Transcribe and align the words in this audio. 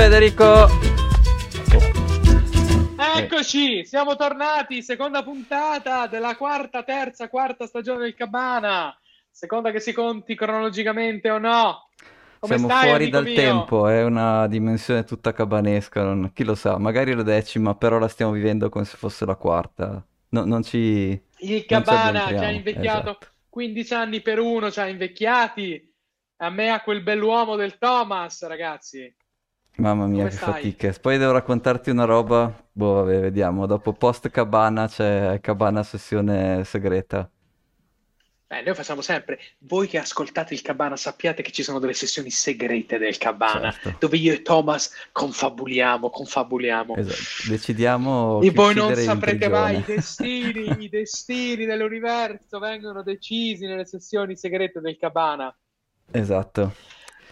Federico. 0.00 0.66
Eccoci, 3.18 3.84
siamo 3.84 4.16
tornati, 4.16 4.82
seconda 4.82 5.22
puntata 5.22 6.06
della 6.06 6.36
quarta, 6.36 6.82
terza, 6.82 7.28
quarta 7.28 7.66
stagione 7.66 8.04
del 8.04 8.14
Cabana. 8.14 8.98
Seconda 9.30 9.70
che 9.70 9.78
si 9.78 9.92
conti 9.92 10.34
cronologicamente 10.34 11.28
o 11.28 11.36
no. 11.36 11.90
Come 12.38 12.56
Siamo 12.56 12.72
stai, 12.72 12.88
fuori 12.88 13.10
dal 13.10 13.24
mio? 13.24 13.34
tempo, 13.34 13.88
è 13.88 14.02
una 14.02 14.46
dimensione 14.46 15.04
tutta 15.04 15.34
cabanesca, 15.34 16.02
non- 16.02 16.30
chi 16.32 16.44
lo 16.44 16.54
sa, 16.54 16.78
magari 16.78 17.12
la 17.12 17.22
decima, 17.22 17.74
però 17.74 17.98
la 17.98 18.08
stiamo 18.08 18.32
vivendo 18.32 18.70
come 18.70 18.86
se 18.86 18.96
fosse 18.96 19.26
la 19.26 19.34
quarta. 19.36 20.02
No- 20.30 20.46
non 20.46 20.62
ci, 20.62 21.22
Il 21.40 21.66
Cabana 21.66 22.28
ci 22.28 22.36
ha 22.36 22.50
invecchiato 22.50 23.10
esatto. 23.10 23.26
15 23.50 23.92
anni 23.92 24.22
per 24.22 24.38
uno, 24.38 24.70
ci 24.70 24.80
ha 24.80 24.88
invecchiati. 24.88 25.92
A 26.38 26.48
me, 26.48 26.70
a 26.70 26.80
quel 26.80 27.02
bell'uomo 27.02 27.56
del 27.56 27.76
Thomas, 27.76 28.46
ragazzi. 28.46 29.14
Mamma 29.80 30.06
mia, 30.06 30.18
Come 30.24 30.30
che 30.30 30.36
stai? 30.36 30.52
fatiche. 30.52 30.92
Poi 31.00 31.18
devo 31.18 31.32
raccontarti 31.32 31.90
una 31.90 32.04
roba, 32.04 32.52
boh, 32.70 32.92
vabbè, 33.04 33.20
vediamo. 33.20 33.66
Dopo 33.66 33.92
post 33.92 34.28
cabana 34.30 34.86
c'è 34.88 35.38
cabana 35.40 35.82
sessione 35.82 36.62
segreta. 36.64 37.28
Beh, 38.50 38.62
noi 38.62 38.74
facciamo 38.74 39.00
sempre. 39.00 39.38
Voi 39.58 39.86
che 39.86 39.98
ascoltate 39.98 40.54
il 40.54 40.60
Cabana 40.60 40.96
sappiate 40.96 41.40
che 41.40 41.52
ci 41.52 41.62
sono 41.62 41.78
delle 41.78 41.92
sessioni 41.92 42.30
segrete 42.30 42.98
del 42.98 43.16
Cabana 43.16 43.70
Certo. 43.70 43.94
dove 44.00 44.16
io 44.16 44.32
e 44.32 44.42
Thomas 44.42 44.92
confabuliamo, 45.12 46.10
confabuliamo. 46.10 46.96
Esatto. 46.96 47.48
Decidiamo 47.48 48.40
E 48.42 48.50
voi 48.50 48.74
non 48.74 48.92
saprete 48.96 49.48
mai 49.48 49.78
i 49.78 49.84
destini, 49.86 50.82
i 50.82 50.88
destini 50.88 51.64
dell'universo 51.64 52.58
vengono 52.58 53.04
decisi 53.04 53.66
nelle 53.66 53.86
sessioni 53.86 54.34
segrete 54.36 54.80
del 54.80 54.96
Cabana. 54.98 55.56
Esatto. 56.10 56.74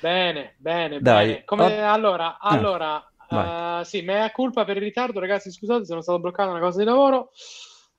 Bene, 0.01 0.55
bene, 0.59 1.01
Dai, 1.01 1.27
bene. 1.27 1.45
Come, 1.45 1.83
oh. 1.83 1.93
allora, 1.93 2.39
Ah, 2.51 2.51
allora, 2.51 3.05
vai. 3.29 3.81
eh, 3.81 3.85
sì, 3.85 4.03
mea 4.03 4.31
culpa 4.31 4.65
per 4.65 4.77
il 4.77 4.83
ritardo, 4.83 5.19
ragazzi, 5.21 5.51
scusate, 5.51 5.85
sono 5.85 6.01
stato 6.03 6.21
bloccato 6.21 6.51
una 6.51 6.61
cosa 6.61 6.79
di 6.79 6.85
lavoro, 6.85 7.31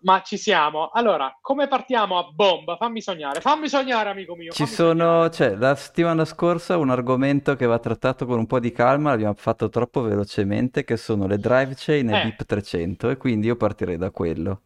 ma 0.02 0.22
ci 0.22 0.38
siamo. 0.38 0.90
Allora, 0.90 1.38
come 1.42 1.68
partiamo 1.68 2.18
a 2.18 2.24
bomba? 2.32 2.78
Fammi 2.78 3.02
sognare, 3.02 3.42
fammi 3.42 3.68
sognare, 3.68 4.10
amico 4.10 4.36
mio, 4.36 4.52
Ci 4.52 4.66
sono, 4.66 5.30
sognare. 5.30 5.32
cioè, 5.32 5.56
la 5.56 5.76
settimana 5.76 6.26
scorsa 6.26 6.78
un 6.78 6.90
argomento 6.90 7.56
che 7.56 7.66
va 7.66 7.80
trattato 7.80 8.26
con 8.26 8.40
un 8.40 8.48
po' 8.48 8.60
di 8.60 8.72
calma, 8.72 9.12
l'abbiamo 9.12 9.34
fatto 9.36 9.70
troppo 9.70 10.02
velocemente, 10.02 10.84
che 10.84 10.98
sono 10.98 11.28
le 11.28 11.38
drive 11.40 11.74
chain 11.78 12.10
e 12.10 12.16
Eh, 12.16 12.20
BIP 12.20 12.46
300, 12.46 13.10
e 13.10 13.18
quindi 13.18 13.48
io 13.48 13.56
partirei 13.56 13.98
da 13.98 14.12
quello. 14.12 14.62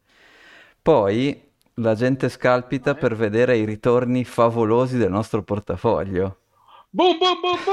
Poi 0.81 1.52
la 1.75 1.95
gente 1.95 2.30
scalpita 2.30 2.93
vai. 2.93 3.02
per 3.02 3.15
vedere 3.15 3.58
i 3.58 3.65
ritorni 3.65 4.23
favolosi 4.25 4.97
del 4.97 5.11
nostro 5.11 5.43
portafoglio. 5.43 6.38
Boom, 6.95 7.17
boom, 7.17 7.39
boom, 7.41 7.63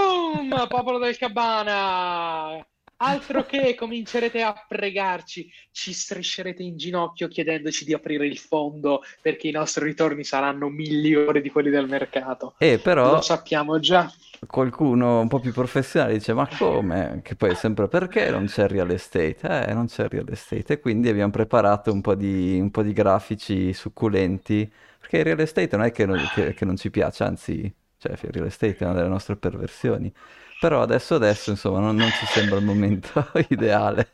boom, 0.48 0.66
popolo 0.68 0.98
del 0.98 1.16
Cabana! 1.18 2.64
Altro 3.02 3.44
che 3.44 3.74
comincerete 3.74 4.42
a 4.42 4.52
pregarci, 4.66 5.50
ci 5.70 5.92
striscerete 5.92 6.62
in 6.62 6.76
ginocchio 6.76 7.28
chiedendoci 7.28 7.84
di 7.84 7.94
aprire 7.94 8.26
il 8.26 8.38
fondo 8.38 9.02
perché 9.20 9.48
i 9.48 9.52
nostri 9.52 9.84
ritorni 9.84 10.24
saranno 10.24 10.68
migliori 10.68 11.40
di 11.40 11.50
quelli 11.50 11.70
del 11.70 11.86
mercato. 11.88 12.54
E 12.58 12.78
Lo 12.78 12.82
però 12.82 13.20
sappiamo 13.20 13.78
già. 13.78 14.10
qualcuno 14.46 15.20
un 15.20 15.28
po' 15.28 15.38
più 15.40 15.52
professionale 15.52 16.14
dice: 16.14 16.32
Ma 16.34 16.48
come? 16.48 17.20
Che 17.22 17.36
poi 17.36 17.50
è 17.50 17.54
sempre 17.54 17.88
perché 17.88 18.30
non 18.30 18.46
c'è 18.46 18.66
real 18.68 18.90
estate? 18.90 19.66
Eh, 19.68 19.74
non 19.74 19.86
c'è 19.86 20.08
real 20.08 20.28
estate. 20.30 20.74
E 20.74 20.80
quindi 20.80 21.08
abbiamo 21.08 21.30
preparato 21.30 21.92
un 21.92 22.00
po' 22.00 22.14
di, 22.14 22.58
un 22.60 22.70
po' 22.70 22.82
di 22.82 22.92
grafici 22.92 23.72
succulenti. 23.72 24.70
Perché 24.98 25.18
il 25.18 25.24
real 25.24 25.40
estate 25.40 25.76
non 25.76 25.86
è 25.86 25.92
che 25.92 26.06
non, 26.06 26.26
che- 26.28 26.52
che 26.54 26.64
non 26.64 26.76
ci 26.76 26.90
piace, 26.90 27.24
anzi, 27.24 27.72
cioè, 28.00 28.16
real 28.32 28.46
estate 28.46 28.76
è 28.78 28.84
una 28.84 28.94
delle 28.94 29.08
nostre 29.08 29.36
perversioni. 29.36 30.12
Però 30.58 30.82
adesso, 30.82 31.14
adesso, 31.14 31.50
insomma, 31.50 31.80
non, 31.80 31.96
non 31.96 32.12
ci 32.12 32.26
sembra 32.26 32.58
il 32.58 32.64
momento 32.64 33.30
ideale. 33.48 34.10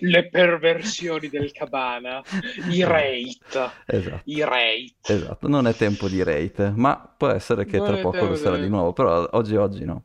Le 0.00 0.28
perversioni 0.28 1.28
del 1.28 1.50
Cabana, 1.52 2.22
i 2.68 2.82
rate, 2.84 3.70
Esatto. 3.86 4.24
i 4.24 4.42
rate. 4.44 4.94
Esatto, 5.02 5.48
non 5.48 5.66
è 5.66 5.74
tempo 5.74 6.08
di 6.08 6.22
rate, 6.22 6.72
ma 6.76 6.96
può 7.16 7.28
essere 7.28 7.64
che 7.64 7.78
Non 7.78 7.86
tra 7.86 7.98
poco 7.98 8.26
lo 8.26 8.36
sarà 8.36 8.56
di 8.58 8.68
nuovo, 8.68 8.92
però 8.92 9.28
oggi 9.32 9.56
oggi 9.56 9.84
no. 9.84 10.04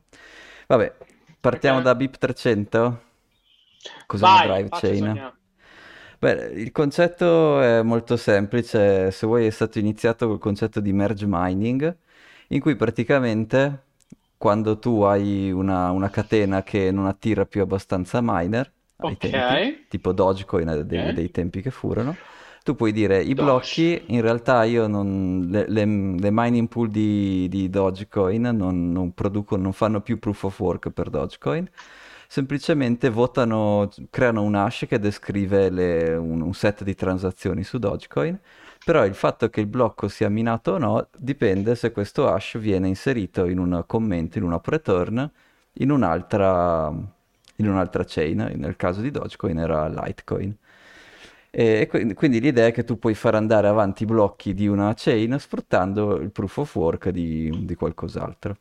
Vabbè, 0.66 0.96
partiamo 1.40 1.78
Ok. 1.78 1.84
da 1.84 1.94
BIP 1.94 2.18
300. 2.18 3.02
Cos'è 4.06 4.24
Vai, 4.24 4.38
drive 4.38 4.70
chain? 4.72 5.04
sognare. 5.04 5.36
Beh, 6.18 6.52
il 6.54 6.72
concetto 6.72 7.60
è 7.60 7.82
molto 7.82 8.16
semplice, 8.16 9.10
se 9.10 9.26
vuoi 9.26 9.46
è 9.46 9.50
stato 9.50 9.78
iniziato 9.78 10.26
col 10.26 10.38
concetto 10.38 10.80
di 10.80 10.92
merge 10.92 11.26
mining, 11.28 11.96
in 12.48 12.60
cui 12.60 12.76
praticamente 12.76 13.82
quando 14.36 14.78
tu 14.78 15.02
hai 15.02 15.50
una, 15.50 15.90
una 15.90 16.10
catena 16.10 16.62
che 16.62 16.90
non 16.90 17.06
attira 17.06 17.46
più 17.46 17.62
abbastanza 17.62 18.20
miner 18.22 18.70
ai 19.04 19.16
Ok, 19.16 19.18
tempi, 19.18 19.62
tipo 19.88 20.12
Dogecoin 20.12 20.68
eh, 20.68 20.84
dei, 20.84 21.12
ok. 21.12 21.12
dei 21.12 21.30
tempi 21.30 21.62
che 21.62 21.70
furono, 21.70 22.18
tu 22.62 22.74
puoi 22.74 22.92
dire 22.92 23.22
i 23.22 23.34
Doge. 23.36 23.74
blocchi, 23.74 24.04
in 24.08 24.20
realtà 24.20 24.64
io 24.64 24.86
non, 24.86 25.46
le, 25.48 25.64
le- 25.68 25.84
le 26.18 26.28
mining 26.32 26.68
pool 26.68 26.90
di, 26.90 27.46
di 27.48 27.70
Dogecoin 27.70 28.42
non, 28.42 28.92
non 28.92 29.12
producono, 29.14 29.62
non 29.62 29.72
fanno 29.72 30.00
più 30.00 30.18
proof 30.18 30.44
of 30.44 30.60
work 30.60 30.90
per 30.90 31.08
Dogecoin, 31.10 31.68
semplicemente 32.28 33.08
votano, 33.10 33.88
creano 34.10 34.42
un 34.42 34.54
hash 34.54 34.86
che 34.88 34.98
descrive 34.98 35.70
le- 35.70 36.14
un, 36.16 36.40
un 36.40 36.54
set 36.54 36.82
di 36.84 36.94
transazioni 36.94 37.62
su 37.64 37.78
Dogecoin, 37.78 38.38
però 38.86 39.04
il 39.04 39.14
fatto 39.16 39.50
che 39.50 39.60
il 39.60 39.66
blocco 39.66 40.06
sia 40.06 40.28
minato 40.28 40.74
o 40.74 40.78
no 40.78 41.08
dipende 41.18 41.74
se 41.74 41.90
questo 41.90 42.28
hash 42.28 42.56
viene 42.58 42.86
inserito 42.86 43.46
in 43.46 43.58
un 43.58 43.82
commento, 43.84 44.38
in 44.38 44.44
un 44.44 44.52
up 44.52 44.64
return, 44.68 45.28
in 45.72 45.90
un'altra, 45.90 46.92
in 47.56 47.68
un'altra 47.68 48.04
chain, 48.06 48.52
nel 48.54 48.76
caso 48.76 49.00
di 49.00 49.10
Dogecoin 49.10 49.58
era 49.58 49.88
Litecoin. 49.88 50.56
E 51.50 51.88
quindi 52.14 52.40
l'idea 52.40 52.66
è 52.66 52.72
che 52.72 52.84
tu 52.84 52.96
puoi 52.96 53.14
far 53.14 53.34
andare 53.34 53.66
avanti 53.66 54.04
i 54.04 54.06
blocchi 54.06 54.54
di 54.54 54.68
una 54.68 54.94
chain 54.94 55.36
sfruttando 55.36 56.14
il 56.20 56.30
proof 56.30 56.58
of 56.58 56.74
work 56.76 57.08
di, 57.08 57.64
di 57.64 57.74
qualcos'altro. 57.74 58.56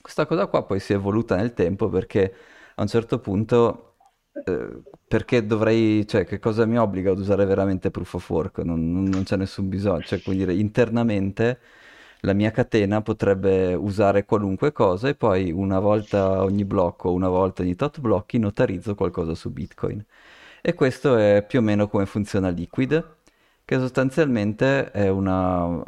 Questa 0.00 0.26
cosa 0.26 0.46
qua 0.46 0.62
poi 0.62 0.78
si 0.78 0.92
è 0.92 0.94
evoluta 0.94 1.34
nel 1.34 1.54
tempo 1.54 1.88
perché 1.88 2.32
a 2.76 2.82
un 2.82 2.86
certo 2.88 3.18
punto, 3.18 3.85
eh, 4.44 4.82
perché 5.06 5.46
dovrei, 5.46 6.06
cioè 6.06 6.24
che 6.24 6.38
cosa 6.38 6.66
mi 6.66 6.78
obbliga 6.78 7.10
ad 7.12 7.18
usare 7.18 7.44
veramente 7.44 7.90
proof 7.90 8.14
of 8.14 8.30
work? 8.30 8.58
Non, 8.58 8.90
non- 8.92 9.04
non 9.04 9.22
c'è 9.24 9.36
nessun 9.36 9.68
bisogno, 9.68 10.02
cioè 10.02 10.20
quindi 10.22 10.58
internamente 10.60 11.60
la 12.20 12.32
mia 12.32 12.50
catena 12.50 13.02
potrebbe 13.02 13.74
usare 13.74 14.24
qualunque 14.24 14.72
cosa 14.72 15.08
e 15.08 15.14
poi 15.14 15.52
una 15.52 15.78
volta 15.78 16.42
ogni 16.42 16.64
blocco, 16.64 17.12
una 17.12 17.28
volta 17.28 17.62
ogni 17.62 17.76
tot 17.76 18.00
blocchi 18.00 18.38
notarizzo 18.38 18.94
qualcosa 18.94 19.34
su 19.34 19.50
Bitcoin. 19.52 20.04
E 20.62 20.74
questo 20.74 21.16
è 21.16 21.44
più 21.46 21.60
o 21.60 21.62
meno 21.62 21.88
come 21.88 22.06
funziona 22.06 22.48
Liquid, 22.48 23.04
che 23.64 23.78
sostanzialmente 23.78 24.90
è 24.90 25.08
una... 25.08 25.82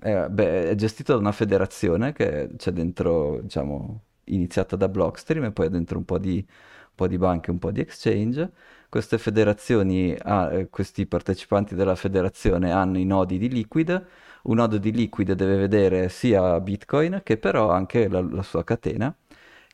è, 0.00 0.26
beh, 0.28 0.70
è 0.70 0.74
gestito 0.74 1.12
da 1.14 1.18
una 1.18 1.32
federazione 1.32 2.12
che 2.12 2.50
c'è 2.56 2.70
dentro, 2.72 3.40
diciamo, 3.42 4.04
iniziata 4.34 4.76
da 4.76 4.88
Blockstream 4.88 5.44
e 5.44 5.52
poi 5.52 5.68
dentro 5.68 5.98
un 5.98 6.04
po' 6.04 6.18
di, 6.18 6.36
un 6.36 6.94
po' 6.94 7.06
di 7.06 7.18
banche, 7.18 7.50
un 7.50 7.58
po' 7.58 7.70
di 7.70 7.80
exchange. 7.80 8.50
Queste 8.88 9.18
federazioni, 9.18 10.16
ah, 10.20 10.52
eh, 10.52 10.68
questi 10.68 11.06
partecipanti 11.06 11.74
della 11.74 11.94
federazione 11.94 12.72
hanno 12.72 12.98
i 12.98 13.04
nodi 13.04 13.38
di 13.38 13.48
Liquid. 13.48 14.06
Un 14.42 14.56
nodo 14.56 14.78
di 14.78 14.90
Liquid 14.92 15.32
deve 15.32 15.56
vedere 15.56 16.08
sia 16.08 16.58
Bitcoin 16.60 17.20
che 17.22 17.36
però 17.36 17.70
anche 17.70 18.08
la, 18.08 18.20
la 18.20 18.42
sua 18.42 18.64
catena, 18.64 19.14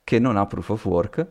che 0.05 0.19
non 0.19 0.37
ha 0.37 0.47
proof 0.47 0.69
of 0.71 0.85
work, 0.85 1.27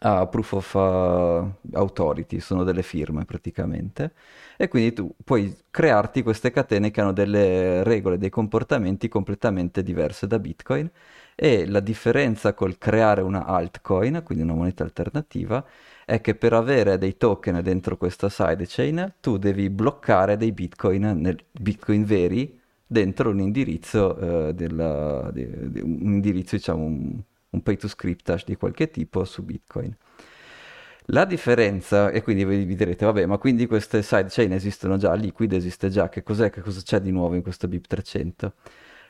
ha 0.00 0.26
proof 0.26 0.52
of 0.52 0.74
uh, 0.74 1.76
authority, 1.76 2.40
sono 2.40 2.64
delle 2.64 2.82
firme 2.82 3.24
praticamente. 3.24 4.12
E 4.56 4.68
quindi 4.68 4.92
tu 4.92 5.14
puoi 5.24 5.54
crearti 5.70 6.22
queste 6.22 6.50
catene 6.50 6.90
che 6.90 7.00
hanno 7.00 7.12
delle 7.12 7.82
regole, 7.82 8.18
dei 8.18 8.30
comportamenti 8.30 9.08
completamente 9.08 9.82
diverse 9.82 10.26
da 10.26 10.38
Bitcoin. 10.38 10.90
E 11.38 11.66
la 11.66 11.80
differenza 11.80 12.54
col 12.54 12.78
creare 12.78 13.20
una 13.20 13.44
altcoin, 13.44 14.22
quindi 14.24 14.42
una 14.44 14.54
moneta 14.54 14.82
alternativa, 14.84 15.64
è 16.06 16.20
che 16.22 16.34
per 16.34 16.52
avere 16.54 16.96
dei 16.98 17.16
token 17.18 17.60
dentro 17.62 17.96
questa 17.98 18.28
sidechain 18.30 19.14
tu 19.20 19.36
devi 19.36 19.68
bloccare 19.68 20.36
dei 20.38 20.52
bitcoin, 20.52 21.02
nel, 21.20 21.38
bitcoin 21.52 22.04
veri 22.04 22.58
dentro 22.86 23.30
un 23.30 23.40
indirizzo, 23.40 24.48
eh, 24.48 24.54
della- 24.54 25.30
di- 25.32 25.70
di- 25.72 25.80
un 25.80 26.14
indirizzo 26.14 26.56
diciamo 26.56 26.84
un, 26.84 27.20
un 27.50 27.62
pay 27.62 27.76
to 27.76 27.88
script 27.88 28.28
hash 28.30 28.44
di 28.44 28.56
qualche 28.56 28.90
tipo 28.90 29.24
su 29.24 29.42
bitcoin. 29.42 29.94
La 31.10 31.24
differenza, 31.24 32.10
e 32.10 32.20
quindi 32.22 32.44
vi 32.44 32.74
direte, 32.74 33.04
vabbè, 33.04 33.26
ma 33.26 33.38
quindi 33.38 33.66
queste 33.66 34.02
sidechain 34.02 34.52
esistono 34.52 34.96
già, 34.96 35.14
Liquid 35.14 35.52
esiste 35.52 35.88
già, 35.88 36.08
che 36.08 36.24
cos'è, 36.24 36.50
che 36.50 36.60
cosa 36.62 36.80
c'è 36.82 37.00
di 37.00 37.12
nuovo 37.12 37.36
in 37.36 37.42
questo 37.42 37.68
BIP 37.68 37.86
300? 37.86 38.54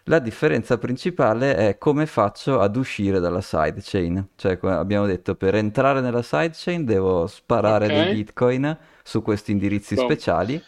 La 0.09 0.21
differenza 0.21 0.79
principale 0.79 1.57
è 1.57 1.79
come 1.79 2.07
faccio 2.07 2.61
ad 2.61 2.77
uscire 2.77 3.19
dalla 3.19 3.41
sidechain. 3.41 4.29
Cioè, 4.37 4.57
abbiamo 4.63 5.05
detto, 5.07 5.35
per 5.35 5.57
entrare 5.57 6.01
nella 6.01 6.23
sidechain 6.23 6.85
devo 6.85 7.27
sparare 7.27 7.87
Ok. 7.87 7.93
dei 7.93 8.15
bitcoin 8.15 8.79
su 9.03 9.21
questi 9.21 9.51
indirizzi 9.51 9.95
Boom. 9.97 10.07
speciali 10.07 10.63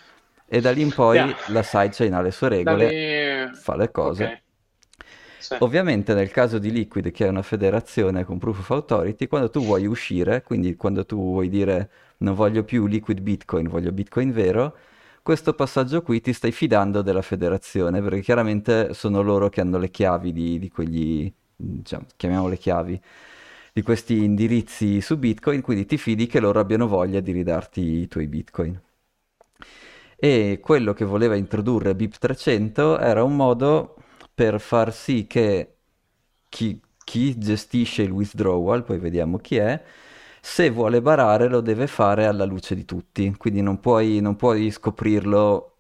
e 0.44 0.60
da 0.60 0.72
lì 0.72 0.82
in 0.82 0.92
poi 0.92 1.16
Yeah. 1.18 1.36
la 1.48 1.62
sidechain 1.62 2.14
ha 2.14 2.20
le 2.20 2.32
sue 2.32 2.48
regole, 2.48 2.88
lì- 3.48 3.54
fa 3.54 3.76
le 3.76 3.90
cose. 3.92 4.24
ok. 4.24 4.40
Sì. 5.38 5.56
Ovviamente 5.60 6.14
nel 6.14 6.30
caso 6.32 6.58
di 6.58 6.72
Liquid, 6.72 7.12
che 7.12 7.24
è 7.26 7.28
una 7.28 7.42
federazione 7.42 8.24
con 8.24 8.38
Proof 8.38 8.58
of 8.58 8.70
Authority, 8.70 9.28
quando 9.28 9.50
tu 9.50 9.60
vuoi 9.62 9.86
uscire, 9.86 10.42
quindi 10.42 10.74
quando 10.74 11.06
tu 11.06 11.16
vuoi 11.16 11.48
dire 11.48 11.90
non 12.18 12.34
voglio 12.34 12.64
più 12.64 12.86
Liquid 12.86 13.20
Bitcoin, 13.20 13.68
voglio 13.68 13.92
Bitcoin 13.92 14.32
vero, 14.32 14.76
questo 15.28 15.52
passaggio 15.52 16.00
qui 16.00 16.22
ti 16.22 16.32
stai 16.32 16.52
fidando 16.52 17.02
della 17.02 17.20
federazione, 17.20 18.00
perché 18.00 18.20
chiaramente 18.20 18.94
sono 18.94 19.20
loro 19.20 19.50
che 19.50 19.60
hanno 19.60 19.76
le 19.76 19.90
chiavi 19.90 20.32
di, 20.32 20.58
di 20.58 20.70
quegli, 20.70 21.30
diciamo, 21.54 22.06
chiamiamole 22.16 22.56
chiavi, 22.56 22.98
di 23.74 23.82
questi 23.82 24.24
indirizzi 24.24 25.02
su 25.02 25.18
Bitcoin, 25.18 25.60
quindi 25.60 25.84
ti 25.84 25.98
fidi 25.98 26.26
che 26.26 26.40
loro 26.40 26.60
abbiano 26.60 26.88
voglia 26.88 27.20
di 27.20 27.32
ridarti 27.32 27.80
i 27.82 28.08
tuoi 28.08 28.26
Bitcoin. 28.26 28.80
E 30.16 30.60
quello 30.62 30.94
che 30.94 31.04
voleva 31.04 31.34
introdurre 31.36 31.94
BIP300 31.94 32.98
era 32.98 33.22
un 33.22 33.36
modo 33.36 33.96
per 34.34 34.58
far 34.58 34.94
sì 34.94 35.26
che 35.26 35.74
chi, 36.48 36.80
chi 37.04 37.36
gestisce 37.36 38.00
il 38.00 38.12
withdrawal, 38.12 38.82
poi 38.82 38.98
vediamo 38.98 39.36
chi 39.36 39.56
è, 39.56 39.84
se 40.50 40.70
vuole 40.70 41.02
barare 41.02 41.46
lo 41.46 41.60
deve 41.60 41.86
fare 41.86 42.24
alla 42.26 42.44
luce 42.46 42.74
di 42.74 42.86
tutti, 42.86 43.32
quindi 43.36 43.60
non 43.60 43.80
puoi, 43.80 44.20
non 44.20 44.34
puoi 44.34 44.70
scoprirlo 44.70 45.74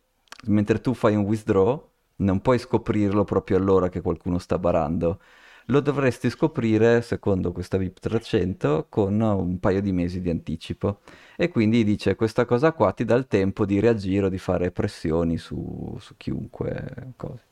mentre 0.48 0.80
tu 0.80 0.92
fai 0.92 1.16
un 1.16 1.24
withdraw, 1.24 1.88
non 2.16 2.40
puoi 2.42 2.58
scoprirlo 2.58 3.24
proprio 3.24 3.56
allora 3.56 3.88
che 3.88 4.02
qualcuno 4.02 4.38
sta 4.38 4.58
barando. 4.58 5.20
Lo 5.66 5.80
dovresti 5.80 6.28
scoprire, 6.30 7.00
secondo 7.00 7.50
questa 7.50 7.78
VIP 7.78 7.98
300, 7.98 8.86
con 8.90 9.18
un 9.20 9.58
paio 9.58 9.80
di 9.80 9.90
mesi 9.90 10.20
di 10.20 10.30
anticipo. 10.30 11.00
E 11.36 11.48
quindi 11.48 11.82
dice 11.82 12.14
questa 12.14 12.44
cosa 12.44 12.72
qua 12.72 12.92
ti 12.92 13.04
dà 13.04 13.14
il 13.14 13.26
tempo 13.26 13.64
di 13.64 13.80
reagire 13.80 14.26
o 14.26 14.28
di 14.28 14.38
fare 14.38 14.70
pressioni 14.70 15.38
su, 15.38 15.96
su 15.98 16.14
chiunque. 16.16 17.14
Cose. 17.16 17.42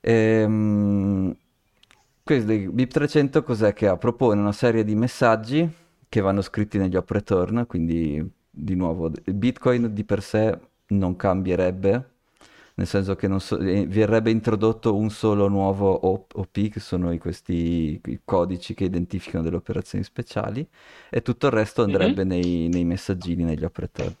Ehm, 0.00 1.36
questo 2.24 2.52
BIP 2.52 2.90
300 2.90 3.42
cos'è 3.42 3.72
che 3.74 3.86
ha? 3.86 3.96
Propone 3.96 4.40
una 4.40 4.52
serie 4.52 4.84
di 4.84 4.94
messaggi 4.94 5.80
che 6.12 6.20
vanno 6.20 6.42
scritti 6.42 6.76
negli 6.76 6.94
op 6.94 7.10
return, 7.10 7.64
quindi 7.66 8.22
di 8.50 8.74
nuovo 8.74 9.10
Bitcoin 9.24 9.94
di 9.94 10.04
per 10.04 10.22
sé 10.22 10.58
non 10.88 11.16
cambierebbe, 11.16 12.10
nel 12.74 12.86
senso 12.86 13.16
che 13.16 13.30
so, 13.38 13.58
eh, 13.58 13.86
verrebbe 13.86 14.30
introdotto 14.30 14.94
un 14.94 15.08
solo 15.08 15.48
nuovo 15.48 16.06
OP, 16.06 16.68
che 16.68 16.80
sono 16.80 17.16
questi 17.16 17.98
i 18.04 18.20
codici 18.26 18.74
che 18.74 18.84
identificano 18.84 19.42
delle 19.42 19.56
operazioni 19.56 20.04
speciali, 20.04 20.68
e 21.08 21.22
tutto 21.22 21.46
il 21.46 21.52
resto 21.52 21.82
andrebbe 21.82 22.26
mm-hmm. 22.26 22.40
nei, 22.42 22.68
nei, 22.68 22.84
messaggini, 22.84 23.44
negli 23.44 23.64
op 23.64 23.76
return. 23.78 24.14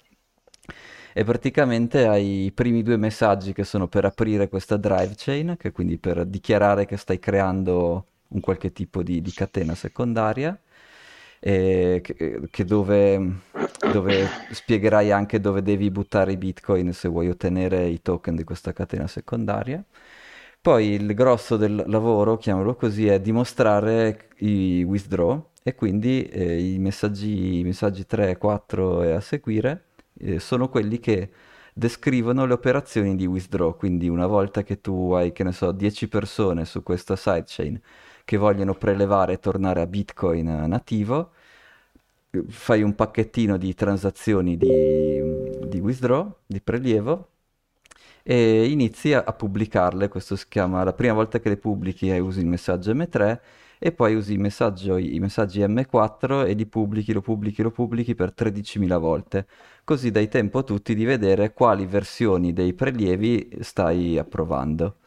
E 1.12 1.24
praticamente 1.24 2.06
hai 2.06 2.46
i 2.46 2.52
primi 2.52 2.82
due 2.82 2.96
messaggi 2.96 3.52
che 3.52 3.64
sono 3.64 3.86
per 3.86 4.06
aprire 4.06 4.48
questa 4.48 4.78
drive 4.78 5.12
chain, 5.14 5.56
che 5.58 5.72
quindi 5.72 5.98
per 5.98 6.24
dichiarare 6.24 6.86
che 6.86 6.96
stai 6.96 7.18
creando 7.18 8.06
un 8.28 8.40
qualche 8.40 8.72
tipo 8.72 9.02
di, 9.02 9.20
di 9.20 9.30
catena 9.32 9.74
secondaria, 9.74 10.58
eh, 11.44 12.00
che, 12.02 12.40
che 12.48 12.64
dove, 12.64 13.40
dove, 13.92 14.28
spiegherai 14.52 15.10
anche 15.10 15.40
dove 15.40 15.60
devi 15.60 15.90
buttare 15.90 16.32
i 16.32 16.36
bitcoin 16.36 16.92
se 16.92 17.08
vuoi 17.08 17.28
ottenere 17.28 17.86
i 17.86 18.00
token 18.00 18.36
di 18.36 18.44
questa 18.44 18.72
catena 18.72 19.08
secondaria. 19.08 19.84
Poi 20.60 20.90
il 20.90 21.12
grosso 21.14 21.56
del 21.56 21.82
lavoro, 21.88 22.36
chiamalo 22.36 22.76
così, 22.76 23.08
è 23.08 23.20
dimostrare 23.20 24.28
i 24.38 24.84
withdraw 24.84 25.50
e 25.64 25.74
quindi 25.74 26.22
eh, 26.26 26.74
i, 26.74 26.78
messaggi, 26.78 27.58
i 27.58 27.64
messaggi 27.64 28.06
3, 28.06 28.38
4 28.38 29.02
e 29.02 29.10
a 29.12 29.20
seguire 29.20 29.86
eh, 30.20 30.38
sono 30.38 30.68
quelli 30.68 31.00
che 31.00 31.30
descrivono 31.74 32.46
le 32.46 32.52
operazioni 32.52 33.16
di 33.16 33.26
withdraw. 33.26 33.76
Quindi 33.76 34.08
una 34.08 34.26
volta 34.26 34.62
che 34.62 34.80
tu 34.80 35.10
hai, 35.12 35.32
che 35.32 35.42
ne 35.42 35.50
so, 35.52 35.72
10 35.72 36.08
persone 36.08 36.64
su 36.64 36.84
questa 36.84 37.16
sidechain 37.16 37.80
che 38.32 38.38
vogliono 38.38 38.72
prelevare 38.72 39.34
e 39.34 39.38
tornare 39.38 39.82
a 39.82 39.86
Bitcoin 39.86 40.46
nativo, 40.66 41.32
fai 42.48 42.80
un 42.80 42.94
pacchettino 42.94 43.58
di 43.58 43.74
transazioni 43.74 44.56
di, 44.56 45.68
di 45.68 45.78
withdraw, 45.78 46.34
di 46.46 46.62
prelievo, 46.62 47.28
e 48.22 48.70
inizi 48.70 49.12
a, 49.12 49.24
a, 49.26 49.34
pubblicarle. 49.34 50.08
Questo 50.08 50.34
si 50.36 50.46
chiama 50.48 50.82
la 50.82 50.94
prima 50.94 51.12
volta 51.12 51.40
che 51.40 51.50
le 51.50 51.58
pubblichi 51.58 52.08
usi 52.08 52.40
il 52.40 52.46
messaggio 52.46 52.94
M3 52.94 53.38
e 53.78 53.92
poi 53.92 54.14
usi 54.14 54.32
i 54.32 54.38
messaggi 54.38 54.88
M4 54.88 56.46
e 56.46 56.54
li 56.54 56.64
pubblichi, 56.64 57.12
lo 57.12 57.20
pubblichi, 57.20 57.60
lo 57.60 57.70
pubblichi 57.70 58.14
per 58.14 58.32
13.000 58.34 58.98
volte. 58.98 59.46
Così 59.84 60.10
dai 60.10 60.28
tempo 60.28 60.60
a 60.60 60.62
tutti 60.62 60.94
di 60.94 61.04
vedere 61.04 61.52
quali 61.52 61.84
versioni 61.84 62.54
dei 62.54 62.72
prelievi 62.72 63.58
stai 63.60 64.16
approvando. 64.16 65.00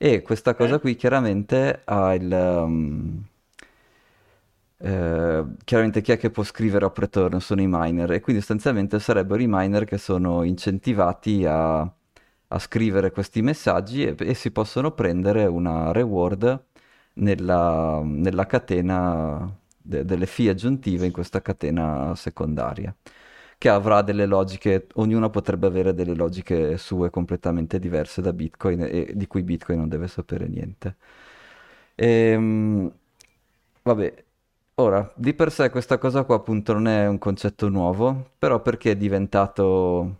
E 0.00 0.22
questa 0.22 0.54
cosa 0.54 0.78
qui 0.78 0.94
chiaramente 0.94 1.82
ha 1.84 2.14
il... 2.14 2.30
Um, 2.32 3.24
eh, 4.80 5.44
chiaramente 5.64 6.00
chi 6.02 6.12
è 6.12 6.16
che 6.18 6.30
può 6.30 6.44
scrivere 6.44 6.84
op 6.84 6.96
return 6.98 7.40
sono 7.40 7.60
i 7.60 7.66
miner 7.68 8.12
e 8.12 8.20
quindi 8.20 8.40
sostanzialmente 8.40 9.00
sarebbero 9.00 9.42
i 9.42 9.46
miner 9.48 9.84
che 9.84 9.98
sono 9.98 10.44
incentivati 10.44 11.44
a, 11.44 11.80
a 11.80 12.58
scrivere 12.60 13.10
questi 13.10 13.42
messaggi 13.42 14.04
e, 14.04 14.14
e, 14.16 14.34
si 14.34 14.52
possono 14.52 14.92
prendere 14.92 15.46
una 15.46 15.90
reward 15.90 16.64
nella, 17.14 18.00
nella 18.04 18.46
catena 18.46 19.52
de, 19.76 20.04
delle 20.04 20.26
fee 20.26 20.50
aggiuntive 20.50 21.06
in 21.06 21.12
questa 21.12 21.42
catena 21.42 22.14
secondaria 22.14 22.94
che 23.58 23.68
avrà 23.68 24.02
delle 24.02 24.26
logiche, 24.26 24.86
ognuno 24.94 25.30
potrebbe 25.30 25.66
avere 25.66 25.92
delle 25.92 26.14
logiche 26.14 26.78
sue 26.78 27.10
completamente 27.10 27.80
diverse 27.80 28.22
da 28.22 28.32
Bitcoin 28.32 28.82
e 28.82 29.12
di 29.14 29.26
cui 29.26 29.42
Bitcoin 29.42 29.80
non 29.80 29.88
deve 29.88 30.06
sapere 30.06 30.46
niente. 30.46 30.96
E, 31.94 32.06
ehm, 32.06 32.92
vabbè, 33.82 34.24
ora, 34.76 35.12
di 35.16 35.34
per 35.34 35.50
sé 35.52 35.70
questa 35.70 35.98
cosa 35.98 36.22
qua 36.24 36.36
appunto 36.36 36.72
non 36.72 36.86
è 36.86 37.06
un 37.08 37.18
concetto 37.18 37.68
nuovo, 37.68 38.30
però 38.38 38.60
perché 38.62 38.92
è 38.92 38.96
diventato 38.96 40.18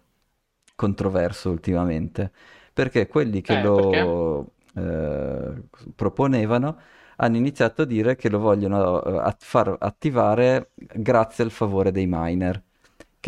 controverso 0.74 1.50
ultimamente? 1.50 2.32
Perché 2.72 3.06
quelli 3.06 3.40
che 3.40 3.58
eh, 3.58 3.62
lo 3.62 4.52
eh, 4.74 5.62
proponevano 5.94 6.78
hanno 7.16 7.36
iniziato 7.36 7.82
a 7.82 7.84
dire 7.84 8.16
che 8.16 8.28
lo 8.28 8.38
vogliono 8.38 9.00
uh, 9.00 9.34
far 9.38 9.76
attivare 9.80 10.70
grazie 10.74 11.44
al 11.44 11.50
favore 11.50 11.90
dei 11.90 12.06
miner 12.08 12.62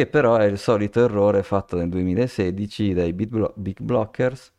che 0.00 0.06
però 0.06 0.37
è 0.37 0.44
il 0.44 0.56
solito 0.56 1.05
errore 1.05 1.43
fatto 1.43 1.76
nel 1.76 1.91
2016 1.91 2.94
dai 2.94 3.12
big, 3.12 3.82
blockers, 3.82 4.50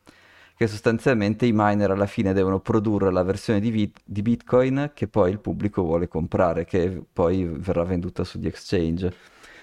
che 0.55 0.67
sostanzialmente 0.67 1.47
i 1.47 1.51
miner 1.51 1.89
alla 1.89 2.05
fine 2.05 2.31
devono 2.31 2.59
produrre 2.59 3.11
la 3.11 3.23
versione 3.23 3.59
di, 3.59 3.71
bit- 3.71 4.01
di, 4.05 4.21
Bitcoin 4.21 4.91
che 4.93 5.07
poi 5.07 5.31
il 5.31 5.39
pubblico 5.39 5.81
vuole 5.81 6.07
comprare, 6.07 6.65
che 6.65 7.01
poi 7.11 7.43
verrà 7.45 7.83
venduta 7.83 8.23
sugli 8.23 8.45
exchange. 8.45 9.11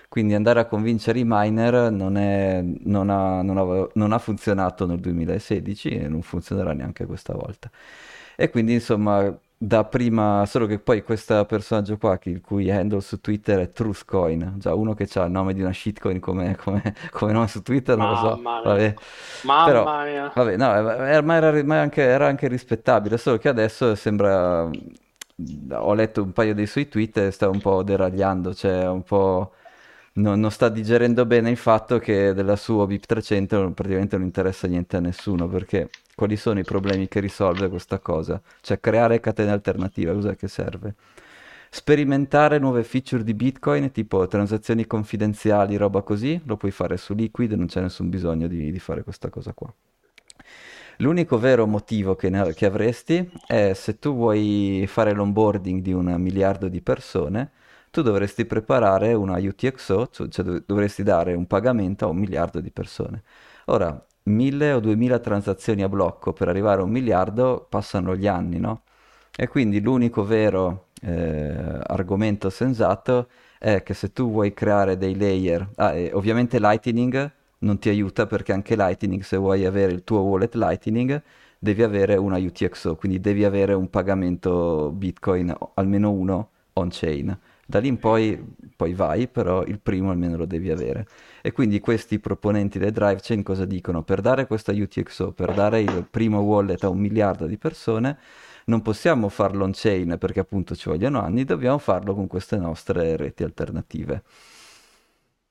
Quindi 0.09 0.35
andare 0.35 0.59
a 0.59 0.65
convincere 0.65 1.21
i 1.21 1.25
miner 1.25 1.93
non, 1.93 2.17
è, 2.17 2.61
non, 2.61 3.09
ha, 3.11 3.43
non, 3.43 3.59
ha, 3.59 3.89
non 3.95 4.13
ha 4.13 4.19
funzionato 4.19 4.85
nel 4.85 4.99
2016 4.99 5.91
e 5.91 6.09
non 6.09 6.23
funzionerà 6.23 6.73
neanche 6.73 7.07
questa 7.07 7.35
volta. 7.35 7.71
E 8.35 8.51
quindi 8.51 8.73
insomma 8.73 9.33
da 9.61 9.85
prima, 9.85 10.45
solo 10.47 10.67
che 10.67 10.79
poi 10.79 11.03
questo 11.03 11.45
personaggio 11.45 11.99
qua, 11.99 12.19
il 12.25 12.41
cui 12.41 12.71
handle 12.71 13.01
su 13.01 13.21
Twitter 13.21 13.59
è 13.61 13.73
Truthcoin, 13.73 14.55
già 14.59 14.75
uno 14.75 14.95
che 14.95 15.09
ha 15.15 15.25
il 15.25 15.31
nome 15.33 15.53
di 15.53 15.61
una 15.63 15.73
shitcoin 15.73 16.21
come, 16.21 16.55
come, 16.57 16.95
come 17.11 17.33
nome 17.33 17.49
su 17.49 17.63
Twitter, 17.63 17.97
non 17.97 18.07
Mamma 18.07 18.21
lo 18.23 18.29
so, 18.37 18.37
mia. 18.37 18.61
vabbè. 18.63 18.95
Mamma 19.41 19.65
Però, 19.65 19.85
mia. 20.05 20.31
vabbè, 20.33 20.57
no, 20.57 20.73
era, 21.05 21.23
ma 21.23 21.35
era, 21.37 21.63
ma 21.65 21.81
anche, 21.81 22.03
era 22.03 22.27
anche 22.29 22.47
rispettabile, 22.49 23.19
solo 23.19 23.39
che 23.39 23.49
adesso 23.49 23.95
sembra, 23.97 24.71
ho 25.73 25.95
letto 25.95 26.23
un 26.23 26.33
paio 26.33 26.55
dei 26.55 26.67
suoi 26.67 26.89
tweet 26.89 27.17
e 27.19 27.31
sta 27.31 27.49
un 27.49 27.61
po' 27.61 27.83
deragliando, 27.83 28.55
cioè 28.55 28.87
un 28.89 29.03
po' 29.03 29.53
non, 30.19 30.41
non, 30.41 30.51
sta 30.51 30.69
digerendo 30.69 31.25
bene 31.27 31.51
il 31.51 31.57
fatto 31.57 31.99
che 31.99 32.33
della 32.35 32.57
sua 32.57 32.87
BIP 32.87 33.07
300 33.07 33.71
praticamente 33.73 34.17
non 34.17 34.27
interessa 34.27 34.67
niente 34.67 34.97
a 34.97 35.01
nessuno, 35.01 35.49
perché 35.49 35.89
quali 36.15 36.37
sono 36.37 36.59
i 36.59 36.65
problemi 36.65 37.09
che 37.09 37.21
risolve 37.21 37.69
questa 37.69 37.99
cosa? 37.99 38.41
Cioè 38.61 38.81
creare 38.81 39.21
catene 39.21 39.51
alternative, 39.51 40.13
cos'è 40.13 40.37
che 40.37 40.49
serve? 40.49 40.95
Sperimentare 41.71 42.59
nuove 42.59 42.83
feature 42.83 43.23
di 43.23 43.35
Bitcoin, 43.35 43.91
tipo 43.93 44.27
transazioni 44.27 44.87
confidenziali, 44.87 45.77
roba 45.77 46.03
così, 46.03 46.41
lo 46.45 46.57
puoi 46.57 46.71
fare 46.71 46.97
su 46.97 47.15
Liquid, 47.15 47.53
non 47.53 47.67
c'è 47.67 47.81
nessun 47.81 48.09
bisogno 48.09 48.49
di, 48.49 48.73
di 48.73 48.79
fare 48.79 49.03
questa 49.03 49.29
cosa 49.29 49.53
qua. 49.53 49.73
L'unico 51.01 51.39
vero 51.39 51.67
motivo 51.67 52.17
che, 52.17 52.29
ne, 52.29 52.53
che 52.55 52.67
avresti 52.67 53.31
è 53.47 53.73
se 53.75 53.99
tu 53.99 54.15
vuoi 54.15 54.85
fare 54.89 55.13
l'onboarding 55.13 55.81
di 55.81 55.93
un 55.93 56.13
miliardo 56.19 56.69
di 56.69 56.81
persone, 56.81 57.53
tu 57.91 58.03
dovresti 58.03 58.45
preparare 58.45 59.15
una 59.15 59.39
UTXO, 59.39 60.09
cioè, 60.09 60.45
dovresti 60.67 61.03
dare 61.03 61.35
un 61.35 61.47
pagamento 61.47 62.07
a 62.07 62.09
un 62.09 62.17
miliardo 62.17 62.61
di 62.61 62.71
persone. 62.71 63.23
Ora, 63.67 64.05
mille 64.25 64.73
o 64.73 64.81
duemila 64.81 65.19
transazioni 65.19 65.83
a 65.83 65.89
blocco 65.89 66.33
per 66.33 66.49
arrivare 66.49 66.81
a 66.81 66.85
un 66.85 66.91
miliardo 66.91 67.67
passano 67.69 68.15
gli 68.17 68.27
anni, 68.27 68.59
no? 68.59 68.83
E 69.37 69.49
quindi 69.49 69.81
l'unico 69.81 70.25
vero 70.25 70.89
eh, 71.03 71.81
argomento 71.87 72.51
sensato 72.51 73.29
è 73.59 73.83
che 73.83 73.95
se 73.95 74.13
tu 74.13 74.31
vuoi 74.31 74.53
creare 74.53 74.97
dei 74.97 75.17
layer, 75.17 75.69
ah, 75.77 75.95
ovviamente 76.13 76.59
Lightning 76.59 77.33
non 77.61 77.79
ti 77.79 77.89
aiuta 77.89 78.27
perché 78.27 78.53
anche 78.53 78.77
Lightning, 78.77 79.23
se 79.23 79.37
vuoi 79.37 79.65
avere 79.65 79.93
il 79.93 80.05
tuo 80.05 80.21
wallet 80.21 80.55
Lightning, 80.55 81.23
devi 81.59 81.83
avere 81.83 82.17
una 82.17 82.39
UTXO, 82.39 82.97
quindi 82.97 83.21
devi 83.21 83.45
avere 83.45 83.75
un 83.75 83.91
pagamento 83.91 84.91
Bitcoin, 84.95 85.55
almeno 85.75 86.11
uno 86.11 86.51
on-chain. 86.75 87.37
Da 87.71 87.81
lì 87.81 87.89
in 87.89 87.99
poi, 87.99 88.43
poi 88.77 88.95
vai, 88.95 89.29
però 89.29 89.63
il 89.65 89.79
primo 89.81 90.11
almeno 90.11 90.39
lo 90.39 90.47
devi 90.47 90.71
avere. 90.71 91.07
E 91.43 91.53
quindi 91.53 91.81
questi 91.81 92.19
proponenti 92.19 92.79
del 92.79 92.93
drive 92.93 93.21
chain 93.23 93.43
cosa 93.43 93.67
dicono? 93.67 94.03
Per 94.03 94.23
dare 94.23 94.47
questa 94.47 94.73
UTXO, 94.73 95.33
per 95.33 95.53
dare 95.53 95.81
il 95.81 96.07
primo 96.11 96.41
wallet 96.41 96.83
a 96.85 96.89
un 96.89 96.99
miliardo 96.99 97.47
di 97.47 97.59
persone, 97.59 98.19
non 98.67 98.81
possiamo 98.81 99.29
farlo 99.29 99.65
on-chain 99.65 100.17
perché 100.19 100.41
appunto 100.41 100.75
ci 100.75 100.89
vogliono 100.89 101.21
anni, 101.21 101.45
dobbiamo 101.45 101.77
farlo 101.79 102.15
con 102.15 102.27
queste 102.27 102.57
nostre 102.57 103.17
reti 103.17 103.43
alternative. 103.43 104.23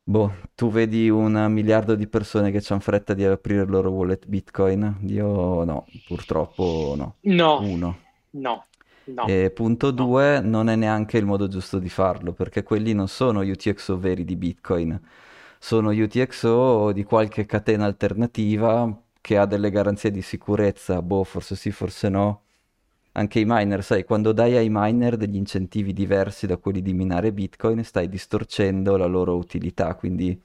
Boh, 0.03 0.31
tu 0.55 0.69
vedi 0.71 1.09
un 1.09 1.33
miliardo 1.51 1.93
di 1.93 2.07
persone 2.07 2.49
che 2.51 2.63
hanno 2.69 2.79
fretta 2.79 3.13
di 3.13 3.25
aprire 3.25 3.63
il 3.63 3.69
loro 3.69 3.91
wallet 3.91 4.25
Bitcoin? 4.25 4.99
Io 5.07 5.63
no, 5.65 5.85
purtroppo 6.07 6.93
no. 6.97 7.15
No, 7.23 7.51
Uno. 7.57 7.97
no, 8.33 8.65
no, 9.07 9.27
E 9.27 9.51
punto 9.53 9.91
no. 9.91 9.91
due, 9.91 10.39
non 10.41 10.69
è 10.69 10.75
neanche 10.75 11.17
il 11.17 11.25
modo 11.25 11.47
giusto 11.47 11.79
di 11.79 11.89
farlo, 11.89 12.33
perché 12.33 12.63
quelli 12.63 12.93
non 12.93 13.07
sono 13.07 13.41
UTXO 13.41 13.97
veri 13.97 14.23
di 14.25 14.35
Bitcoin, 14.35 14.99
sono 15.59 15.89
UTXO 15.91 16.91
di 16.93 17.03
qualche 17.03 17.45
catena 17.45 17.85
alternativa 17.85 18.89
che 19.19 19.37
ha 19.37 19.45
delle 19.45 19.69
garanzie 19.71 20.11
di 20.11 20.21
sicurezza, 20.21 21.01
boh, 21.01 21.23
forse 21.23 21.55
sì, 21.55 21.71
forse 21.71 22.09
no. 22.09 22.43
Anche 23.13 23.39
i 23.39 23.45
miner, 23.45 23.83
sai, 23.83 24.03
quando 24.05 24.31
dai 24.31 24.55
ai 24.55 24.69
miner 24.69 25.17
degli 25.17 25.35
incentivi 25.35 25.93
diversi 25.93 26.47
da 26.47 26.57
quelli 26.57 26.81
di 26.81 26.93
minare 26.93 27.33
Bitcoin, 27.33 27.83
stai 27.83 28.07
distorcendo 28.09 28.95
la 28.97 29.05
loro 29.07 29.35
utilità, 29.37 29.95
quindi 29.95 30.39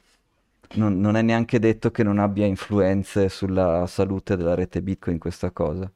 non, 0.77 0.99
non 1.01 1.17
è 1.17 1.23
neanche 1.23 1.59
detto 1.59 1.91
che 1.91 2.03
non 2.03 2.19
abbia 2.19 2.47
influenze 2.47 3.29
sulla 3.29 3.87
salute 3.87 4.37
della 4.37 4.55
rete 4.55 4.83
Bitcoin 4.83 5.19
questa 5.19 5.51
cosa. 5.51 5.91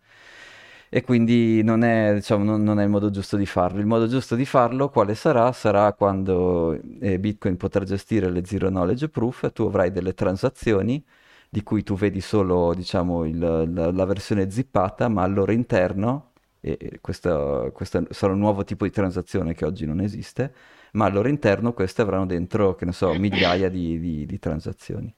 E 0.88 1.02
quindi 1.02 1.62
non 1.62 1.82
è, 1.82 2.14
diciamo, 2.14 2.44
non, 2.44 2.62
non 2.62 2.78
è 2.80 2.84
il 2.84 2.88
modo 2.90 3.10
giusto 3.10 3.36
di 3.36 3.46
farlo. 3.46 3.80
Il 3.80 3.86
modo 3.86 4.06
giusto 4.06 4.34
di 4.36 4.44
farlo, 4.44 4.88
quale 4.88 5.14
sarà? 5.14 5.52
Sarà 5.52 5.92
quando 5.94 6.72
eh, 7.00 7.18
Bitcoin 7.18 7.56
potrà 7.56 7.84
gestire 7.84 8.30
le 8.30 8.44
zero 8.44 8.68
knowledge 8.68 9.08
proof 9.08 9.52
tu 9.52 9.64
avrai 9.64 9.90
delle 9.90 10.14
transazioni 10.14 11.04
di 11.48 11.62
cui 11.62 11.82
tu 11.82 11.94
vedi 11.94 12.20
solo, 12.20 12.74
diciamo, 12.74 13.24
il- 13.24 13.38
la, 13.38 13.90
la 13.92 14.04
versione 14.04 14.50
zippata, 14.50 15.08
ma 15.08 15.22
al 15.22 15.32
loro 15.32 15.52
interno, 15.52 16.32
e 16.60 16.98
questo, 17.00 17.70
questo 17.72 18.04
sarà 18.10 18.32
un 18.32 18.38
nuovo 18.40 18.64
tipo 18.64 18.84
di 18.84 18.90
transazione 18.90 19.54
che 19.54 19.64
oggi 19.64 19.86
non 19.86 20.00
esiste, 20.00 20.52
ma 20.92 21.06
al 21.06 21.12
loro 21.12 21.28
interno 21.28 21.72
queste 21.72 22.02
avranno 22.02 22.26
dentro, 22.26 22.74
che 22.74 22.84
ne 22.84 22.92
so, 22.92 23.12
migliaia 23.14 23.68
di, 23.68 23.98
di- 24.00 24.26
di 24.26 24.38
transazioni. 24.38 25.12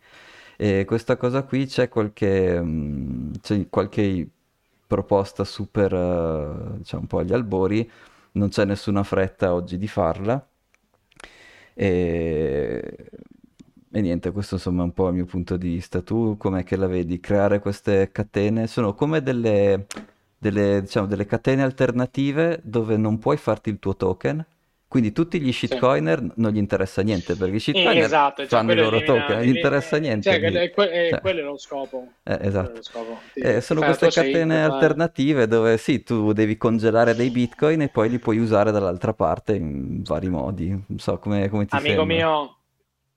E 0.56 0.84
questa 0.84 1.16
cosa 1.16 1.44
qui 1.44 1.66
c'è 1.66 1.88
qualche, 1.88 2.60
mm, 2.60 3.32
c'è 3.40 3.68
qualche 3.68 4.28
proposta 4.88 5.44
super, 5.44 5.92
eh, 5.94 6.78
diciamo, 6.78 7.02
un 7.02 7.08
po' 7.08 7.18
agli 7.18 7.32
albori, 7.34 7.88
non 8.32 8.48
c'è 8.48 8.64
nessuna 8.64 9.04
fretta 9.04 9.54
oggi 9.54 9.78
di 9.78 9.86
farla. 9.86 10.44
E, 11.74 13.10
e 13.90 14.00
niente, 14.00 14.32
questo 14.32 14.56
insomma 14.56 14.82
è 14.82 14.84
un 14.84 14.92
po' 14.92 15.08
il 15.08 15.14
mio 15.14 15.26
punto 15.26 15.56
di 15.56 15.68
vista. 15.68 16.02
Tu 16.02 16.36
com'è 16.36 16.64
che 16.64 16.76
la 16.76 16.86
vedi? 16.86 17.20
Creare 17.20 17.60
queste 17.60 18.10
catene 18.10 18.66
sono 18.66 18.94
come 18.94 19.22
delle, 19.22 19.86
delle, 20.38 20.80
diciamo, 20.80 21.06
delle 21.06 21.26
catene 21.26 21.62
alternative 21.62 22.60
dove 22.64 22.96
non 22.96 23.18
puoi 23.18 23.36
farti 23.36 23.70
il 23.70 23.78
tuo 23.78 23.94
token. 23.94 24.44
Quindi 24.88 25.12
tutti 25.12 25.40
gli 25.40 25.52
Sì. 25.66 25.66
shitcoiner 25.66 26.32
non 26.36 26.52
gli 26.52 26.56
interessa 26.56 27.02
niente 27.02 27.36
perché 27.36 27.56
i 27.56 27.58
Eh, 27.58 27.60
shitcoiner 27.60 27.98
esatto, 27.98 28.46
cioè 28.46 28.48
fanno 28.48 28.72
i 28.72 28.76
loro 28.76 29.02
token, 29.02 29.36
non 29.36 29.44
gli 29.44 29.48
interessa 29.48 29.98
niente 29.98 30.24
cioè, 30.30 30.38
di... 30.38 30.40
quello 30.40 30.58
è, 30.58 30.70
que- 30.70 30.90
cioè, 31.08 31.20
quello 31.20 31.40
è 31.40 31.42
lo 31.44 31.58
scopo. 31.58 32.14
eh, 32.24 32.38
Quello 32.50 32.70
è 32.70 32.72
esatto. 32.72 32.72
lo 32.72 32.82
scopo. 32.82 33.30
Ti, 33.32 33.40
Eh, 33.40 33.60
sono 33.60 33.80
la 33.80 33.86
queste 33.96 34.10
catene 34.10 34.64
fai... 34.64 34.64
alternative 34.64 35.46
dove 35.46 35.78
sì, 35.78 36.02
tu 36.02 36.32
devi 36.32 36.56
congelare 36.56 37.14
dei 37.14 37.30
bitcoin 37.30 37.82
e 37.82 37.88
poi 37.88 38.08
li 38.10 38.18
puoi 38.18 38.38
usare 38.38 38.70
dall'altra 38.72 39.14
parte 39.14 39.54
in 39.54 40.02
vari 40.02 40.28
modi. 40.28 40.68
Non 40.70 40.98
so 40.98 41.18
come, 41.18 41.48
come 41.48 41.66
ti 41.66 41.78
Amico 41.78 42.04
sembra. 42.04 42.04
mio, 42.04 42.57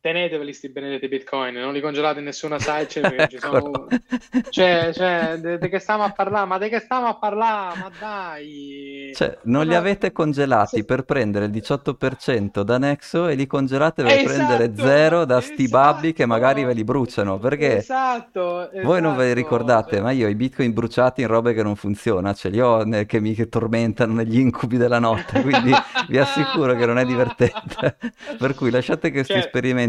teneteveli 0.01 0.51
sti 0.51 0.69
benedetti 0.69 1.07
bitcoin, 1.07 1.53
non 1.55 1.73
li 1.73 1.79
congelate 1.79 2.19
in 2.19 2.25
nessuna 2.25 2.57
sidechain 2.59 3.27
sono... 3.39 3.57
Eccolo. 3.57 3.87
Cioè, 4.49 4.91
cioè, 4.93 5.37
di 5.59 5.69
che 5.69 5.79
stiamo 5.79 6.03
a 6.03 6.11
parlare? 6.11 6.47
Ma 6.47 6.57
di 6.57 6.67
che 6.69 6.79
stiamo 6.79 7.07
a 7.07 7.17
parlare? 7.17 7.79
Ma 7.79 7.91
dai! 7.99 9.11
Cioè, 9.13 9.37
non 9.43 9.65
li 9.67 9.75
avete 9.75 10.11
congelati 10.11 10.77
Se- 10.77 10.85
per 10.85 11.03
prendere 11.03 11.45
il 11.45 11.51
18% 11.51 12.61
da 12.61 12.77
Nexo 12.77 13.27
e 13.27 13.35
li 13.35 13.45
congelate 13.45 14.03
per 14.03 14.23
prendere 14.23 14.63
Esatto, 14.71 14.87
zero 14.87 15.25
da 15.25 15.39
sti 15.39 15.67
babbi 15.67 16.13
che 16.13 16.25
magari 16.25 16.63
ve 16.63 16.73
li 16.73 16.81
esatto, 16.81 16.91
bruciano. 16.91 17.37
Perché 17.39 17.77
esatto, 17.77 18.69
voi 18.83 19.01
non 19.01 19.15
ve 19.15 19.25
li 19.25 19.31
esatto, 19.31 19.33
ricordate, 19.33 19.91
cioè- 19.95 20.01
ma 20.01 20.11
io 20.11 20.27
i 20.27 20.35
bitcoin 20.35 20.73
bruciati 20.73 21.21
in 21.21 21.27
robe 21.27 21.53
che 21.53 21.61
non 21.63 21.75
funzionano, 21.75 22.33
ce 22.33 22.49
li 22.49 22.59
ho 22.59 22.83
ne- 22.83 23.05
che 23.05 23.19
mi 23.19 23.35
tormentano 23.47 24.13
negli 24.13 24.39
incubi 24.39 24.77
della 24.77 24.99
notte, 24.99 25.41
quindi 25.41 25.71
vi 26.09 26.17
assicuro 26.17 26.75
che 26.75 26.85
non 26.85 26.97
è 26.97 27.05
divertente. 27.05 27.97
Per 28.37 28.55
cui 28.55 28.71
lasciate 28.71 29.09
che 29.09 29.17
questi 29.17 29.33
Cioè- 29.33 29.41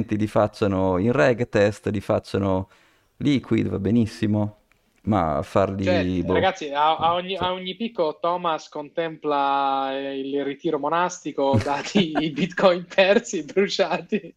esperimenti 0.02 0.16
li 0.16 0.26
facciano 0.26 0.98
in 0.98 1.12
reg 1.12 1.48
test, 1.48 1.86
li 1.88 2.00
facciano 2.00 2.68
liquid, 3.18 3.68
va 3.68 3.78
benissimo, 3.78 4.58
ma 5.04 5.40
farli... 5.42 5.84
Cioè, 5.84 6.04
boh, 6.22 6.32
ragazzi, 6.34 6.70
a, 6.70 6.96
a 6.96 7.14
ogni, 7.14 7.36
cioè, 7.36 7.46
a 7.46 7.52
ogni 7.52 7.74
picco 7.76 8.18
Thomas 8.20 8.68
contempla 8.68 9.96
eh, 9.96 10.18
il 10.18 10.44
ritiro 10.44 10.78
monastico 10.78 11.58
dati 11.62 12.12
i 12.18 12.30
bitcoin 12.30 12.84
persi, 12.84 13.44
bruciati 13.44 14.34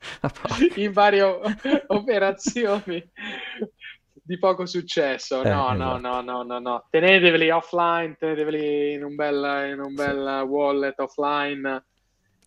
in 0.75 0.91
varie 0.91 1.39
operazioni 1.87 3.03
di 4.11 4.37
poco 4.37 4.65
successo. 4.65 5.41
Eh, 5.43 5.49
No, 5.49 5.73
no, 5.73 5.97
esatto. 5.97 5.99
no, 5.99 6.21
no, 6.21 6.43
no, 6.43 6.59
no. 6.59 6.85
Teneteveli 6.89 7.49
offline, 7.49 8.15
teneteveli 8.17 8.93
in 8.93 9.03
un 9.03 9.15
bel, 9.15 9.71
in 9.71 9.79
un 9.79 9.93
bel 9.93 10.45
wallet 10.47 10.99
offline 10.99 11.83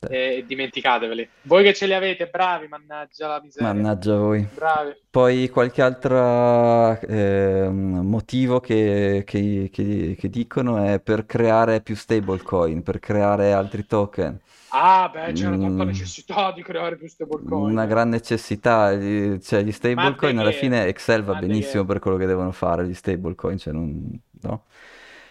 e 0.09 0.45
dimenticateveli. 0.47 1.29
Voi 1.43 1.65
che 1.65 1.75
ce 1.75 1.87
li 1.87 1.95
avete, 1.95 2.29
bravi, 2.29 2.69
mannaggia 2.69 3.27
la 3.27 3.41
miseria. 3.43 3.73
Mannaggia 3.73 4.17
voi. 4.17 4.47
Bravi. 4.55 4.95
Poi 5.11 5.49
qualche 5.49 5.83
altro 5.83 6.99
ehm, 7.01 8.01
motivo 8.05 8.61
che, 8.61 9.25
che- 9.27 9.69
che- 9.73 10.17
che 10.19 10.29
dicono 10.29 10.85
è 10.85 11.01
per 11.01 11.27
creare 11.27 11.81
più 11.81 11.97
stablecoin, 11.97 12.83
per 12.83 13.01
creare 13.01 13.53
altri 13.53 13.85
token. 13.87 14.39
Ah, 14.71 15.09
beh, 15.11 15.33
c'era 15.33 15.57
tanta 15.57 15.83
Mm, 15.83 15.87
necessità 15.87 16.53
di 16.53 16.63
creare 16.63 16.97
più 16.97 17.09
stablecoin. 17.09 17.71
una 17.71 17.87
gran 17.87 18.11
necessità, 18.11 18.93
gli- 18.93 19.39
cioè 19.41 19.63
gli 19.63 19.73
stablecoin 19.73 20.39
alla 20.39 20.53
fine 20.53 20.85
Excel 20.87 21.23
va 21.25 21.35
benissimo 21.37 21.85
per 21.87 21.99
quello 22.01 22.19
che 22.19 22.27
devono 22.27 22.53
fare 22.53 22.87
gli 22.87 22.93
stablecoin, 22.95 23.57
cioè 23.59 23.73
non, 23.73 24.21
no? 24.43 24.65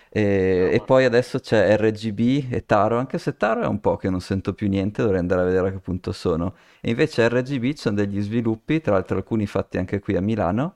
E, 0.09 0.69
e 0.71 0.81
poi 0.81 1.05
adesso 1.05 1.39
c'è 1.39 1.75
RGB 1.77 2.47
e 2.51 2.65
Taro, 2.65 2.97
anche 2.97 3.17
se 3.17 3.35
Taro 3.37 3.61
è 3.63 3.67
un 3.67 3.79
po' 3.81 3.97
che 3.97 4.09
non 4.09 4.21
sento 4.21 4.53
più 4.53 4.67
niente, 4.69 5.01
dovrei 5.01 5.19
andare 5.19 5.41
a 5.41 5.45
vedere 5.45 5.67
a 5.69 5.71
che 5.71 5.79
punto 5.79 6.11
sono. 6.11 6.55
E 6.81 6.89
invece 6.91 7.27
RGB 7.29 7.63
ci 7.71 7.77
sono 7.77 7.95
degli 7.95 8.21
sviluppi, 8.21 8.81
tra 8.81 8.93
l'altro 8.93 9.17
alcuni 9.17 9.45
fatti 9.47 9.77
anche 9.77 9.99
qui 9.99 10.15
a 10.15 10.21
Milano, 10.21 10.75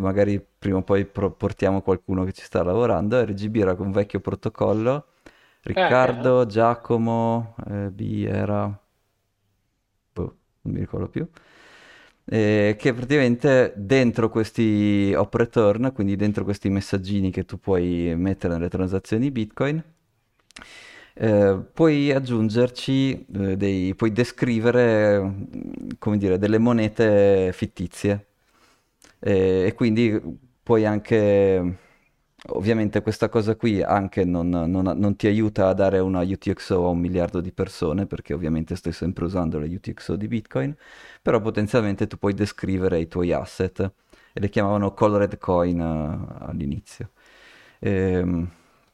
magari 0.00 0.44
prima 0.58 0.78
o 0.78 0.82
poi 0.82 1.04
pro- 1.04 1.30
portiamo 1.32 1.82
qualcuno 1.82 2.24
che 2.24 2.32
ci 2.32 2.42
sta 2.44 2.62
lavorando. 2.62 3.22
RGB 3.24 3.56
era 3.56 3.74
un 3.78 3.92
vecchio 3.92 4.20
protocollo, 4.20 5.06
Eh, 5.74 5.94
Riccardo, 5.94 6.46
Giacomo, 6.46 7.54
eh, 7.68 7.90
B 7.90 8.26
era... 8.28 8.78
boh, 10.14 10.36
non 10.62 10.74
mi 10.74 10.80
ricordo 10.80 11.08
più. 11.08 11.28
Eh, 12.26 12.76
che 12.78 12.94
praticamente 12.94 13.74
dentro 13.76 14.30
questi 14.30 15.12
op 15.14 15.34
return, 15.34 15.92
quindi 15.94 16.16
dentro 16.16 16.44
questi 16.44 16.70
messaggini 16.70 17.30
che 17.30 17.44
tu 17.44 17.58
puoi 17.58 18.14
mettere 18.16 18.54
nelle 18.54 18.70
transazioni 18.70 19.30
Bitcoin, 19.30 19.82
eh, 21.16 21.60
puoi 21.72 22.10
aggiungerci 22.12 23.26
eh, 23.34 23.56
dei, 23.56 23.94
puoi 23.94 24.12
descrivere, 24.12 25.20
mm, 25.20 25.88
come 25.98 26.18
dire, 26.18 26.38
delle 26.38 26.58
monete 26.58 27.50
fittizie. 27.52 28.26
E, 29.20 29.64
e 29.66 29.74
quindi 29.74 30.20
puoi 30.62 30.84
anche, 30.86 31.76
ovviamente 32.48 33.00
questa 33.02 33.28
cosa 33.28 33.56
qui 33.56 33.82
anche 33.82 34.24
non, 34.24 34.48
non- 34.48 34.92
non 34.96 35.16
ti 35.16 35.26
aiuta 35.26 35.68
a 35.68 35.74
dare 35.74 35.98
una 35.98 36.20
UTXO 36.22 36.86
a 36.86 36.88
un 36.90 36.98
miliardo 36.98 37.40
di 37.40 37.52
persone, 37.52 38.06
perché 38.06 38.34
ovviamente 38.34 38.76
stai 38.76 38.92
sempre 38.92 39.24
usando 39.24 39.58
la 39.58 39.66
UTXO 39.66 40.16
di 40.16 40.28
Bitcoin, 40.28 40.74
però 41.22 41.40
potenzialmente 41.40 42.06
tu 42.06 42.18
puoi 42.18 42.34
descrivere 42.34 43.00
i 43.00 43.08
tuoi 43.08 43.32
asset 43.32 43.80
e 44.32 44.40
le 44.40 44.48
chiamavano 44.48 44.92
colored 44.94 45.38
coin 45.38 45.80
eh, 45.80 46.44
all'inizio. 46.46 47.10
Ehm, 47.80 48.48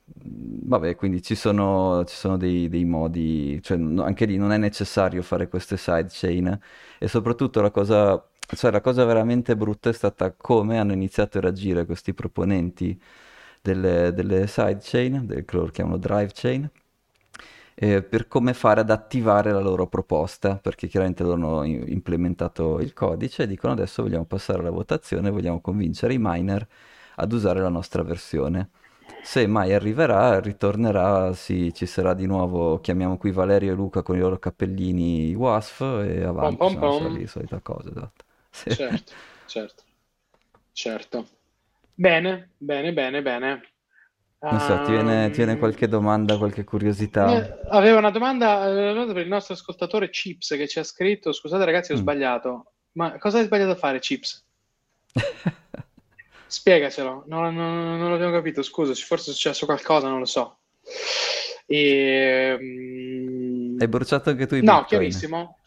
vabbè, 0.07 0.97
quindi 0.97 1.23
ci 1.23 1.35
sono, 1.35 2.05
ci 2.05 2.15
sono 2.17 2.37
dei, 2.37 2.69
dei 2.69 2.85
modi, 2.85 3.61
cioè 3.63 3.79
anche 3.79 4.25
lì 4.27 4.37
non 4.37 4.53
è 4.53 4.57
necessario 4.59 5.23
fare 5.23 5.49
queste 5.49 5.77
sidechain 5.77 6.59
e 6.99 7.09
soprattutto 7.09 7.61
la 7.61 7.71
cosa, 7.71 8.23
cioè 8.57 8.71
la 8.71 8.81
cosa 8.81 9.05
veramente 9.05 9.57
brutta 9.57 9.89
è 9.91 9.93
stata 9.93 10.33
come 10.33 10.79
hanno 10.79 10.93
iniziato 10.93 11.39
a 11.39 11.41
reagire 11.43 11.87
questi 11.87 12.13
proponenti 12.15 13.01
delle, 13.61 14.13
delle 14.13 14.47
sidechain, 14.47 15.27
del, 15.27 15.45
che 15.45 15.57
loro 15.57 15.71
chiamano 15.71 15.97
drive 15.99 16.31
chain, 16.35 16.71
eh, 17.75 18.03
per 18.03 18.29
come 18.29 18.53
fare 18.55 18.81
ad 18.81 18.91
attivare 18.91 19.53
la 19.53 19.61
loro 19.61 19.87
proposta, 19.87 20.57
perché 20.57 20.87
chiaramente 20.89 21.23
loro 21.23 21.61
hanno 21.61 21.65
implementato 21.87 22.79
il 22.81 22.93
codice 22.93 23.45
e 23.45 23.47
dicono 23.47 23.73
adesso 23.73 24.03
vogliamo 24.03 24.25
passare 24.25 24.61
alla 24.61 24.71
votazione, 24.71 25.31
vogliamo 25.31 25.61
convincere 25.61 26.15
i 26.15 26.19
miner 26.21 26.67
ad 27.17 27.33
usare 27.33 27.61
la 27.61 27.69
nostra 27.69 28.03
versione. 28.03 28.71
Se 29.23 29.47
mai 29.47 29.73
arriverà, 29.75 30.41
ritornerà, 30.41 31.33
sì, 31.35 31.73
ci 31.75 31.85
sarà 31.87 32.15
di 32.15 32.27
nuovo, 32.27 32.81
chiamiamo 32.81 33.19
qui 33.19 33.33
Valerio 33.33 33.73
e 33.73 33.75
Luca 33.75 34.03
con 34.03 34.17
i 34.17 34.21
loro 34.21 34.39
cappellini 34.39 35.35
WASF 35.35 35.81
e 36.07 36.25
avanti, 36.25 36.65
Pom, 36.69 36.79
pom, 36.81 36.81
pom. 36.81 37.07
lì, 37.13 37.27
solita 37.27 37.61
cosa, 37.61 37.91
esatto. 37.91 38.25
Sì. 38.51 38.71
Certo, 38.77 39.13
certo, 39.45 39.85
certo. 40.73 41.29
Bene, 42.01 42.53
bene, 42.57 42.95
bene, 42.95 43.21
bene. 43.23 43.61
Non 44.49 44.59
so, 44.59 44.81
ti 44.81 44.93
viene, 44.93 45.29
ti 45.29 45.37
viene 45.37 45.53
Ehm, 45.53 45.59
qualche 45.59 45.87
domanda, 45.87 46.39
qualche 46.39 46.65
curiosità? 46.65 47.37
eh, 47.37 47.53
avevo 47.69 47.99
una 47.99 48.09
domanda, 48.11 48.67
eh, 48.67 48.71
una 48.71 48.93
domanda 48.93 49.13
per 49.13 49.23
il 49.25 49.29
nostro 49.29 49.53
ascoltatore 49.53 50.09
Chips 50.09 50.49
che 50.57 50.67
ci 50.67 50.79
ha 50.79 50.83
scritto, 50.83 51.31
scusate 51.33 51.63
ragazzi, 51.67 51.93
ho 51.93 51.97
Mm. 51.97 51.99
sbagliato, 51.99 52.73
ma 52.93 53.19
cosa 53.19 53.37
hai 53.39 53.45
sbagliato 53.45 53.73
a 53.73 53.77
fare 53.77 53.99
Chips? 53.99 54.47
Spiegacelo, 56.47 57.25
non, 57.27 57.55
non, 57.55 57.99
non 57.99 58.11
l'abbiamo 58.11 58.33
capito, 58.33 58.63
scusaci, 58.63 59.05
forse 59.05 59.31
è 59.31 59.35
successo 59.35 59.67
qualcosa, 59.67 60.09
non 60.09 60.21
lo 60.21 60.25
so. 60.25 60.61
Ehm, 61.67 63.77
Hai 63.79 63.89
bruciato 63.89 64.31
anche 64.31 64.47
tu 64.47 64.55
i 64.55 64.63
No, 64.63 64.73
bitcoin? 64.73 64.87
chiarissimo. 64.89 65.59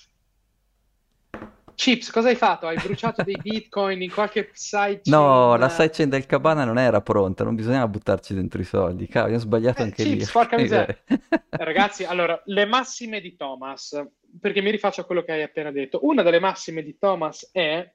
Chips, 1.75 2.11
cosa 2.11 2.29
hai 2.29 2.35
fatto? 2.35 2.67
Hai 2.67 2.77
bruciato 2.77 3.23
dei 3.23 3.37
bitcoin 3.41 4.01
in 4.01 4.11
qualche 4.11 4.49
sidechain? 4.53 5.01
No, 5.05 5.55
la 5.57 5.69
sidechain 5.69 6.09
del 6.09 6.25
Cabana 6.25 6.63
non 6.65 6.77
era 6.77 7.01
pronta, 7.01 7.43
non 7.43 7.55
bisognava 7.55 7.87
buttarci 7.87 8.33
dentro 8.33 8.61
i 8.61 8.63
soldi. 8.63 9.05
Cavolo, 9.07 9.23
abbiamo 9.33 9.43
sbagliato 9.43 9.81
Eh, 9.81 9.83
anche 9.85 10.03
Chips, 10.03 10.25
lì. 10.25 10.31
porca 10.31 10.57
miseria. 10.57 10.97
Eh, 11.53 11.63
Ragazzi, 11.63 12.03
allora, 12.03 12.41
le 12.45 12.65
massime 12.65 13.21
di 13.21 13.35
Thomas, 13.35 14.01
perché 14.39 14.61
mi 14.61 14.71
rifaccio 14.71 15.01
a 15.01 15.03
quello 15.05 15.23
che 15.23 15.31
hai 15.33 15.43
appena 15.43 15.71
detto. 15.71 15.99
Una 16.03 16.23
delle 16.23 16.39
massime 16.39 16.81
di 16.81 16.97
Thomas 16.97 17.49
è 17.51 17.87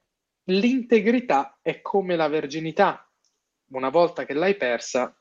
l'integrità 0.45 1.57
è 1.61 1.81
come 1.81 2.15
la 2.15 2.27
verginità. 2.27 3.05
Una 3.71 3.89
volta 3.89 4.25
che 4.25 4.33
l'hai 4.33 4.55
persa, 4.55 5.13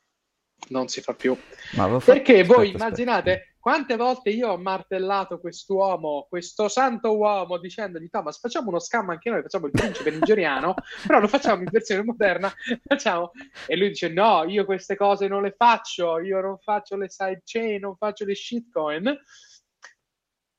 non 0.68 0.88
si 0.88 1.00
fa 1.00 1.14
più. 1.14 1.36
Avevo 1.76 2.00
fatto- 2.00 2.12
Perché 2.12 2.44
voi 2.44 2.66
aspetta, 2.66 2.84
immaginate 2.84 3.30
aspetta. 3.32 3.56
Quante 3.68 3.96
volte 3.96 4.30
io 4.30 4.48
ho 4.48 4.56
martellato 4.56 5.38
quest'uomo, 5.38 6.24
questo 6.26 6.68
santo 6.68 7.14
uomo, 7.14 7.58
dicendogli 7.58 8.08
Thomas, 8.08 8.40
facciamo 8.40 8.68
uno 8.70 8.78
scam 8.78 9.10
anche 9.10 9.28
noi, 9.28 9.42
facciamo 9.42 9.66
il 9.66 9.72
principe 9.72 10.10
nigeriano, 10.10 10.72
però 11.06 11.20
lo 11.20 11.28
facciamo 11.28 11.64
in 11.64 11.68
versione 11.70 12.02
moderna, 12.02 12.50
facciamo... 12.82 13.32
E 13.66 13.76
lui 13.76 13.88
dice 13.88 14.08
no, 14.08 14.44
io 14.46 14.64
queste 14.64 14.96
cose 14.96 15.28
non 15.28 15.42
le 15.42 15.54
faccio, 15.54 16.18
io 16.18 16.40
non 16.40 16.56
faccio 16.56 16.96
le 16.96 17.10
sidechain, 17.10 17.80
non 17.80 17.94
faccio 17.94 18.24
le 18.24 18.34
shitcoin. 18.34 19.06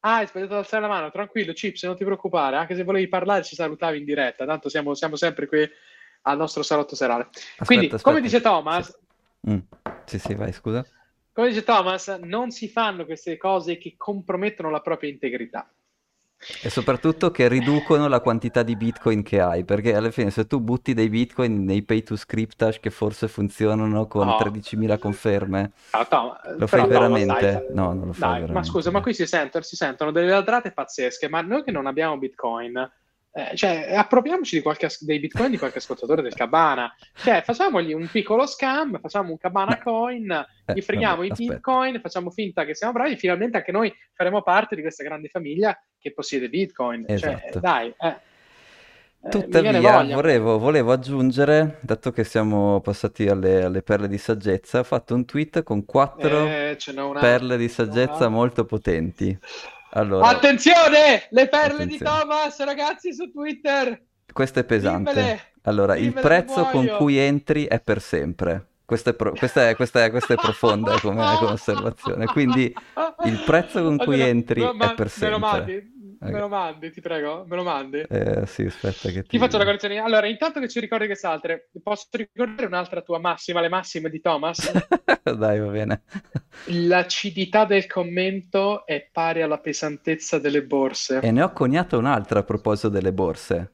Ah, 0.01 0.17
hai 0.17 0.27
sbagliato 0.27 0.53
ad 0.53 0.59
alzare 0.59 0.83
la 0.83 0.89
mano, 0.89 1.09
tranquillo, 1.09 1.51
Chips, 1.51 1.81
non 1.85 1.95
ti 1.95 2.03
preoccupare, 2.03 2.57
anche 2.57 2.75
se 2.75 2.83
volevi 2.83 3.07
parlare 3.07 3.41
ci 3.41 3.55
salutavi 3.55 3.97
in 3.97 4.05
diretta, 4.05 4.45
tanto 4.45 4.69
siamo, 4.69 4.93
siamo 4.93 5.15
sempre 5.15 5.47
qui 5.47 5.67
al 6.21 6.37
nostro 6.37 6.61
salotto 6.61 6.95
serale. 6.95 7.29
Quindi, 7.65 7.85
Aspetta, 7.87 8.03
come 8.03 8.19
aspetta. 8.19 8.37
dice 8.37 8.41
Thomas, 8.41 8.85
Sì. 9.41 9.51
Mm. 9.51 9.59
Sì, 10.05 10.19
sì, 10.19 10.35
vai, 10.35 10.53
scusa. 10.53 10.85
Come 11.33 11.49
dice 11.49 11.63
Thomas, 11.63 12.07
non 12.23 12.51
si 12.51 12.67
fanno 12.69 13.05
queste 13.05 13.37
cose 13.37 13.77
che 13.77 13.95
compromettono 13.97 14.69
la 14.69 14.81
propria 14.81 15.09
integrità. 15.09 15.69
E 16.63 16.69
soprattutto 16.69 17.31
che 17.31 17.49
riducono 17.49 18.07
la 18.07 18.21
quantità 18.21 18.63
di 18.63 18.77
bitcoin 18.77 19.23
che 19.23 19.41
hai, 19.41 19.65
perché 19.65 19.93
alla 19.93 20.09
fine 20.09 20.31
se 20.31 20.47
tu 20.47 20.61
butti 20.61 20.93
dei 20.93 21.09
bitcoin 21.09 21.65
nei 21.65 21.83
pay 21.83 22.01
to 22.01 22.15
scriptash 22.15 22.79
che 22.79 22.89
forse 22.91 23.27
funzionano 23.27 24.07
con 24.07 24.25
No. 24.27 24.37
13.000 24.37 24.97
conferme, 24.99 25.71
Ah, 25.91 26.05
Tom, 26.05 26.33
lo 26.57 26.65
fai 26.67 26.87
veramente? 26.87 27.51
dai, 27.51 27.65
No, 27.75 27.91
non 27.93 28.07
lo 28.07 28.13
fai 28.13 28.21
dai, 28.21 28.29
ma 28.39 28.39
veramente. 28.39 28.69
scusa, 28.69 28.89
ma 28.89 29.01
qui 29.01 29.13
si 29.13 29.25
sentono, 29.27 29.63
si 29.65 29.75
sentono 29.75 30.11
delle 30.11 30.29
ladrate 30.29 30.71
pazzesche, 30.71 31.27
ma 31.27 31.41
noi 31.41 31.61
che 31.63 31.71
non 31.71 31.87
abbiamo 31.87 32.17
bitcoin, 32.17 32.89
eh, 33.31 33.55
cioè, 33.55 33.93
appropriamoci 33.95 34.55
di 34.55 34.61
qualche 34.61 34.87
as- 34.87 35.03
dei 35.03 35.19
bitcoin 35.19 35.51
di 35.51 35.57
qualche 35.57 35.77
ascoltatore 35.77 36.21
del 36.21 36.33
Cabana, 36.33 36.93
cioè, 37.13 37.41
facciamogli 37.43 37.93
un 37.93 38.07
piccolo 38.07 38.47
scam, 38.47 38.99
facciamo 38.99 39.31
un 39.31 39.37
Cabana 39.37 39.75
Beh, 39.75 39.81
coin, 39.83 40.31
eh, 40.65 40.73
gli 40.73 40.81
freghiamo 40.81 41.17
vabbè, 41.17 41.27
i 41.27 41.33
bitcoin, 41.35 41.99
facciamo 42.01 42.31
finta 42.31 42.65
che 42.65 42.73
siamo 42.73 42.93
bravi, 42.93 43.17
finalmente 43.17 43.57
anche 43.57 43.71
noi 43.71 43.93
faremo 44.13 44.41
parte 44.41 44.75
di 44.75 44.81
questa 44.81 45.03
grande 45.03 45.27
famiglia 45.27 45.79
che 45.99 46.11
possiede 46.11 46.49
bitcoin. 46.49 47.05
Cioè, 47.07 47.15
Esatto. 47.15 47.59
dai, 47.59 47.93
eh. 47.99 48.27
Eh, 49.21 49.29
Tuttavia, 49.29 50.01
volevo, 50.15 50.57
volevo 50.57 50.93
aggiungere, 50.93 51.79
dato 51.81 52.11
che 52.11 52.23
siamo 52.23 52.79
passati 52.79 53.27
alle, 53.27 53.63
alle 53.63 53.81
perle 53.81 54.07
di 54.07 54.17
saggezza, 54.17 54.79
ho 54.79 54.83
fatto 54.83 55.13
un 55.13 55.25
tweet 55.25 55.61
con 55.63 55.83
quattro 55.83 56.45
Eh, 56.47 56.77
perle 57.19 57.57
di 57.57 57.67
saggezza 57.67 58.29
molto 58.29 58.63
potenti. 58.63 59.37
Allora, 59.91 60.27
Attenzione! 60.27 61.27
Le 61.29 61.47
perle 61.47 61.85
di 61.85 61.95
Attenzione. 61.95 62.19
Thomas, 62.21 62.63
ragazzi, 62.63 63.13
su 63.13 63.31
Twitter! 63.31 64.03
questo 64.31 64.59
è 64.59 64.63
pesante. 64.63 65.13
Dimmele! 65.13 65.39
Allora, 65.63 65.95
il 65.95 66.03
Dimmele, 66.09 66.21
prezzo 66.21 66.65
con 66.65 66.87
cui 66.97 67.17
entri 67.17 67.65
è 67.65 67.79
per 67.79 67.99
sempre. 68.01 68.65
Questa 68.85 69.11
è, 69.11 69.13
pro- 69.13 69.33
questa 69.33 69.69
è- 69.69 69.75
questa 69.75 70.03
è- 70.03 70.09
questa 70.09 70.33
è 70.33 70.37
profonda 70.37 70.99
come, 70.99 71.23
come 71.37 71.51
osservazione. 71.51 72.25
Quindi 72.27 72.73
il 73.25 73.43
prezzo 73.45 73.83
con 73.83 73.97
cui 74.03 74.19
entri 74.19 74.61
lo 74.61 74.71
è 74.71 74.73
ma- 74.73 74.93
per 74.93 75.09
sempre. 75.09 75.87
Me 76.19 76.39
lo 76.39 76.47
mandi, 76.47 76.91
ti 76.91 77.01
prego, 77.01 77.45
me 77.47 77.55
lo 77.55 77.63
mandi. 77.63 77.99
Eh, 78.01 78.45
sì, 78.45 78.63
aspetta 78.63 79.09
che 79.09 79.21
Ti 79.23 79.29
ti... 79.29 79.37
faccio 79.37 79.57
la 79.57 79.63
correzione. 79.63 79.97
Allora, 79.99 80.27
intanto 80.27 80.59
che 80.59 80.67
ci 80.67 80.79
ricordi 80.79 81.05
quest'altre, 81.05 81.69
posso 81.81 82.07
ricordare 82.11 82.67
un'altra 82.67 83.01
tua 83.01 83.19
massima, 83.19 83.61
le 83.61 83.69
massime 83.69 84.09
di 84.09 84.19
Thomas? 84.19 84.71
Dai, 85.23 85.59
va 85.59 85.67
bene. 85.67 86.01
L'acidità 86.65 87.65
del 87.65 87.87
commento 87.87 88.85
è 88.85 89.07
pari 89.11 89.41
alla 89.41 89.59
pesantezza 89.59 90.39
delle 90.39 90.63
borse. 90.63 91.19
E 91.19 91.31
ne 91.31 91.41
ho 91.41 91.51
coniato 91.51 91.97
un'altra 91.97 92.39
a 92.39 92.43
proposito 92.43 92.89
delle 92.89 93.13
borse. 93.13 93.73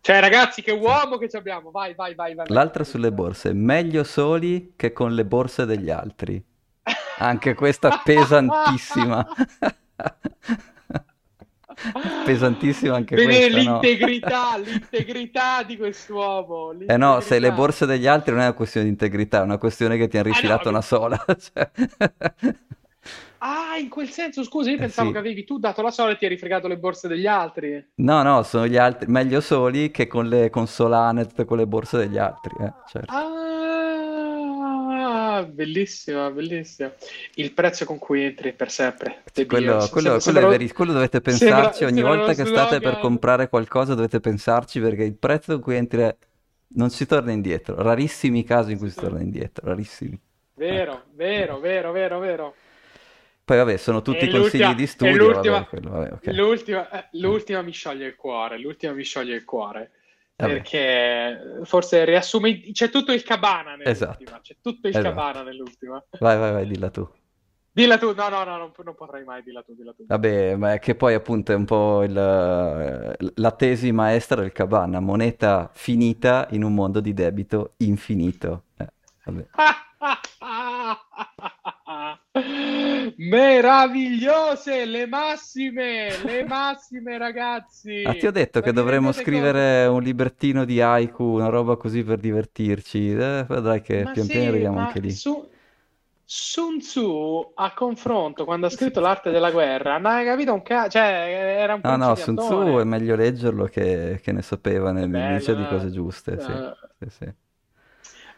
Cioè, 0.00 0.20
ragazzi, 0.20 0.62
che 0.62 0.72
uomo 0.72 1.18
che 1.18 1.28
ci 1.28 1.36
abbiamo! 1.36 1.70
Vai, 1.70 1.94
vai, 1.94 2.14
vai, 2.14 2.34
vai. 2.34 2.46
L'altra 2.48 2.84
sulle 2.84 3.12
borse. 3.12 3.52
Meglio 3.52 4.04
soli 4.04 4.72
che 4.76 4.92
con 4.92 5.14
le 5.14 5.24
borse 5.24 5.66
degli 5.66 5.90
altri. 5.90 6.42
Anche 7.18 7.54
questa 7.54 8.00
pesantissima. 8.04 9.26
Pesantissima 12.24 12.96
anche 12.96 13.14
Vedere 13.14 13.50
questa, 13.50 13.62
no? 13.62 13.80
l'integrità, 13.80 14.56
l'integrità 14.62 15.62
di 15.62 15.76
quest'uomo. 15.76 16.72
Eh 16.86 16.96
no, 16.96 17.20
se 17.20 17.38
le 17.38 17.50
l'integrità. 17.50 17.54
borse 17.54 17.86
degli 17.86 18.06
altri 18.06 18.32
non 18.32 18.40
è 18.40 18.44
una 18.46 18.52
questione 18.54 18.86
di 18.86 18.92
integrità, 18.92 19.40
è 19.40 19.42
una 19.44 19.58
questione 19.58 19.96
che 19.98 20.08
ti 20.08 20.16
hanno 20.18 20.28
Ah, 20.30 20.40
no, 20.42 20.58
rifilato 20.58 20.68
una 20.70 20.80
sola. 20.82 21.22
cioè. 21.38 21.70
Ah, 23.38 23.76
in 23.78 23.88
quel 23.88 24.10
senso, 24.10 24.42
scusa, 24.44 24.70
io 24.70 24.78
Eh, 24.78 24.78
pensavo 24.78 25.08
sì. 25.08 25.12
che 25.12 25.18
avevi 25.18 25.44
tu 25.44 25.58
dato 25.58 25.82
la 25.82 25.90
sola 25.90 26.10
e 26.12 26.16
ti 26.18 26.24
eri 26.24 26.36
fregato 26.38 26.66
le 26.68 26.78
borse 26.78 27.08
degli 27.08 27.26
altri. 27.26 27.84
No, 28.00 28.22
no, 28.22 28.42
sono 28.44 28.66
gli 28.66 28.76
altri, 28.76 29.08
meglio 29.10 29.40
soli 29.40 29.90
che 29.90 30.06
con 30.06 30.26
le 30.28 30.50
consolane, 30.50 31.26
tutte 31.26 31.44
con 31.44 31.56
le 31.58 31.66
borse 31.66 31.98
degli 31.98 32.16
altri, 32.18 32.54
eh, 32.60 32.72
certo. 32.86 33.12
Ah, 33.12 34.17
bellissima, 35.48 36.30
bellissima. 36.30 36.92
Il 37.34 37.52
prezzo 37.52 37.84
con 37.84 37.98
cui 37.98 38.22
entri 38.24 38.52
per 38.52 38.70
sempre. 38.70 39.22
Quello, 39.32 39.46
quello- 39.46 39.80
Sembra- 39.88 39.88
quello 39.90 40.20
sembra- 40.20 40.46
veri- 40.48 40.72
quello 40.72 40.92
dovete 40.92 41.20
sembra- 41.24 41.56
pensarci 41.56 41.84
ogni 41.84 41.94
sembra 41.94 42.14
volta 42.16 42.34
che 42.34 42.44
state 42.44 42.68
per 42.74 42.80
slogan. 42.80 43.00
comprare 43.00 43.48
qualcosa, 43.48 43.94
dovete 43.94 44.20
pensarci 44.20 44.80
perché 44.80 45.04
il 45.04 45.16
prezzo 45.16 45.52
con 45.54 45.62
cui 45.62 45.76
entri 45.76 46.00
è- 46.02 46.16
non 46.74 46.90
si 46.90 47.06
torna 47.06 47.32
indietro. 47.32 47.80
Rarissimi 47.80 48.40
i 48.40 48.44
casi 48.44 48.72
in 48.72 48.78
cui 48.78 48.90
si 48.90 49.00
torna 49.00 49.20
indietro, 49.20 49.66
rarissimi. 49.66 50.18
Vero, 50.54 51.04
vero, 51.14 51.60
vero, 51.60 51.92
vero, 51.92 52.18
vero. 52.18 52.54
Poi 53.44 53.56
vabbè, 53.56 53.76
sono 53.78 54.02
tutti 54.02 54.26
E 54.26 54.28
consigli 54.30 54.74
di 54.74 54.86
studio, 54.86 55.16
l'ultima- 55.16 55.54
vabbè, 55.60 55.68
quello, 55.68 55.90
vabbè, 55.90 56.12
ok. 56.12 56.26
L'ultima, 56.34 56.90
eh, 56.90 57.08
l'ultima 57.12 57.62
mi 57.62 57.72
scioglie 57.72 58.06
il 58.06 58.14
cuore, 58.14 58.58
l'ultima 58.58 58.92
mi 58.92 59.04
scioglie 59.04 59.34
il 59.36 59.44
cuore. 59.44 59.92
Vabbè. 60.40 60.52
Perché 60.52 61.64
forse 61.64 62.04
riassume, 62.04 62.60
c'è 62.70 62.90
tutto 62.90 63.12
il 63.12 63.24
cabana 63.24 63.74
nell'ultima, 63.74 63.90
Esatto. 63.90 64.38
c'è 64.40 64.56
tutto 64.62 64.86
il 64.86 64.96
Esatto. 64.96 65.14
cabana 65.14 65.42
nell'ultima. 65.42 66.04
Vai, 66.20 66.38
vai, 66.38 66.52
vai, 66.52 66.66
dilla 66.66 66.90
tu. 66.90 67.08
Dilla 67.72 67.98
tu, 67.98 68.14
no, 68.14 68.28
no, 68.28 68.44
no, 68.44 68.56
non, 68.56 68.72
non 68.84 68.94
potrai 68.94 69.24
mai, 69.24 69.42
dilla 69.42 69.62
tu, 69.62 69.74
dilla 69.74 69.92
tu. 69.92 70.04
Vabbè, 70.06 70.54
ma 70.54 70.74
è 70.74 70.78
che 70.78 70.94
poi 70.94 71.14
appunto 71.14 71.50
è 71.50 71.56
un 71.56 71.64
po' 71.64 72.04
il, 72.04 72.12
la 72.12 73.50
tesi 73.52 73.90
maestra 73.90 74.40
del 74.40 74.52
Cabana, 74.52 75.00
moneta 75.00 75.70
finita 75.72 76.46
in 76.50 76.62
un 76.62 76.72
mondo 76.72 77.00
di 77.00 77.12
debito 77.12 77.72
infinito. 77.78 78.62
Eh, 78.76 78.86
vabbè. 79.24 79.46
Meravigliose 83.16 84.84
le 84.84 85.06
massime, 85.06 86.16
le 86.18 86.44
massime 86.44 87.18
ragazzi. 87.18 87.92
Ah, 88.02 88.14
ti 88.14 88.26
ho 88.26 88.30
detto 88.32 88.60
Ma 88.60 88.62
che 88.62 88.72
dovremmo 88.72 89.12
scrivere 89.12 89.86
un 89.86 90.02
librettino 90.02 90.64
di 90.64 90.80
haiku, 90.80 91.22
una 91.24 91.48
roba 91.48 91.76
così 91.76 92.02
per 92.02 92.18
divertirci. 92.18 93.10
Eh, 93.12 93.44
vedrai 93.48 93.82
che 93.82 94.06
Ma 94.06 94.08
pian 94.08 94.28
sì, 94.28 94.30
piano 94.30 94.48
arriviamo 94.48 94.78
ma 94.78 94.80
anche 94.80 94.98
lì. 95.00 95.20
Su- 95.20 95.50
Sun 96.24 96.78
Tzu 96.80 97.52
a 97.54 97.72
confronto 97.74 98.44
quando 98.44 98.66
ha 98.66 98.70
scritto 98.70 99.00
l'arte 99.00 99.30
della 99.30 99.50
guerra 99.50 99.96
non 99.98 100.12
hai 100.12 100.24
capito 100.26 100.52
un 100.52 100.62
cazzo 100.62 100.90
cioè 100.90 101.02
era 101.04 101.74
un 101.74 101.82
No, 101.84 101.96
no, 101.96 102.14
Sun. 102.16 102.36
Tzu 102.36 102.78
è 102.80 102.84
meglio 102.84 103.14
leggerlo 103.14 103.64
che, 103.66 104.18
che 104.22 104.32
ne 104.32 104.42
sapeva, 104.42 104.90
ne, 104.92 105.06
Che 105.06 105.06
ne 105.06 105.22
dice 105.22 105.54
di 105.54 105.64
cose 105.66 105.90
giuste, 105.90 106.38
sì, 106.40 106.60
Eh, 106.60 106.72
sì, 106.98 107.08
sì. 107.10 107.34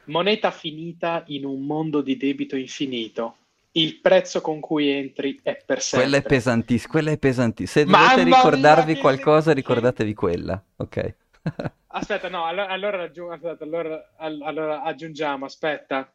moneta 0.04 0.50
finita 0.50 1.24
in 1.28 1.44
un 1.46 1.64
mondo 1.64 2.02
di 2.02 2.16
debito 2.16 2.56
infinito 2.56 3.36
il 3.72 4.00
prezzo 4.00 4.40
con 4.40 4.60
cui 4.60 4.88
entri 4.88 5.38
è 5.42 5.62
per 5.64 5.80
Quella 5.88 6.06
è 6.06 6.10
sempre 6.10 6.28
pesantissima, 6.36 6.92
quella 6.92 7.10
è 7.12 7.18
pesantissima. 7.18 7.84
Se 7.84 7.90
Mamma 7.90 8.08
dovete 8.08 8.24
mia, 8.24 8.34
ricordarvi 8.36 8.94
che- 8.94 9.00
qualcosa, 9.00 9.52
ricordatevi 9.52 10.14
quella, 10.14 10.62
ok? 10.76 11.14
Aspetta, 11.92 12.28
no, 12.28 12.44
allora, 12.44 12.68
allora, 12.68 13.02
aggiung- 13.02 13.32
aspetta, 13.32 13.64
allora, 13.64 14.12
all- 14.16 14.42
allora 14.42 14.82
aggiungiamo, 14.82 15.44
aspetta. 15.44 16.12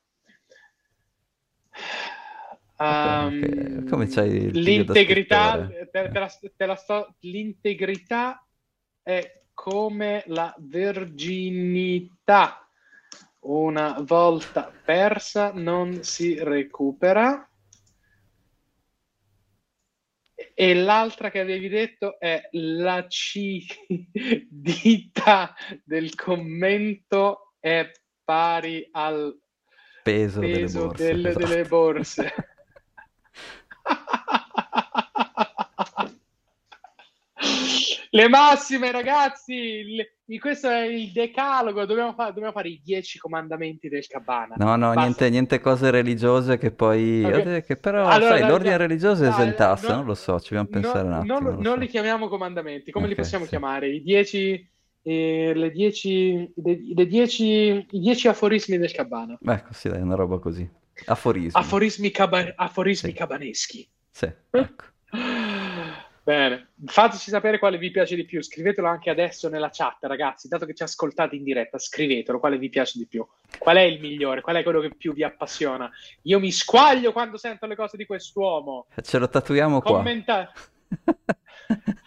Um, 2.78 3.88
come 3.88 4.08
c'hai 4.08 4.52
l'integrità, 4.52 5.66
te, 5.66 5.90
te 5.92 6.10
la, 6.20 6.30
te 6.58 6.66
la 6.66 6.76
sto- 6.76 7.16
l'integrità 7.22 8.46
è 9.02 9.44
come 9.54 10.24
la 10.28 10.54
verginità. 10.60 12.65
Una 13.48 13.98
volta 14.02 14.72
persa 14.84 15.52
non 15.54 16.04
si 16.04 16.38
recupera. 16.42 17.48
E 20.54 20.74
l'altra 20.74 21.30
che 21.30 21.40
avevi 21.40 21.70
detto 21.70 22.20
è 22.20 22.50
l'acidità 22.52 23.94
del 25.84 26.16
commento 26.16 27.54
è 27.60 27.92
pari 28.24 28.88
al 28.92 29.38
Peso, 30.04 30.40
delle 30.40 30.60
peso 30.60 30.86
borse. 30.88 31.04
delle, 31.04 31.30
esatto. 31.30 31.46
delle 31.48 31.64
borse. 31.64 32.34
Le 38.16 38.30
massime, 38.30 38.92
ragazzi! 38.94 39.84
Le- 39.94 40.40
questo 40.40 40.70
è 40.70 40.86
il 40.86 41.12
decalogo. 41.12 41.84
Dobbiamo, 41.86 42.14
fa- 42.14 42.28
dobbiamo 42.28 42.54
fare 42.54 42.70
i 42.70 42.80
dieci 42.82 43.18
comandamenti 43.20 43.90
del 43.90 44.08
Cabana. 44.08 44.56
No, 44.58 44.78
no, 44.78 44.94
niente, 44.94 45.30
niente 45.30 45.60
cose 45.60 45.92
religiose 45.92 46.58
che 46.58 46.72
poi... 46.72 47.26
Ok. 47.26 47.46
eh, 47.46 47.64
Che 47.66 47.76
però, 47.76 48.08
Allora, 48.08 48.30
sai, 48.32 48.40
dai, 48.40 48.50
l'ordine 48.50 48.78
dai, 48.78 48.88
religioso 48.88 49.24
dai, 49.24 49.32
esentasse, 49.32 49.90
no- 49.90 49.96
non 49.96 50.06
lo 50.06 50.14
so, 50.14 50.40
ci 50.40 50.54
dobbiamo 50.56 50.70
no- 50.72 50.80
pensare 50.80 51.08
un 51.08 51.14
attimo. 51.14 51.40
non, 51.40 51.54
non 51.56 51.74
so. 51.74 51.80
li 51.80 51.88
chiamiamo 51.88 52.30
comandamenti, 52.30 52.90
come 52.92 53.08
li 53.08 53.12
Ok, 53.14 53.20
possiamo 53.20 53.44
sì. 53.44 53.50
chiamare? 53.50 53.90
I 53.90 54.02
dieci, 54.02 54.70
eh, 55.02 55.52
le 55.54 55.72
dieci, 55.72 56.54
le, 56.56 56.80
le 56.96 57.06
dieci, 57.08 57.44
i 57.90 58.00
dieci 58.00 58.30
aforismi 58.30 58.78
del 58.78 58.94
Cabana. 58.94 59.38
Ecco, 59.46 59.74
sì, 59.74 59.90
dai, 59.90 60.00
una 60.02 60.16
roba 60.16 60.40
così. 60.40 60.66
Aforismi. 61.08 61.52
Aforismi, 61.60 62.12
caba- 62.12 62.54
aforismi 62.56 63.10
Sì. 63.10 63.16
cabaneschi. 63.16 63.90
Sì, 64.10 64.32
ecco. 64.52 64.86
Bene, 66.26 66.70
fateci 66.88 67.30
sapere 67.30 67.60
quale 67.60 67.78
vi 67.78 67.92
piace 67.92 68.16
di 68.16 68.26
più, 68.26 68.42
scrivetelo 68.42 68.88
anche 68.88 69.12
adesso 69.12 69.48
nella 69.48 69.70
chat, 69.72 69.98
ragazzi, 70.06 70.48
dato 70.48 70.66
che 70.66 70.74
ci 70.74 70.82
ascoltate 70.82 71.36
in 71.36 71.44
diretta, 71.44 71.78
scrivetelo 71.78 72.40
quale 72.40 72.58
vi 72.58 72.70
piace 72.70 72.98
di 72.98 73.06
più, 73.06 73.24
qual 73.60 73.78
è 73.78 73.82
il 73.82 74.00
migliore, 74.00 74.42
qual 74.42 74.56
è 74.56 74.64
quello 74.64 74.82
che 74.82 74.90
più 74.90 75.14
vi 75.14 75.24
appassiona. 75.24 75.88
Io 76.24 76.40
mi 76.40 76.52
squaglio 76.52 77.12
quando 77.12 77.38
sento 77.38 77.68
le 77.68 77.76
cose 77.76 77.96
di 77.96 78.08
quest'uomo. 78.08 78.88
Ce 79.04 79.20
lo 79.20 79.30
tatuiamo 79.30 79.82
qua. 79.82 79.98
Commentate. 79.98 80.52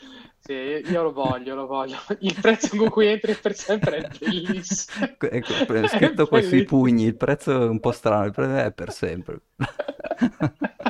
Sì, 0.49 0.55
io 0.55 1.03
lo 1.03 1.13
voglio, 1.13 1.55
lo 1.55 1.67
voglio. 1.67 1.99
Il 2.21 2.35
prezzo 2.41 2.75
con 2.75 2.89
cui 2.89 3.07
entri 3.07 3.35
per 3.35 3.55
sempre 3.55 3.99
è 3.99 4.09
bellissimo. 4.19 5.07
Ecco, 5.21 5.75
è 5.75 5.89
scritto 5.89 6.27
qua 6.27 6.41
sui 6.41 6.65
pugni, 6.65 7.05
il 7.05 7.17
prezzo 7.17 7.65
è 7.65 7.67
un 7.67 7.81
po' 7.81 7.93
strano, 7.93 8.25
il 8.25 8.33
prezzo 8.33 8.57
è 8.57 8.73
per 8.73 8.91
sempre. 8.91 9.41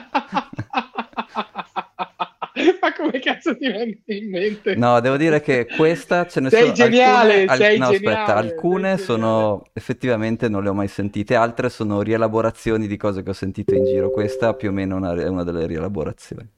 Ma 2.59 2.78
come 2.97 3.19
cazzo 3.19 3.57
ti 3.57 3.71
viene 3.71 3.99
in 4.07 4.31
mente? 4.31 4.75
No, 4.75 5.01
devo 5.01 5.17
dire 5.17 5.41
che 5.41 5.67
questa 5.67 6.27
ce 6.27 6.41
ne 6.41 6.51
Sei 6.51 6.61
sono 6.63 6.73
geniale, 6.73 7.43
alcune, 7.43 7.57
sei 7.57 7.79
no, 7.79 7.91
geniale, 7.91 8.17
aspetta, 8.17 8.37
alcune 8.37 8.99
sono 8.99 9.63
effettivamente 9.73 10.49
non 10.49 10.63
le 10.63 10.69
ho 10.69 10.75
mai 10.75 10.89
sentite, 10.89 11.35
altre 11.35 11.69
sono 11.71 12.03
rielaborazioni 12.03 12.87
di 12.87 12.97
cose 12.97 13.23
che 13.23 13.31
ho 13.31 13.35
sentito 13.35 13.75
in 13.75 13.85
giro. 13.85 14.11
Questa 14.11 14.55
più 14.55 14.71
o 14.71 14.73
meno 14.73 14.95
è 14.95 14.99
una, 14.99 15.31
una 15.31 15.45
delle 15.45 15.67
rielaborazioni. 15.67 16.49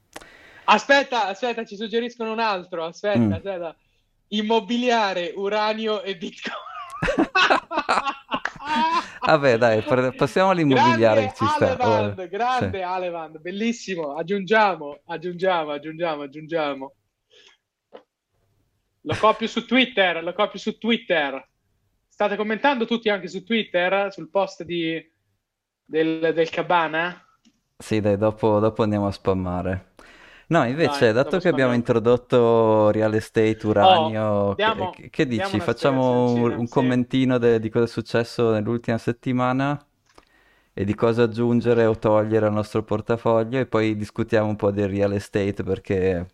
Aspetta, 0.65 1.27
aspetta, 1.27 1.65
ci 1.65 1.75
suggeriscono 1.75 2.31
un 2.31 2.39
altro. 2.39 2.85
Aspetta, 2.85 3.19
Mm. 3.19 3.31
aspetta. 3.31 3.75
Immobiliare, 4.29 5.33
uranio 5.35 6.01
e 6.03 6.15
bitcoin. 6.15 6.55
Vabbè, 9.23 9.57
dai, 9.57 9.81
passiamo 10.15 10.49
all'immobiliare 10.49 11.21
Grande 11.21 11.27
che 11.27 11.35
ci 11.35 11.45
sta. 11.45 11.65
Alevand, 11.65 12.17
Ora, 12.17 12.27
grande 12.27 12.77
sì. 12.77 12.83
Alevand, 12.83 13.39
bellissimo. 13.39 14.15
Aggiungiamo, 14.15 15.01
aggiungiamo, 15.05 15.71
aggiungiamo, 15.71 16.21
aggiungiamo. 16.23 16.93
Lo 19.03 19.15
copio 19.19 19.47
su 19.47 19.65
Twitter, 19.65 20.23
lo 20.23 20.33
copio 20.33 20.59
su 20.59 20.77
Twitter. 20.77 21.49
State 22.07 22.35
commentando 22.35 22.85
tutti 22.85 23.09
anche 23.09 23.27
su 23.27 23.43
Twitter, 23.43 24.11
sul 24.11 24.29
post 24.29 24.63
di, 24.63 25.01
del, 25.83 26.33
del 26.33 26.49
Cabana? 26.49 27.25
Sì, 27.77 27.99
dai, 27.99 28.17
dopo, 28.17 28.59
dopo 28.59 28.83
andiamo 28.83 29.07
a 29.07 29.11
spammare. 29.11 29.90
No, 30.51 30.65
invece, 30.65 31.13
Dai, 31.13 31.13
dato 31.13 31.39
che 31.39 31.47
abbiamo 31.47 31.73
introdotto 31.73 32.91
real 32.91 33.13
estate, 33.13 33.65
uranio, 33.65 34.21
Oh, 34.51 34.55
che, 34.55 34.55
diamo- 34.55 34.89
che- 34.89 35.09
che 35.09 35.25
dici? 35.25 35.61
Facciamo 35.61 36.33
un, 36.43 36.51
un 36.57 36.67
commentino 36.67 37.37
de- 37.37 37.57
di 37.59 37.69
cosa 37.69 37.85
è 37.85 37.87
successo 37.87 38.51
nell'ultima 38.51 38.97
settimana 38.97 39.81
e 40.73 40.83
di 40.83 40.93
cosa 40.93 41.23
aggiungere 41.23 41.85
o 41.85 41.97
togliere 41.97 42.47
al 42.47 42.51
nostro 42.53 42.83
portafoglio 42.83 43.59
e 43.59 43.65
poi 43.65 43.95
discutiamo 43.95 44.49
un 44.49 44.57
po' 44.57 44.71
del 44.71 44.89
real 44.89 45.13
estate 45.13 45.63
perché 45.63 46.27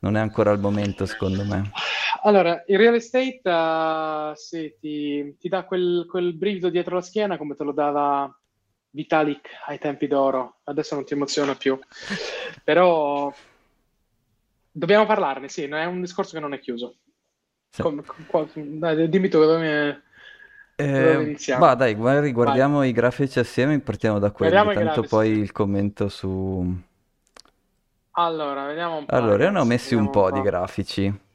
non 0.00 0.16
è 0.16 0.20
ancora 0.20 0.50
il 0.52 0.60
momento, 0.60 1.06
secondo 1.06 1.42
me. 1.44 1.72
Allora, 2.22 2.62
il 2.66 2.78
real 2.78 2.94
estate 2.94 3.40
eh, 3.42 4.32
sì, 4.34 4.74
ti, 4.80 5.36
ti 5.38 5.48
dà 5.48 5.64
quel, 5.64 6.06
quel 6.08 6.34
brivido 6.36 6.68
dietro 6.70 6.96
la 6.96 7.02
schiena 7.02 7.36
come 7.36 7.54
te 7.54 7.64
lo 7.64 7.72
dava 7.72 8.32
Vitalik 8.90 9.48
ai 9.66 9.78
tempi 9.78 10.06
d'oro. 10.06 10.60
Adesso 10.64 10.94
non 10.94 11.04
ti 11.04 11.14
emoziona 11.14 11.54
più. 11.56 11.78
Però 12.64 13.32
dobbiamo 14.70 15.06
parlarne, 15.06 15.48
sì, 15.48 15.62
è 15.64 15.84
un 15.84 16.00
discorso 16.00 16.34
che 16.34 16.40
non 16.40 16.52
è 16.54 16.58
chiuso. 16.60 16.98
Sì. 17.70 17.82
Com- 17.82 18.04
com- 18.26 18.78
dai, 18.78 19.08
dimmi 19.08 19.28
tu 19.28 19.38
dove, 19.40 20.02
dove 20.92 21.14
Eh, 21.16 21.18
iniziamo. 21.24 21.64
bah, 21.64 21.74
dai, 21.74 21.94
magari 21.96 22.32
guardiamo 22.32 22.82
i 22.84 22.92
grafici 22.92 23.38
assieme, 23.40 23.80
partiamo 23.80 24.18
da 24.20 24.30
quelli, 24.30 24.68
Guardiamo 24.68 24.70
tanto 24.70 25.04
grafici, 25.04 25.06
poi 25.06 25.30
sì. 25.34 25.40
il 25.40 25.50
commento 25.52 26.08
su... 26.08 26.64
Allora, 28.18 28.66
vediamo 28.66 28.96
un 28.98 29.06
po', 29.08 29.16
Allora, 29.16 29.42
io 29.44 29.50
ne 29.50 29.58
ho 29.58 29.64
messi 29.64 29.96
un 29.96 30.08
po' 30.08 30.20
un 30.20 30.24
di 30.30 30.40
po'. 30.40 30.40
grafici, 30.40 31.06
Eh, 31.06 31.27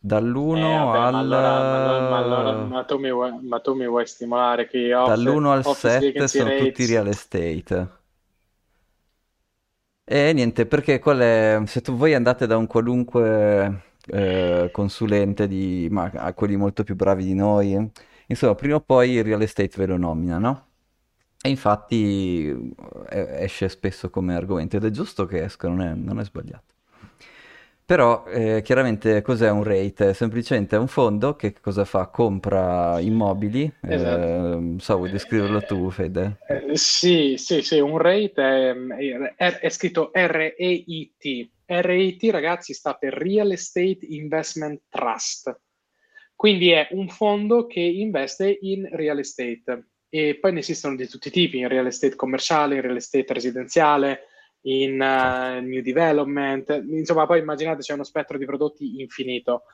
dall'1 0.00 0.90
vabbè, 0.90 1.06
ma 1.06 1.18
al... 1.18 1.18
allora, 1.18 1.62
ma, 1.62 1.76
allora- 1.76 2.00
ma 2.00 2.16
allora- 2.18 2.52
ma 2.54 2.84
tu 2.84 2.98
mi 2.98 3.10
vuoi, 3.10 3.32
ma 3.42 3.60
tu 3.60 3.74
mi 3.74 3.86
vuoi 3.86 4.06
stimolare 4.06 4.66
che 4.68 4.94
office, 4.94 5.30
Dall'1 5.30 5.52
al 5.52 5.64
office 5.64 5.98
7 6.04 6.10
vacancy 6.12 6.26
sono 6.28 6.52
tutti 6.52 6.84
rates 6.84 6.86
real 6.86 7.08
estate. 7.08 7.88
E 10.08 10.32
niente, 10.32 10.66
perché 10.66 10.98
qual 11.00 11.18
è, 11.18 11.60
se 11.66 11.80
tu 11.80 11.96
voi 11.96 12.14
andate 12.14 12.46
da 12.46 12.56
un 12.56 12.66
qualunque 12.68 13.82
eh, 14.06 14.68
consulente 14.70 15.48
di, 15.48 15.88
ma 15.90 16.04
a 16.14 16.32
quelli 16.32 16.54
molto 16.56 16.84
più 16.84 16.94
bravi 16.94 17.24
di 17.24 17.34
noi, 17.34 17.76
insomma, 18.28 18.54
prima 18.54 18.76
o 18.76 18.80
poi 18.80 19.12
il 19.14 19.24
real 19.24 19.42
estate 19.42 19.76
ve 19.76 19.86
lo 19.86 19.96
nomina, 19.96 20.38
no? 20.38 20.64
E 21.40 21.48
infatti 21.50 22.48
eh, 23.10 23.28
esce 23.44 23.68
spesso 23.68 24.10
come 24.10 24.34
argomento 24.36 24.76
ed 24.76 24.84
è 24.84 24.90
giusto 24.90 25.26
che 25.26 25.42
esca, 25.44 25.68
non 25.68 25.80
è, 25.82 25.94
non 25.94 26.20
è 26.20 26.24
sbagliato. 26.24 26.74
Però 27.86 28.26
eh, 28.26 28.62
chiaramente 28.62 29.22
cos'è 29.22 29.48
un 29.48 29.62
rate? 29.62 30.10
È 30.10 30.12
semplicemente 30.12 30.76
un 30.76 30.88
fondo 30.88 31.36
che 31.36 31.54
cosa 31.60 31.84
fa? 31.84 32.08
Compra 32.08 32.98
immobili, 33.00 33.72
Esatto. 33.80 34.26
eh, 34.26 34.74
so, 34.78 34.96
vuoi 34.96 35.08
descriverlo 35.08 35.62
tu, 35.64 35.88
Fede? 35.90 36.36
Eh, 36.48 36.76
sì, 36.76 37.34
sì, 37.36 37.62
sì, 37.62 37.78
un 37.78 37.98
rate 37.98 38.42
è, 38.42 38.74
è- 39.36 39.58
è 39.60 39.68
scritto 39.70 40.10
REIT. 40.12 41.50
REIT, 41.66 42.24
ragazzi, 42.30 42.74
sta 42.74 42.94
per 42.94 43.14
Real 43.14 43.52
Estate 43.52 43.98
Investment 44.02 44.82
Trust. 44.88 45.60
Quindi 46.34 46.70
è 46.70 46.88
un 46.90 47.08
fondo 47.08 47.66
che 47.66 47.80
investe 47.80 48.58
in 48.60 48.88
real 48.92 49.18
estate. 49.18 49.90
E 50.08 50.38
poi 50.38 50.52
ne 50.52 50.60
esistono 50.60 50.94
di 50.96 51.08
tutti 51.08 51.28
i 51.28 51.30
tipi, 51.30 51.58
in 51.58 51.68
real 51.68 51.86
estate 51.86 52.14
commerciale, 52.14 52.76
in 52.76 52.82
real 52.82 52.96
estate 52.96 53.32
residenziale, 53.32 54.25
in 54.66 55.00
eh, 55.00 55.60
new 55.60 55.82
development. 55.82 56.82
Insomma, 56.88 57.26
poi 57.26 57.40
immaginate 57.40 57.82
c'è 57.82 57.94
uno 57.94 58.04
spettro 58.04 58.38
di 58.38 58.44
prodotti 58.44 59.00
infinito. 59.00 59.64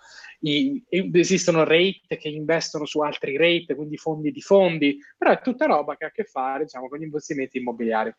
I- 0.40 0.85
esistono 0.88 1.64
rate 1.64 2.16
che 2.18 2.28
investono 2.28 2.85
su 2.85 3.00
altri 3.00 3.37
rate, 3.37 3.74
quindi 3.74 3.96
fondi 3.96 4.31
di 4.33 4.40
fondi, 4.40 4.98
però 5.16 5.31
è 5.31 5.40
tutta 5.40 5.66
roba 5.66 5.96
che 5.96 6.05
ha 6.05 6.09
a 6.09 6.11
che 6.11 6.24
fare, 6.24 6.64
diciamo, 6.64 6.88
con 6.88 6.98
gli 6.98 7.05
investimenti 7.05 7.59
immobiliari. 7.59 8.12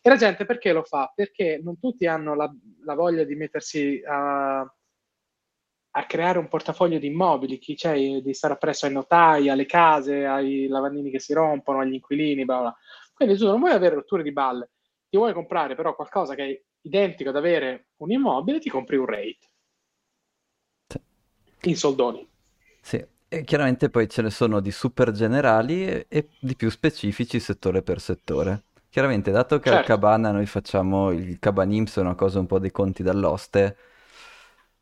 E 0.00 0.08
la 0.08 0.16
gente 0.16 0.44
perché 0.44 0.72
lo 0.72 0.82
fa? 0.82 1.10
Perché 1.14 1.60
non 1.62 1.78
tutti 1.78 2.06
hanno 2.06 2.34
la, 2.34 2.52
la 2.84 2.94
voglia 2.94 3.24
di 3.24 3.34
mettersi 3.34 4.00
a, 4.06 4.60
a 4.60 6.06
creare 6.06 6.38
un 6.38 6.48
portafoglio 6.48 6.98
di 6.98 7.08
immobili, 7.08 7.58
chi 7.58 7.74
c'è 7.74 7.96
di 7.96 8.34
stare 8.34 8.54
appresso 8.54 8.86
ai 8.86 8.92
notai, 8.92 9.48
alle 9.48 9.66
case, 9.66 10.24
ai 10.26 10.68
lavandini 10.68 11.10
che 11.10 11.18
si 11.18 11.32
rompono, 11.32 11.80
agli 11.80 11.94
inquilini, 11.94 12.44
bla 12.44 12.60
bla. 12.60 12.76
Quindi 13.14 13.36
tu 13.36 13.46
non 13.46 13.58
vuoi 13.58 13.72
avere 13.72 13.96
rotture 13.96 14.22
di 14.22 14.32
balle, 14.32 14.70
ti 15.10 15.18
vuoi 15.18 15.34
comprare 15.34 15.74
però 15.74 15.94
qualcosa 15.94 16.34
che 16.34 16.44
è 16.44 16.62
identico 16.82 17.28
ad 17.30 17.36
avere 17.36 17.88
un 17.96 18.10
immobile, 18.12 18.60
ti 18.60 18.70
compri 18.70 18.96
un 18.96 19.04
rate 19.06 19.38
Sì. 20.88 21.00
in 21.64 21.74
soldoni. 21.76 22.28
Sì, 22.80 23.04
e 23.28 23.44
chiaramente 23.44 23.90
poi 23.90 24.08
ce 24.08 24.22
ne 24.22 24.30
sono 24.30 24.60
di 24.60 24.70
super 24.70 25.12
generali 25.12 25.86
e, 25.86 26.06
e 26.08 26.28
di 26.38 26.56
più 26.56 26.70
specifici 26.70 27.38
settore 27.40 27.82
per 27.82 28.00
settore. 28.00 28.64
Chiaramente, 28.88 29.30
dato 29.30 29.58
che 29.60 29.70
al 29.70 29.80
Certo. 29.80 29.82
Cabana 29.82 30.32
noi 30.32 30.46
facciamo 30.46 31.10
il 31.12 31.38
Cabanims, 31.38 31.96
è 31.96 32.00
una 32.00 32.14
cosa 32.16 32.40
un 32.40 32.46
po' 32.46 32.58
dei 32.58 32.70
conti 32.72 33.02
dall'oste, 33.02 33.76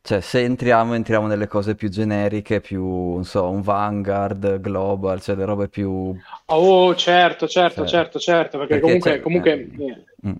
Cioè, 0.01 0.21
se 0.21 0.43
entriamo, 0.43 0.95
entriamo 0.95 1.27
nelle 1.27 1.47
cose 1.47 1.75
più 1.75 1.89
generiche, 1.91 2.61
più, 2.61 2.83
non 2.83 3.25
so, 3.25 3.51
un 3.51 3.61
Vanguard, 3.61 4.61
Global, 4.61 5.21
cioè 5.21 5.37
le 5.37 5.45
robe 5.45 5.69
più... 5.69 6.17
Oh, 6.47 6.95
certo, 6.95 7.47
certo, 7.47 7.81
Cioè, 7.81 7.89
certo, 7.89 8.19
certo, 8.19 8.59
perché 8.59 8.79
perché 8.79 8.87
comunque, 8.87 9.11
c'è... 9.11 9.21
comunque 9.21 9.53
eh, 9.53 9.85
eh, 9.85 10.29
mm, 10.29 10.35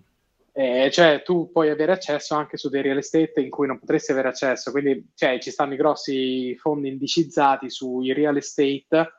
eh, 0.53 0.91
cioè, 0.91 1.23
tu 1.23 1.51
puoi 1.53 1.69
avere 1.71 1.93
accesso 1.93 2.35
anche 2.35 2.57
su 2.57 2.69
dei 2.69 2.83
real 2.83 2.97
estate 2.99 3.41
in 3.41 3.51
cui 3.51 3.67
non 3.67 3.79
potresti 3.79 4.13
avere 4.13 4.29
accesso, 4.29 4.71
quindi 4.71 5.11
cioè, 5.15 5.39
ci 5.39 5.51
stanno 5.51 5.75
i 5.75 5.77
grossi 5.77 6.57
fondi 6.57 6.89
indicizzati 6.89 7.69
sui 7.69 8.13
real 8.13 8.37
estate 8.39 9.13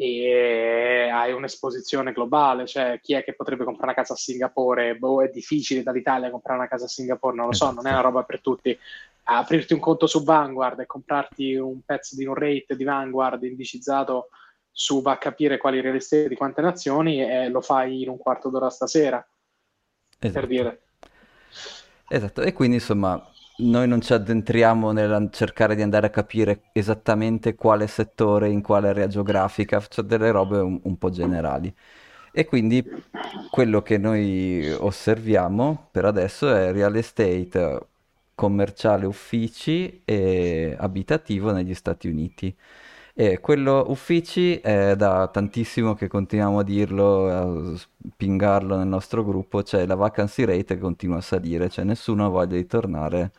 e 0.00 1.10
hai 1.12 1.32
un'esposizione 1.32 2.12
globale, 2.12 2.68
cioè 2.68 3.00
chi 3.02 3.14
è 3.14 3.24
che 3.24 3.34
potrebbe 3.34 3.64
comprare 3.64 3.86
una 3.86 3.96
casa 3.96 4.12
a 4.12 4.16
Singapore? 4.16 4.96
Boh, 4.96 5.24
è 5.24 5.28
difficile 5.28 5.82
dall'Italia 5.82 6.30
comprare 6.30 6.60
una 6.60 6.68
casa 6.68 6.84
a 6.84 6.88
Singapore, 6.88 7.34
non 7.34 7.46
lo 7.46 7.52
so, 7.52 7.72
non 7.72 7.84
è 7.84 7.90
una 7.90 8.00
roba 8.00 8.22
per 8.22 8.40
tutti. 8.40 8.78
Aprirti 9.24 9.72
un 9.72 9.80
conto 9.80 10.06
su 10.06 10.22
Vanguard 10.22 10.78
e 10.78 10.86
comprarti 10.86 11.56
un 11.56 11.80
pezzo 11.84 12.14
di 12.14 12.24
un 12.24 12.34
rate 12.34 12.76
di 12.76 12.84
Vanguard 12.84 13.42
indicizzato 13.42 14.28
su 14.70 15.02
va 15.02 15.12
a 15.12 15.18
capire 15.18 15.58
quali 15.58 15.80
real 15.80 15.96
estate 15.96 16.28
di 16.28 16.36
quante 16.36 16.60
nazioni 16.60 17.20
e 17.20 17.48
lo 17.48 17.60
fai 17.60 18.02
in 18.02 18.08
un 18.08 18.18
quarto 18.18 18.50
d'ora 18.50 18.70
stasera, 18.70 19.18
per 20.16 20.30
Esatto. 20.30 20.46
dire. 20.46 20.82
Esatto, 22.06 22.42
e 22.42 22.52
quindi 22.52 22.76
insomma 22.76 23.20
noi 23.60 23.88
non 23.88 24.00
ci 24.00 24.12
addentriamo 24.12 24.92
nel 24.92 25.28
cercare 25.32 25.74
di 25.74 25.82
andare 25.82 26.06
a 26.06 26.10
capire 26.10 26.62
esattamente 26.72 27.54
quale 27.54 27.86
settore, 27.86 28.48
in 28.50 28.62
quale 28.62 28.88
area 28.88 29.06
geografica, 29.08 29.80
cioè 29.88 30.04
delle 30.04 30.30
robe 30.30 30.58
un, 30.58 30.78
un 30.82 30.96
po' 30.98 31.10
generali. 31.10 31.74
E 32.32 32.44
quindi 32.44 32.84
quello 33.50 33.82
che 33.82 33.98
noi 33.98 34.70
osserviamo 34.70 35.88
per 35.90 36.04
adesso 36.04 36.52
è 36.54 36.72
real 36.72 36.94
estate 36.96 37.86
commerciale, 38.34 39.06
uffici 39.06 40.02
e 40.04 40.76
abitativo 40.78 41.50
negli 41.50 41.74
Stati 41.74 42.08
Uniti. 42.08 42.54
E 43.14 43.40
quello 43.40 43.86
uffici 43.88 44.58
è 44.60 44.94
da 44.94 45.26
tantissimo 45.26 45.94
che 45.94 46.06
continuiamo 46.06 46.60
a 46.60 46.62
dirlo, 46.62 47.28
a 47.74 47.76
spingarlo 47.76 48.76
nel 48.76 48.86
nostro 48.86 49.24
gruppo, 49.24 49.64
cioè 49.64 49.86
la 49.86 49.96
vacancy 49.96 50.44
rate 50.44 50.78
continua 50.78 51.16
a 51.16 51.20
salire, 51.20 51.68
cioè 51.68 51.84
nessuno 51.84 52.26
ha 52.26 52.28
voglia 52.28 52.54
di 52.56 52.66
tornare 52.66 53.32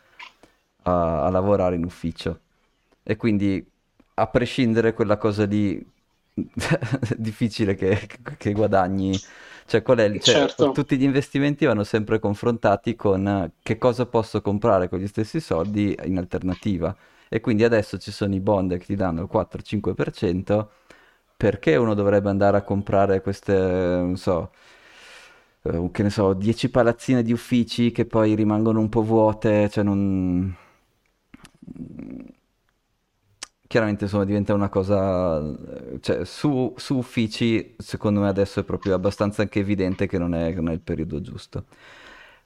a, 0.82 1.24
a 1.24 1.30
lavorare 1.30 1.76
in 1.76 1.84
ufficio. 1.84 2.40
E 3.02 3.16
quindi, 3.16 3.64
a 4.14 4.26
prescindere 4.28 4.92
quella 4.94 5.16
cosa 5.16 5.44
lì, 5.46 5.84
difficile 7.16 7.74
che, 7.74 8.08
che 8.36 8.52
guadagni, 8.52 9.20
cioè, 9.66 9.82
qual 9.82 9.98
è 9.98 10.04
il- 10.04 10.20
cioè, 10.20 10.36
Certo, 10.36 10.66
tutti 10.72 10.96
gli 10.98 11.02
investimenti 11.04 11.64
vanno 11.64 11.84
sempre 11.84 12.18
confrontati 12.18 12.94
con 12.96 13.52
che 13.62 13.78
cosa 13.78 14.06
posso 14.06 14.40
comprare 14.40 14.88
con 14.88 14.98
gli 14.98 15.06
stessi 15.06 15.40
soldi 15.40 15.96
in 16.04 16.18
alternativa. 16.18 16.94
E 17.28 17.40
quindi 17.40 17.64
adesso 17.64 17.98
ci 17.98 18.10
sono 18.10 18.34
i 18.34 18.40
bond 18.40 18.76
che 18.78 18.84
ti 18.86 18.94
danno 18.96 19.22
il 19.22 19.28
4-5%, 19.28 20.70
perché 21.36 21.76
uno 21.76 21.94
dovrebbe 21.94 22.28
andare 22.30 22.56
a 22.58 22.62
comprare 22.62 23.20
queste, 23.22 23.54
non 23.54 24.16
so, 24.16 24.50
eh, 25.62 25.88
che 25.92 26.02
ne 26.02 26.10
so, 26.10 26.32
10 26.34 26.70
palazzine 26.70 27.22
di 27.22 27.32
uffici 27.32 27.90
che 27.92 28.06
poi 28.06 28.34
rimangono 28.34 28.80
un 28.80 28.88
po' 28.88 29.02
vuote, 29.02 29.68
cioè 29.70 29.84
non... 29.84 30.54
Chiaramente 33.66 34.04
insomma 34.04 34.24
diventa 34.24 34.52
una 34.52 34.68
cosa, 34.68 35.40
cioè 36.00 36.24
su, 36.24 36.74
su 36.76 36.96
uffici 36.96 37.76
secondo 37.78 38.20
me 38.20 38.28
adesso 38.28 38.58
è 38.58 38.64
proprio 38.64 38.94
abbastanza 38.94 39.42
anche 39.42 39.60
evidente 39.60 40.08
che 40.08 40.18
non 40.18 40.34
è, 40.34 40.52
non 40.54 40.68
è 40.70 40.72
il 40.72 40.80
periodo 40.80 41.20
giusto. 41.20 41.66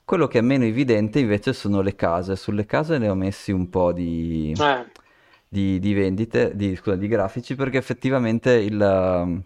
Quello 0.05 0.27
che 0.27 0.39
è 0.39 0.43
meno 0.43 0.65
evidente 0.65 1.21
invece 1.21 1.55
sono 1.55 1.81
le 1.81 1.95
case. 1.95 2.37
Sulle 2.37 2.67
case 2.67 2.99
ne 2.99 3.09
ho 3.09 3.15
messi 3.15 3.53
un 3.53 3.71
po' 3.71 3.93
di, 3.93 4.53
eh, 4.55 4.85
di, 5.49 5.79
di 5.79 5.95
vendite, 5.95 6.55
di, 6.55 6.77
scusa, 6.77 6.97
di 6.97 7.09
grafici, 7.09 7.55
perché 7.55 7.79
effettivamente 7.79 8.53
il... 8.53 9.43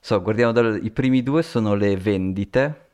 So, 0.00 0.20
guardiamo 0.20 0.50
dal- 0.50 0.84
i 0.84 0.90
primi 0.90 1.22
due 1.22 1.44
sono 1.44 1.74
le 1.74 1.96
vendite, 1.96 2.88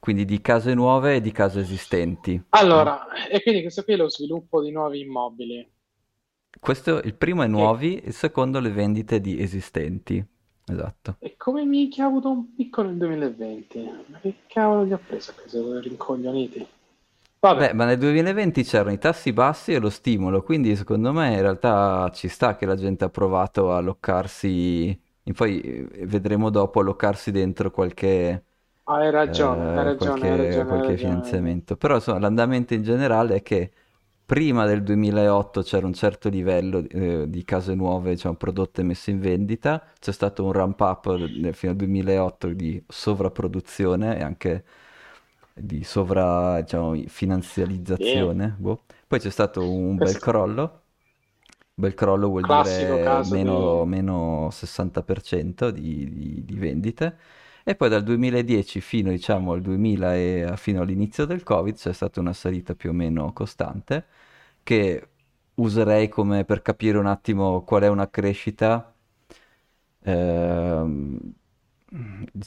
quindi 0.00 0.24
di 0.24 0.40
case 0.40 0.74
nuove 0.74 1.14
e 1.16 1.20
di 1.20 1.30
case 1.32 1.60
esistenti? 1.60 2.42
Allora, 2.50 3.08
e 3.28 3.42
quindi 3.42 3.60
questo 3.62 3.82
qui 3.82 3.94
è 3.94 3.96
lo 3.96 4.08
sviluppo 4.08 4.62
di 4.62 4.70
nuovi 4.70 5.00
immobili. 5.00 5.68
Questo, 6.60 7.00
il 7.02 7.16
primo 7.16 7.42
è 7.42 7.48
E, 7.54 7.64
nuovi, 7.64 8.02
il 8.04 8.12
secondo 8.14 8.60
le 8.60 8.70
vendite 8.70 9.20
di 9.20 9.40
esistenti. 9.42 10.24
Esatto. 10.64 11.18
e 11.18 11.36
come 11.38 11.64
minchia 11.64 12.04
ha 12.04 12.08
avuto 12.08 12.30
un 12.30 12.52
picco 12.54 12.82
nel 12.82 12.96
2020? 12.98 13.78
Ma 14.06 14.18
che 14.20 14.42
cavolo 14.46 14.84
gli 14.84 14.92
ha 14.92 14.98
preso? 14.98 15.32
Che 15.34 15.48
siete 15.48 15.80
rincoglioniti. 15.80 16.58
Beh, 16.58 16.68
Vabbè, 17.42 17.72
ma 17.72 17.86
nel 17.86 17.98
2020 17.98 18.62
c'erano 18.64 18.92
i 18.92 18.98
tassi 18.98 19.32
bassi 19.32 19.72
e 19.72 19.78
lo 19.78 19.88
stimolo, 19.88 20.42
quindi 20.42 20.76
secondo 20.76 21.10
me 21.12 21.32
in 21.32 21.40
realtà 21.40 22.10
ci 22.12 22.28
sta 22.28 22.54
che 22.54 22.66
la 22.66 22.76
gente 22.76 23.04
ha 23.04 23.08
provato 23.08 23.72
a 23.72 23.80
loccarsi, 23.80 24.88
e 25.22 25.32
poi 25.32 25.60
eh, 25.60 26.06
vedremo 26.06 26.50
dopo 26.50 26.80
alloccarsi 26.80 27.30
dentro 27.30 27.70
qualche, 27.70 28.44
hai 28.90 29.10
ragione, 29.10 29.68
hai 29.72 29.84
eh, 29.84 29.92
ragione, 29.92 30.28
hai 30.30 30.36
qualche, 30.36 30.36
ragione, 30.36 30.66
hai 30.74 30.80
qualche 30.80 30.96
ragione. 30.96 30.98
finanziamento. 30.98 31.76
Però 31.76 31.94
insomma 31.96 32.18
l'andamento 32.18 32.74
in 32.74 32.82
generale 32.82 33.36
è 33.36 33.42
che 33.42 33.72
prima 34.24 34.66
del 34.66 34.82
2008 34.82 35.62
c'era 35.62 35.86
un 35.86 35.92
certo 35.94 36.28
livello 36.28 36.84
eh, 36.88 37.24
di 37.28 37.44
case 37.44 37.74
nuove, 37.74 38.10
diciamo, 38.14 38.36
prodotte 38.36 38.82
messe 38.82 39.10
in 39.10 39.20
vendita, 39.20 39.84
c'è 39.98 40.12
stato 40.12 40.44
un 40.44 40.52
ramp 40.52 40.80
up 40.80 41.06
nel- 41.16 41.54
fino 41.54 41.72
al 41.72 41.78
2008 41.78 42.48
di 42.48 42.82
sovrapproduzione 42.88 44.18
e 44.18 44.22
anche 44.22 44.64
di 45.52 45.84
sovra, 45.84 46.60
diciamo, 46.60 46.94
finanzializzazione, 47.06 48.54
boh. 48.58 48.84
Poi 49.06 49.18
c'è 49.20 49.30
stato 49.30 49.68
un 49.70 49.98
bel 50.00 50.18
crollo. 50.18 50.82
Bel 51.74 51.94
crollo 51.94 52.28
vuol 52.28 52.46
classico 52.46 52.98
dire 52.98 53.22
meno, 53.24 53.84
di... 53.84 53.86
meno 53.86 54.50
60% 54.50 55.70
di, 55.70 56.10
di- 56.12 56.44
di 56.44 56.54
vendite. 56.58 57.18
E 57.64 57.74
poi 57.74 57.88
dal 57.88 58.02
2010 58.02 58.80
fino, 58.80 59.10
diciamo, 59.10 59.52
al 59.52 59.60
2000 59.60 60.14
e 60.16 60.52
fino 60.56 60.80
all'inizio 60.82 61.24
del 61.26 61.42
Covid 61.42 61.76
c'è 61.76 61.92
stata 61.92 62.20
una 62.20 62.32
salita 62.32 62.74
più 62.74 62.90
o 62.90 62.92
meno 62.92 63.32
costante 63.32 64.06
che 64.62 65.08
userei 65.54 66.08
come 66.08 66.44
per 66.44 66.62
capire 66.62 66.98
un 66.98 67.06
attimo 67.06 67.62
qual 67.64 67.82
è 67.82 67.88
una 67.88 68.08
crescita 68.10 68.94
ehm, 70.04 71.18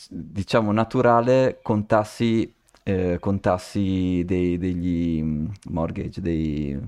diciamo 0.09 0.71
naturale 0.71 1.59
con 1.61 1.85
tassi, 1.85 2.53
eh, 2.83 3.17
con 3.19 3.39
tassi 3.39 4.23
dei- 4.25 4.57
degli 4.57 5.21
mm, 5.21 5.45
mortgage, 5.69 6.21
dei, 6.21 6.79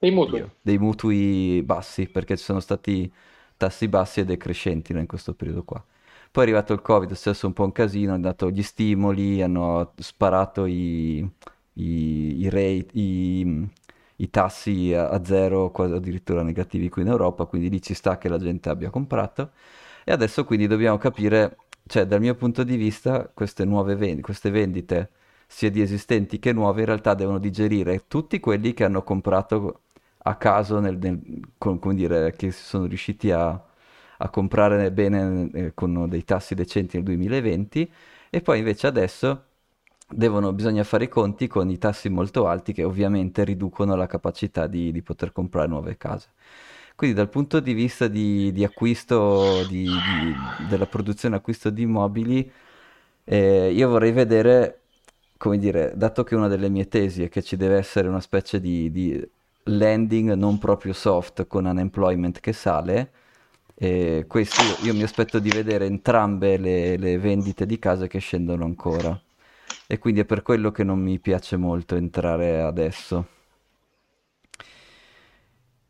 dei 0.00 0.10
mutui. 0.10 0.44
Dei 0.60 0.78
mutui 0.78 1.62
bassi, 1.64 2.06
perché 2.08 2.36
ci 2.36 2.44
sono 2.44 2.60
stati 2.60 3.12
tassi 3.56 3.88
bassi 3.88 4.20
e 4.20 4.24
decrescenti, 4.24 4.92
in 4.92 5.06
questo 5.06 5.34
periodo 5.34 5.64
qua. 5.64 5.84
Poi 6.32 6.44
è 6.44 6.46
arrivato 6.46 6.72
il 6.72 6.80
Covid, 6.80 7.10
è 7.10 7.14
successo 7.14 7.46
un 7.46 7.52
po' 7.52 7.64
un 7.64 7.72
casino, 7.72 8.12
hanno 8.14 8.22
dato 8.22 8.50
gli 8.50 8.62
stimoli, 8.62 9.42
hanno 9.42 9.92
sparato 9.98 10.64
i, 10.64 11.18
i, 11.74 12.40
i 12.40 12.48
rate, 12.48 12.86
i, 12.92 13.68
i 14.16 14.30
tassi 14.30 14.94
a, 14.94 15.22
zero, 15.24 15.70
quasi 15.70 15.92
addirittura 15.92 16.42
negativi 16.42 16.88
qui 16.88 17.02
in 17.02 17.08
Europa, 17.08 17.44
quindi 17.44 17.68
lì 17.68 17.82
ci 17.82 17.92
sta 17.94 18.16
che 18.16 18.28
la 18.30 18.38
gente 18.38 18.70
abbia 18.70 18.88
comprato. 18.90 19.50
E 20.04 20.12
adesso 20.12 20.44
quindi 20.44 20.66
dobbiamo 20.66 20.96
capire, 20.98 21.58
cioè 21.86 22.06
dal 22.06 22.20
mio 22.20 22.34
punto 22.34 22.64
di 22.64 22.76
vista, 22.76 23.28
queste 23.32 23.64
nuove 23.66 23.94
vendi- 23.94 24.22
queste 24.22 24.50
vendite, 24.50 25.10
sia 25.46 25.70
di 25.70 25.82
esistenti 25.82 26.38
che 26.38 26.52
nuove, 26.54 26.80
in 26.80 26.86
realtà 26.86 27.12
devono 27.14 27.38
digerire 27.38 28.04
tutti 28.08 28.40
quelli 28.40 28.72
che 28.72 28.84
hanno 28.84 29.02
comprato 29.02 29.80
a 30.24 30.36
caso, 30.36 30.78
nel- 30.80 30.96
nel- 30.98 31.20
con- 31.58 31.78
come 31.78 31.94
dire, 31.94 32.32
che 32.32 32.50
si 32.52 32.62
sono 32.64 32.86
riusciti 32.86 33.30
a, 33.30 33.62
a 34.22 34.28
comprare 34.30 34.92
bene 34.92 35.50
eh, 35.52 35.74
con 35.74 36.08
dei 36.08 36.24
tassi 36.24 36.54
decenti 36.54 36.96
nel 36.96 37.04
2020 37.04 37.90
e 38.30 38.40
poi 38.40 38.58
invece 38.58 38.86
adesso 38.86 39.44
devono, 40.08 40.52
bisogna 40.52 40.84
fare 40.84 41.04
i 41.04 41.08
conti 41.08 41.46
con 41.48 41.68
i 41.70 41.78
tassi 41.78 42.08
molto 42.08 42.46
alti 42.46 42.72
che 42.72 42.84
ovviamente 42.84 43.44
riducono 43.44 43.96
la 43.96 44.06
capacità 44.06 44.66
di, 44.66 44.92
di 44.92 45.02
poter 45.02 45.32
comprare 45.32 45.68
nuove 45.68 45.96
case. 45.96 46.30
Quindi 46.94 47.16
dal 47.16 47.28
punto 47.28 47.60
di 47.60 47.72
vista 47.72 48.06
di, 48.06 48.52
di 48.52 48.64
acquisto, 48.64 49.66
di, 49.68 49.88
della 50.68 50.86
produzione 50.86 51.36
acquisto 51.36 51.70
di 51.70 51.82
immobili, 51.82 52.50
eh, 53.24 53.70
io 53.72 53.88
vorrei 53.88 54.12
vedere, 54.12 54.80
come 55.36 55.58
dire, 55.58 55.92
dato 55.96 56.22
che 56.22 56.34
una 56.36 56.48
delle 56.48 56.68
mie 56.68 56.88
tesi 56.88 57.24
è 57.24 57.28
che 57.28 57.42
ci 57.42 57.56
deve 57.56 57.76
essere 57.76 58.08
una 58.08 58.20
specie 58.20 58.60
di 58.60 59.28
landing 59.64 60.32
non 60.34 60.58
proprio 60.58 60.92
soft 60.92 61.46
con 61.46 61.64
unemployment 61.64 62.40
che 62.40 62.52
sale, 62.52 63.10
e 63.82 64.24
questo 64.28 64.62
io, 64.62 64.76
io 64.78 64.94
mi 64.94 65.02
aspetto 65.02 65.38
di 65.40 65.50
vedere 65.50 65.86
entrambe 65.86 66.56
le, 66.56 66.96
le 66.96 67.18
vendite 67.18 67.66
di 67.66 67.78
case 67.78 68.06
che 68.08 68.18
scendono 68.20 68.64
ancora. 68.64 69.20
E 69.86 69.98
quindi 69.98 70.20
è 70.20 70.24
per 70.24 70.42
quello 70.42 70.70
che 70.70 70.84
non 70.84 71.00
mi 71.00 71.18
piace 71.18 71.56
molto 71.56 71.96
entrare 71.96 72.60
adesso. 72.60 73.26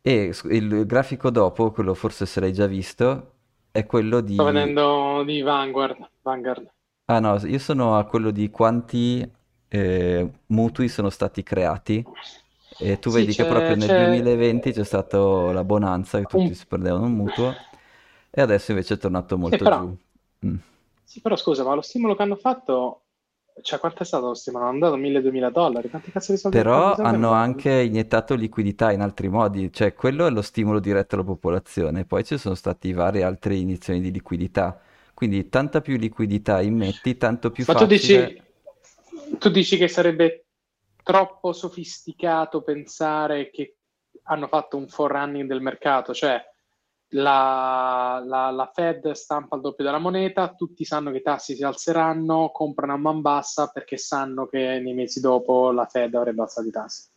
E 0.01 0.31
il 0.51 0.85
grafico 0.85 1.29
dopo, 1.31 1.71
quello 1.71 1.93
forse 1.93 2.25
se 2.25 2.39
l'hai 2.39 2.53
già 2.53 2.67
visto, 2.67 3.31
è 3.71 3.85
quello 3.85 4.21
Sto 4.33 4.43
di... 4.43 4.43
vedendo 4.43 5.23
di 5.23 5.41
Vanguard. 5.41 6.09
Vanguard. 6.21 6.69
Ah 7.05 7.19
no, 7.19 7.37
io 7.45 7.59
sono 7.59 7.97
a 7.97 8.05
quello 8.05 8.31
di 8.31 8.49
quanti 8.49 9.29
eh, 9.67 10.31
mutui 10.47 10.87
sono 10.87 11.09
stati 11.09 11.43
creati 11.43 12.07
E 12.77 12.99
tu 12.99 13.11
Sì, 13.11 13.11
vedi 13.11 13.35
che 13.35 13.45
proprio 13.45 13.75
nel 13.77 13.91
c'è 13.91 13.93
2020 13.93 14.73
c'è 14.73 14.83
stata 14.85 15.17
la 15.53 15.63
bonanza, 15.65 16.19
che 16.19 16.27
tutti 16.27 16.53
un... 16.53 16.55
si 16.55 16.65
prendevano 16.67 17.05
un 17.05 17.13
mutuo, 17.13 17.65
e 18.35 18.41
adesso 18.41 18.71
invece 18.71 18.95
è 18.95 18.97
tornato 18.97 19.37
Sì, 19.37 19.39
molto 19.39 19.61
però, 19.61 19.79
giù. 19.79 19.95
Mm. 20.45 20.55
sì, 21.03 21.21
però 21.21 21.35
scusa, 21.35 21.63
ma 21.63 21.75
lo 21.75 21.81
stimolo 21.81 22.15
che 22.15 22.23
hanno 22.23 22.35
fatto, 22.35 23.03
cioè 23.61 23.79
quanto 23.79 24.03
è 24.03 24.05
stato 24.05 24.27
lo 24.27 24.33
stimolo? 24.33 24.65
Hanno 24.65 24.79
dato 24.79 24.95
1000-2000 24.95 25.49
dollari? 25.49 25.89
Quanti 25.89 26.11
cazzo 26.11 26.31
di 26.31 26.37
soldi, 26.37 26.63
Però 26.63 26.95
hanno 26.97 27.31
anche 27.31 27.71
iniettato 27.81 28.35
liquidità 28.35 28.91
in 28.91 29.01
altri 29.01 29.27
modi, 29.27 29.71
cioè 29.73 29.93
quello 29.95 30.27
è 30.27 30.29
lo 30.29 30.41
stimolo 30.43 30.79
diretto 30.79 31.15
alla 31.15 31.23
popolazione, 31.23 32.05
poi 32.05 32.23
ci 32.23 32.37
sono 32.37 32.53
stati 32.55 32.93
varie 32.93 33.23
altre 33.23 33.55
iniezioni 33.55 33.99
di 34.01 34.11
liquidità, 34.11 34.79
quindi 35.15 35.49
tanta 35.49 35.81
più 35.81 35.97
liquidità 35.97 36.61
immetti, 36.61 37.17
tanto 37.17 37.49
più 37.51 37.65
Ma 37.65 37.73
tu 37.75 37.85
facile 37.85 37.87
dici, 37.87 38.41
tu 39.39 39.49
dici 39.49 39.77
che 39.77 39.87
sarebbe 39.87 40.45
troppo 41.03 41.53
sofisticato 41.53 42.61
pensare 42.61 43.49
che 43.49 43.77
hanno 44.23 44.47
fatto 44.47 44.77
un 44.77 44.87
forerunning 44.87 45.47
del 45.47 45.61
mercato, 45.61 46.13
cioè 46.13 46.41
la, 47.13 48.21
la- 48.25 48.51
la 48.51 48.71
Fed 48.73 49.11
stampa 49.11 49.55
il 49.55 49.61
doppio 49.61 49.83
della 49.83 49.97
moneta, 49.99 50.53
tutti 50.53 50.83
sanno 50.85 51.11
che 51.11 51.17
i 51.17 51.21
tassi 51.21 51.55
si 51.55 51.63
alzeranno, 51.63 52.49
comprano 52.51 52.93
a 52.93 52.97
man 52.97 53.21
bassa 53.21 53.67
perché 53.67 53.97
sanno 53.97 54.47
che 54.47 54.79
nei 54.79 54.93
mesi 54.93 55.19
dopo 55.19 55.71
la 55.71 55.85
Fed 55.85 56.13
avrebbe 56.15 56.41
alzato 56.41 56.67
i 56.67 56.71
tassi. 56.71 57.09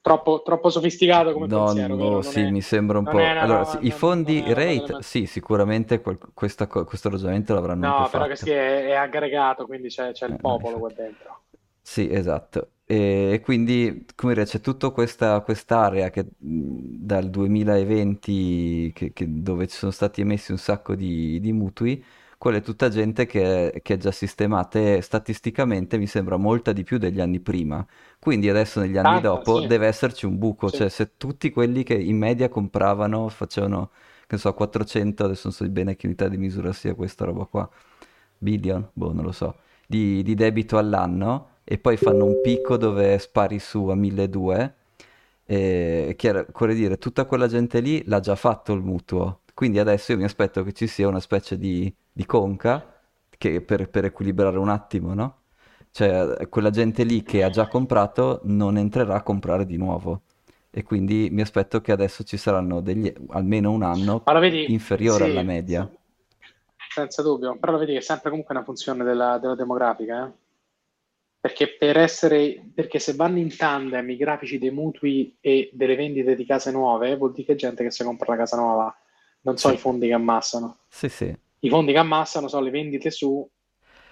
Troppo, 0.00 0.42
troppo 0.42 0.70
sofisticato 0.70 1.32
come 1.32 1.48
No, 1.48 1.72
pensiero, 1.72 1.96
no, 1.96 2.22
sì, 2.22 2.46
è, 2.46 2.48
mi 2.48 2.60
sembra 2.60 2.98
un 2.98 3.06
po'. 3.08 3.34
una 3.34 3.34
Allora, 3.38 3.64
sì, 3.64 3.78
i 3.86 3.90
fondi 3.92 4.52
rate, 4.52 4.96
sì, 4.98 5.26
sicuramente 5.26 6.00
quel- 6.00 6.18
questa 6.34 6.66
questo 6.66 7.08
ragionamento 7.08 7.54
l'avranno 7.54 7.92
No, 7.92 8.08
però 8.10 8.26
che 8.28 8.36
sì, 8.36 8.50
fatto. 8.50 8.52
è, 8.52 8.84
è 8.86 8.92
aggregato, 8.94 9.66
quindi 9.66 9.88
c'è, 9.88 10.12
c'è 10.12 10.26
Eh, 10.26 10.28
il 10.28 10.38
no, 10.42 10.54
popolo 10.58 10.78
qua 10.78 10.90
infatti. 10.90 10.94
dentro. 10.94 11.46
Sì, 11.82 12.10
esatto. 12.12 12.72
E 12.90 13.40
quindi, 13.44 14.04
come 14.16 14.34
dire, 14.34 14.44
c'è 14.46 14.60
tutta 14.60 14.90
questa 14.90 15.40
quest'area 15.42 16.10
che 16.10 16.26
dal 16.38 17.30
2020 17.30 18.90
che- 18.92 19.12
che- 19.12 19.26
dove 19.42 19.68
ci 19.68 19.76
sono 19.76 19.92
stati 19.92 20.20
emessi 20.22 20.50
un 20.50 20.58
sacco 20.58 20.96
di, 20.96 21.38
di 21.38 21.52
mutui, 21.52 22.02
quella 22.36 22.56
è 22.58 22.62
tutta 22.62 22.88
gente 22.88 23.26
che, 23.26 23.78
che 23.84 23.94
è 23.94 23.96
già 23.96 24.10
sistemata 24.10 24.80
e 24.80 25.02
statisticamente 25.02 25.98
mi 25.98 26.08
sembra 26.08 26.36
molta 26.36 26.72
di 26.72 26.82
più 26.82 26.98
degli 26.98 27.20
anni 27.20 27.38
prima. 27.38 27.86
Quindi 28.18 28.48
adesso 28.48 28.80
negli 28.80 28.96
anni 28.96 29.20
Tanta, 29.20 29.28
dopo 29.28 29.60
sì, 29.60 29.66
deve 29.68 29.86
esserci 29.86 30.26
un 30.26 30.36
buco, 30.38 30.68
sì. 30.68 30.78
cioè 30.78 30.88
se 30.88 31.16
tutti 31.16 31.50
quelli 31.52 31.84
che 31.84 31.94
in 31.94 32.16
media 32.18 32.48
compravano 32.48 33.28
facevano, 33.28 33.90
che 34.26 34.36
so, 34.36 34.52
400, 34.52 35.24
adesso 35.24 35.42
non 35.44 35.52
so 35.52 35.68
bene 35.68 35.94
che 35.94 36.06
unità 36.06 36.26
di 36.28 36.38
misura 36.38 36.72
sia 36.72 36.94
questa 36.94 37.24
roba 37.24 37.44
qua, 37.44 37.68
billion, 38.38 38.88
boh, 38.92 39.12
non 39.12 39.24
lo 39.24 39.32
so, 39.32 39.56
di, 39.86 40.22
di 40.22 40.34
debito 40.34 40.78
all'anno 40.78 41.58
e 41.64 41.78
poi 41.78 41.96
fanno 41.96 42.24
un 42.24 42.40
picco 42.40 42.76
dove 42.76 43.18
spari 43.18 43.58
su 43.58 43.86
a 43.88 43.94
1200 43.94 44.78
e 45.44 46.14
chiaro, 46.16 46.46
come 46.52 46.74
dire, 46.74 46.96
tutta 46.98 47.24
quella 47.24 47.48
gente 47.48 47.80
lì 47.80 48.04
l'ha 48.06 48.20
già 48.20 48.36
fatto 48.36 48.72
il 48.72 48.82
mutuo, 48.82 49.40
quindi 49.52 49.80
adesso 49.80 50.12
io 50.12 50.18
mi 50.18 50.24
aspetto 50.24 50.62
che 50.62 50.72
ci 50.72 50.86
sia 50.86 51.08
una 51.08 51.18
specie 51.18 51.58
di, 51.58 51.92
di 52.12 52.24
conca 52.24 53.00
che 53.36 53.60
per, 53.60 53.88
per 53.90 54.04
equilibrare 54.04 54.58
un 54.58 54.68
attimo, 54.68 55.12
no? 55.14 55.38
Cioè, 55.90 56.46
quella 56.48 56.70
gente 56.70 57.02
lì 57.02 57.22
che 57.24 57.42
ha 57.42 57.50
già 57.50 57.66
comprato 57.66 58.40
non 58.44 58.76
entrerà 58.76 59.16
a 59.16 59.22
comprare 59.22 59.66
di 59.66 59.76
nuovo. 59.76 60.22
E 60.70 60.84
quindi 60.84 61.28
mi 61.32 61.40
aspetto 61.40 61.80
che 61.80 61.90
adesso 61.90 62.22
ci 62.22 62.36
saranno 62.36 62.80
degli, 62.80 63.12
almeno 63.30 63.72
un 63.72 63.82
anno 63.82 64.22
vedi, 64.38 64.72
inferiore 64.72 65.24
alla 65.24 65.40
sì, 65.40 65.44
media. 65.44 65.90
se- 65.90 65.98
senza 66.92 67.22
dubbio, 67.22 67.56
però 67.58 67.72
lo 67.72 67.78
vedi 67.78 67.92
che 67.92 67.98
è 67.98 68.02
sempre 68.02 68.30
comunque 68.30 68.54
una 68.54 68.64
funzione 68.64 69.02
della, 69.04 69.38
della 69.38 69.54
demografica, 69.54 70.26
eh? 70.26 70.39
Perché 71.40 71.76
per 71.78 71.96
essere, 71.96 72.62
perché 72.74 72.98
se 72.98 73.14
vanno 73.14 73.38
in 73.38 73.56
tandem 73.56 74.10
i 74.10 74.16
grafici 74.16 74.58
dei 74.58 74.70
mutui 74.70 75.36
e 75.40 75.70
delle 75.72 75.96
vendite 75.96 76.34
di 76.34 76.44
case 76.44 76.70
nuove, 76.70 77.16
vuol 77.16 77.32
dire 77.32 77.46
che 77.46 77.54
gente 77.54 77.82
che 77.82 77.90
si 77.90 78.04
compra 78.04 78.32
la 78.32 78.38
casa 78.40 78.56
nuova, 78.58 78.94
non 79.42 79.56
so 79.56 79.70
Sì, 79.70 79.72
i 79.72 79.78
fondi 79.78 80.06
che 80.06 80.12
ammassano. 80.12 80.80
sì, 80.88 81.08
sì, 81.08 81.36
I 81.60 81.68
fondi 81.70 81.92
che 81.92 81.98
ammassano 81.98 82.48
sono 82.48 82.64
le 82.64 82.70
vendite 82.70 83.10
su 83.10 83.48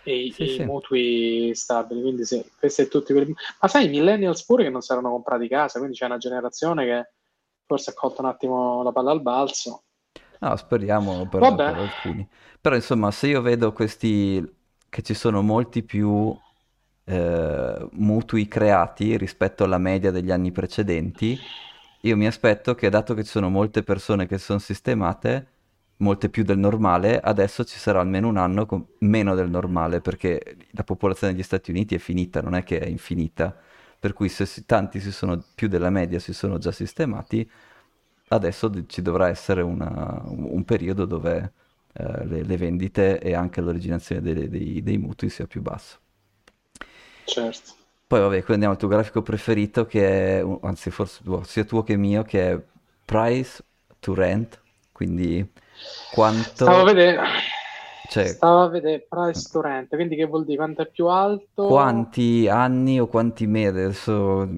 e, 0.03 0.17
i 0.17 0.35
sì, 0.35 0.47
i 0.57 0.61
sì. 0.61 0.63
mutui 0.63 1.55
stabili, 1.55 2.01
quindi 2.01 2.25
sì, 2.25 2.43
questi 2.59 2.83
è 2.83 2.89
tutti 2.89 3.13
quelli... 3.13 3.35
Ma 3.61 3.69
sai, 3.69 3.87
i 3.87 3.89
millennials 3.91 4.45
pure 4.45 4.65
che 4.65 4.71
non 4.71 4.81
si 4.81 4.93
erano 4.93 5.11
comprati 5.11 5.49
casa, 5.49 5.79
quindi 5.79 5.97
c'è 5.97 6.07
una 6.07 6.17
generazione 6.19 6.85
che 6.87 7.11
forse 7.67 7.91
ha 7.91 7.95
colto 7.95 8.23
un 8.23 8.29
attimo 8.29 8.83
la 8.83 8.93
palla 8.93 9.11
al 9.11 9.21
balzo. 9.23 9.85
No, 10.41 10.57
speriamo 10.57 11.27
per, 11.29 11.61
per 11.63 11.79
alcuni. 11.79 12.29
Però 12.61 12.75
insomma, 12.75 13.11
se 13.11 13.29
io 13.29 13.41
vedo 13.43 13.73
questi 13.73 14.45
che 14.89 15.03
ci 15.03 15.15
sono 15.15 15.43
molti 15.43 15.83
più 15.83 16.37
eh, 17.09 17.89
mutui 17.93 18.47
creati 18.49 19.17
rispetto 19.17 19.65
alla 19.65 19.79
media 19.79 20.11
degli 20.11 20.31
anni 20.31 20.53
precedenti, 20.53 21.39
io 22.03 22.17
mi 22.17 22.27
aspetto 22.27 22.75
che 22.75 22.89
dato 22.91 23.15
che 23.15 23.25
ci 23.25 23.31
sono 23.31 23.49
molte 23.49 23.83
persone 23.83 24.27
che 24.27 24.39
sono 24.39 24.59
sistemate, 24.59 25.47
molte 25.99 26.29
più 26.29 26.45
del 26.45 26.59
normale, 26.59 27.19
adesso 27.21 27.65
ci 27.65 27.79
sarà 27.79 28.01
almeno 28.01 28.29
un 28.29 28.37
anno 28.37 28.67
con 28.67 28.87
meno 29.01 29.35
del 29.35 29.51
normale, 29.51 30.01
perché 30.01 30.57
la 30.73 30.85
popolazione 30.85 31.33
degli 31.33 31.43
Stati 31.43 31.71
Uniti 31.71 31.95
è 31.97 31.99
finita, 31.99 32.41
non 32.41 32.55
è 32.55 32.63
che 32.63 32.79
è 32.79 32.87
infinita. 32.87 33.57
Per 33.99 34.13
cui 34.13 34.29
se 34.29 34.47
si- 34.47 34.65
tanti 34.65 35.01
si 35.01 35.11
sono, 35.11 35.43
più 35.55 35.67
della 35.69 35.91
media 35.91 36.21
si 36.21 36.33
sono 36.33 36.59
già 36.59 36.71
sistemati, 36.71 37.49
adesso 38.29 38.71
ci 38.87 39.03
dovrà 39.03 39.29
essere 39.29 39.63
una- 39.63 40.23
un 40.27 40.65
periodo 40.65 41.05
dove 41.07 41.53
eh, 41.95 42.27
le, 42.27 42.43
le 42.45 42.57
vendite 42.57 43.19
e 43.21 43.35
anche 43.35 43.61
l'originazione 43.61 44.21
dei, 44.23 44.49
dei- 44.49 44.83
dei 44.83 44.99
mutui 44.99 45.29
sia 45.31 45.47
più 45.47 45.63
basso. 45.63 45.99
Certo. 47.29 47.75
Poi 48.07 48.21
vabbè, 48.21 48.43
qui 48.43 48.55
andiamo 48.55 48.73
al 48.75 48.79
tuo 48.81 48.89
grafico 48.89 49.23
preferito 49.23 49.85
che 49.87 50.39
è, 50.41 50.45
anzi 50.63 50.91
forse 50.91 51.23
tuo- 51.23 51.43
sia 51.45 51.65
tuo 51.65 51.83
che 51.83 51.97
mio, 51.97 52.23
che 52.23 52.53
è 52.53 52.63
price 53.05 53.63
to 54.01 54.15
rent, 54.15 54.63
quindi 54.93 55.47
Stavo 56.63 56.81
a 56.81 56.85
quanto, 56.85 56.85
vedere, 56.85 57.19
cioè 58.09 58.35
stavo 58.35 58.63
a 58.63 58.69
vedere 58.69 59.07
price 59.09 59.49
to 59.51 59.61
rent, 59.61 59.95
quindi 59.95 60.17
che 60.17 60.25
vuol 60.27 60.45
dire 60.45 60.57
quanto 60.57 60.83
è 60.83 60.91
più 60.91 61.07
alto? 61.07 61.65
quanti 61.65 62.49
anni 62.49 63.01
o 63.01 63.07
quanti 63.07 63.47
mesi, 63.47 63.69
adesso 63.69 64.49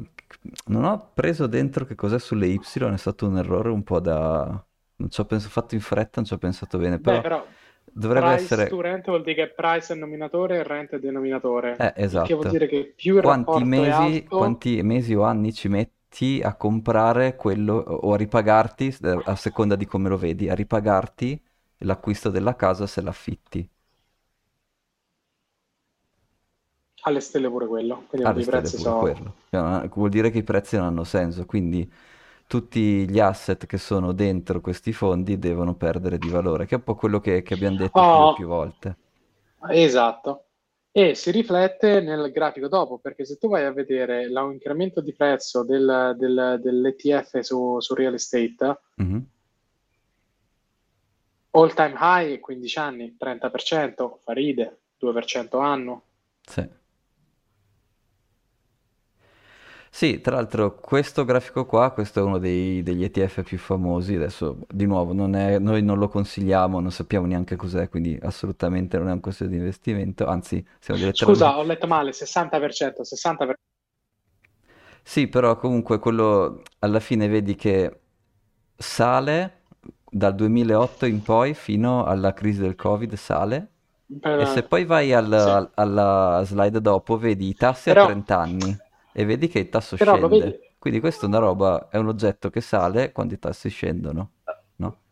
non 0.66 0.84
ho 0.84 1.10
preso 1.12 1.46
dentro 1.46 1.84
che 1.84 1.94
cos'è 1.94 2.18
sulle 2.18 2.46
Y, 2.46 2.58
è 2.60 2.96
stato 2.96 3.26
un 3.26 3.38
errore 3.38 3.70
un 3.70 3.82
po' 3.82 4.00
da... 4.00 4.64
non 4.96 5.10
ci 5.10 5.20
ho 5.20 5.24
pensato, 5.24 5.50
fatto 5.52 5.74
in 5.74 5.80
fretta, 5.80 6.12
non 6.16 6.24
ci 6.24 6.32
ho 6.34 6.38
pensato 6.38 6.78
bene, 6.78 6.98
Beh, 6.98 7.00
però 7.00 7.20
però 7.20 7.46
dovrebbe 7.92 8.32
price 8.32 8.66
to 8.66 8.80
essere... 8.80 8.80
rent 8.80 9.06
vuol 9.06 9.22
dire 9.22 9.34
che 9.46 9.52
price 9.54 9.94
è 9.94 9.96
nominatore 9.96 10.56
e 10.58 10.62
rent 10.62 10.90
è 10.92 10.98
denominatore, 10.98 11.70
Eh, 11.76 11.92
il 12.12 12.20
che 12.20 12.34
vuol 12.34 12.46
esatto. 12.46 12.48
dire 12.48 12.66
che 12.68 12.92
più 12.94 13.16
il 13.16 13.22
Quanti 13.22 13.64
mesi, 13.64 14.26
alto, 14.26 14.34
quanti 14.34 14.82
mesi 14.82 15.14
o 15.14 15.22
anni 15.22 15.52
ci 15.52 15.68
metti 15.68 16.40
a 16.42 16.54
comprare 16.56 17.36
quello 17.36 17.74
o 17.76 18.12
a 18.12 18.16
ripagarti, 18.16 18.96
eh, 19.02 19.22
a 19.24 19.36
seconda 19.36 19.76
di 19.76 19.86
come 19.86 20.08
lo 20.08 20.16
vedi, 20.16 20.48
a 20.48 20.54
ripagarti 20.54 21.42
l'acquisto 21.78 22.30
della 22.30 22.56
casa 22.56 22.86
se 22.86 23.00
l'affitti? 23.02 23.68
alle 27.02 27.20
stelle 27.20 27.50
pure 27.50 27.66
quello, 27.66 28.04
quindi 28.08 28.26
Alle 28.26 28.40
i 28.40 28.44
prezzi 28.44 28.76
pure 28.76 28.78
sono... 28.78 28.94
quello. 28.94 29.36
Cioè, 29.48 29.88
vuol 29.94 30.10
dire 30.10 30.30
che 30.30 30.38
i 30.38 30.42
prezzi 30.42 30.76
non 30.76 30.86
hanno 30.86 31.04
senso, 31.04 31.46
quindi 31.46 31.90
tutti 32.50 33.08
gli 33.08 33.20
asset 33.20 33.64
che 33.64 33.78
sono 33.78 34.10
dentro 34.10 34.60
questi 34.60 34.92
fondi 34.92 35.38
devono 35.38 35.76
perdere 35.76 36.18
di 36.18 36.28
valore, 36.28 36.66
che 36.66 36.74
è 36.74 36.78
un 36.78 36.82
po' 36.82 36.96
quello 36.96 37.20
che, 37.20 37.42
che 37.42 37.54
abbiamo 37.54 37.76
detto 37.76 38.00
più 38.00 38.10
e 38.28 38.32
più 38.34 38.46
Oh, 38.46 38.48
volte. 38.48 38.96
esatto. 39.68 40.46
E 40.90 41.14
si 41.14 41.30
riflette 41.30 42.00
nel 42.00 42.32
grafico 42.32 42.66
dopo, 42.66 42.98
perché 42.98 43.24
se 43.24 43.38
tu 43.38 43.48
vai 43.48 43.64
a 43.66 43.70
vedere 43.72 44.28
l'incremento 44.28 45.00
di 45.00 45.14
prezzo 45.14 45.62
del, 45.62 46.16
del- 46.18 46.58
dell'ETF 46.60 47.38
su, 47.38 47.78
su 47.78 47.94
real 47.94 48.14
estate, 48.14 48.80
Mhm. 48.96 49.24
all 51.52 51.72
time 51.72 51.94
high 52.00 52.40
15 52.40 52.78
anni, 52.80 53.16
30%, 53.16 54.18
fa 54.24 54.32
ride, 54.32 54.80
2% 54.98 55.58
anno. 55.60 56.02
Sì. 56.42 56.68
Sì, 59.92 60.20
tra 60.20 60.36
l'altro 60.36 60.76
questo 60.76 61.24
grafico 61.24 61.66
qua, 61.66 61.90
questo 61.90 62.20
è 62.20 62.22
uno 62.22 62.38
dei- 62.38 62.82
degli 62.82 63.02
ETF 63.04 63.42
più 63.42 63.58
famosi, 63.58 64.14
adesso 64.14 64.58
di 64.68 64.86
nuovo 64.86 65.12
non 65.12 65.34
è- 65.34 65.58
noi 65.58 65.82
non 65.82 65.98
lo 65.98 66.08
consigliamo, 66.08 66.80
non 66.80 66.90
sappiamo 66.92 67.26
neanche 67.26 67.56
cos'è, 67.56 67.88
quindi 67.88 68.16
assolutamente 68.22 68.98
non 68.98 69.08
è 69.08 69.12
un 69.12 69.20
consiglio 69.20 69.50
di 69.50 69.56
investimento, 69.56 70.26
anzi 70.26 70.64
siamo 70.78 71.04
Scusa, 71.12 71.56
letteralmente... 71.56 71.58
ho 71.58 71.62
letto 71.62 71.86
male, 71.86 72.12
60%, 72.12 73.04
60%. 73.04 73.58
Sì, 75.02 75.28
però 75.28 75.56
comunque 75.56 75.98
quello 75.98 76.62
alla 76.80 77.00
fine 77.00 77.26
vedi 77.28 77.54
che 77.56 78.00
sale 78.76 79.62
dal 80.08 80.34
2008 80.34 81.06
in 81.06 81.22
poi 81.22 81.54
fino 81.54 82.04
alla 82.04 82.32
crisi 82.32 82.60
del 82.60 82.76
Covid, 82.76 83.14
sale, 83.14 83.68
e 84.34 84.46
se 84.46 84.62
poi 84.62 84.84
vai 84.84 85.12
al- 85.12 85.32
sì. 85.34 85.50
al- 85.50 85.70
alla 85.74 86.42
slide 86.44 86.80
dopo 86.80 87.16
vedi 87.18 87.48
i 87.48 87.54
tassi 87.56 87.90
a 87.90 87.94
Però, 87.94 88.06
30 88.06 88.38
anni 88.38 88.78
e 89.12 89.24
vedi 89.24 89.48
che 89.48 89.58
il 89.60 89.68
tasso 89.68 89.96
però 89.96 90.16
vedi, 90.28 90.36
scende. 90.40 90.74
Quindi 90.78 91.00
questo 91.00 91.24
è 91.26 91.28
una 91.28 91.38
roba, 91.38 91.88
è 91.90 91.96
un 91.98 92.08
oggetto 92.08 92.50
che 92.50 92.60
sale 92.60 93.12
quando 93.12 93.34
i 93.34 93.38
tassi 93.38 93.68
scendono, 93.68 94.30
no? 94.76 95.02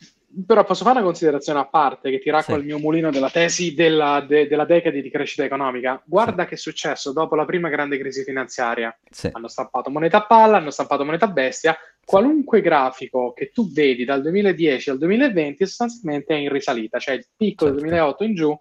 però 0.47 0.63
posso 0.65 0.85
fare 0.85 0.97
una 0.99 1.07
considerazione 1.07 1.59
a 1.59 1.67
parte 1.67 2.11
che 2.11 2.19
ti 2.19 2.31
racco 2.31 2.53
Sì, 2.53 2.59
il 2.59 2.65
mio 2.65 2.79
mulino 2.79 3.11
della 3.11 3.31
tesi 3.31 3.75
della, 3.75 4.21
de- 4.21 4.47
della 4.47 4.65
decade 4.65 5.01
di 5.03 5.11
crescita 5.11 5.45
economica. 5.45 5.97
sì, 5.97 6.03
Guarda 6.11 6.45
che 6.45 6.55
è 6.55 6.59
successo 6.59 7.13
dopo 7.13 7.35
la 7.35 7.45
prima 7.45 7.69
grande 7.69 7.99
crisi 7.99 8.23
finanziaria. 8.23 8.97
sì, 9.11 9.29
Hanno 9.33 9.49
stampato 9.49 9.91
moneta 9.91 10.19
a 10.19 10.27
palla, 10.27 10.59
hanno 10.59 10.71
stampato 10.71 11.05
moneta 11.05 11.27
bestia. 11.29 11.73
sì, 11.73 12.05
Qualunque 12.05 12.61
grafico 12.61 13.33
che 13.33 13.51
tu 13.51 13.71
vedi 13.73 14.05
dal 14.05 14.23
2010 14.23 14.91
al 14.91 14.99
2020 14.99 15.67
sostanzialmente 15.67 16.35
è 16.35 16.39
in 16.39 16.53
risalita, 16.53 16.99
cioè 16.99 17.15
il 17.15 17.27
picco 17.37 17.65
del 17.65 17.75
certo. 17.75 17.89
2008 17.89 18.25
in 18.25 18.35
giù 18.35 18.61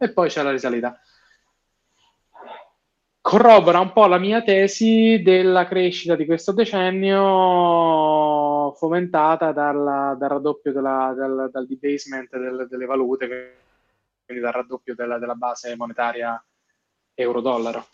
e 0.00 0.12
poi 0.12 0.28
c'è 0.28 0.42
la 0.42 0.50
risalita 0.52 0.98
corrobora 3.28 3.78
un 3.78 3.92
po' 3.92 4.06
la 4.06 4.18
mia 4.18 4.40
tesi 4.40 5.20
della 5.22 5.66
crescita 5.66 6.16
di 6.16 6.24
questo 6.24 6.52
decennio 6.52 7.12
fomentata 8.72 9.52
dal, 9.52 10.16
dal 10.16 10.28
raddoppio 10.30 10.72
della, 10.72 11.12
dal, 11.14 11.50
dal 11.52 11.66
debasement 11.66 12.34
del- 12.38 12.66
delle 12.70 12.86
valute, 12.86 13.26
quindi 14.24 14.42
dal 14.42 14.54
raddoppio 14.54 14.94
della, 14.94 15.18
della 15.18 15.34
base 15.34 15.76
monetaria 15.76 16.42
euro-dollaro. 17.12 17.84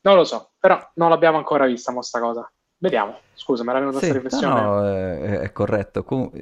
Non 0.00 0.16
lo 0.16 0.24
so, 0.24 0.52
però 0.58 0.80
non 0.94 1.10
l'abbiamo 1.10 1.36
ancora 1.36 1.66
vista 1.66 1.92
mo 1.92 2.00
sta 2.00 2.20
cosa. 2.20 2.50
Vediamo, 2.78 3.18
scusa, 3.34 3.64
mi 3.64 3.68
era 3.68 3.80
venuta 3.80 3.98
questa 3.98 4.14
Sì, 4.14 4.20
no, 4.22 4.22
riflessione. 4.22 4.60
no, 4.62 4.88
è, 4.88 5.40
è 5.40 5.52
corretto. 5.52 6.04
Comu- 6.04 6.32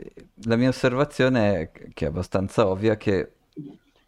la 0.44 0.54
mia 0.54 0.68
osservazione 0.68 1.60
è 1.60 1.70
che 1.92 2.04
è 2.04 2.08
abbastanza 2.08 2.68
ovvia 2.68 2.96
che 2.96 3.32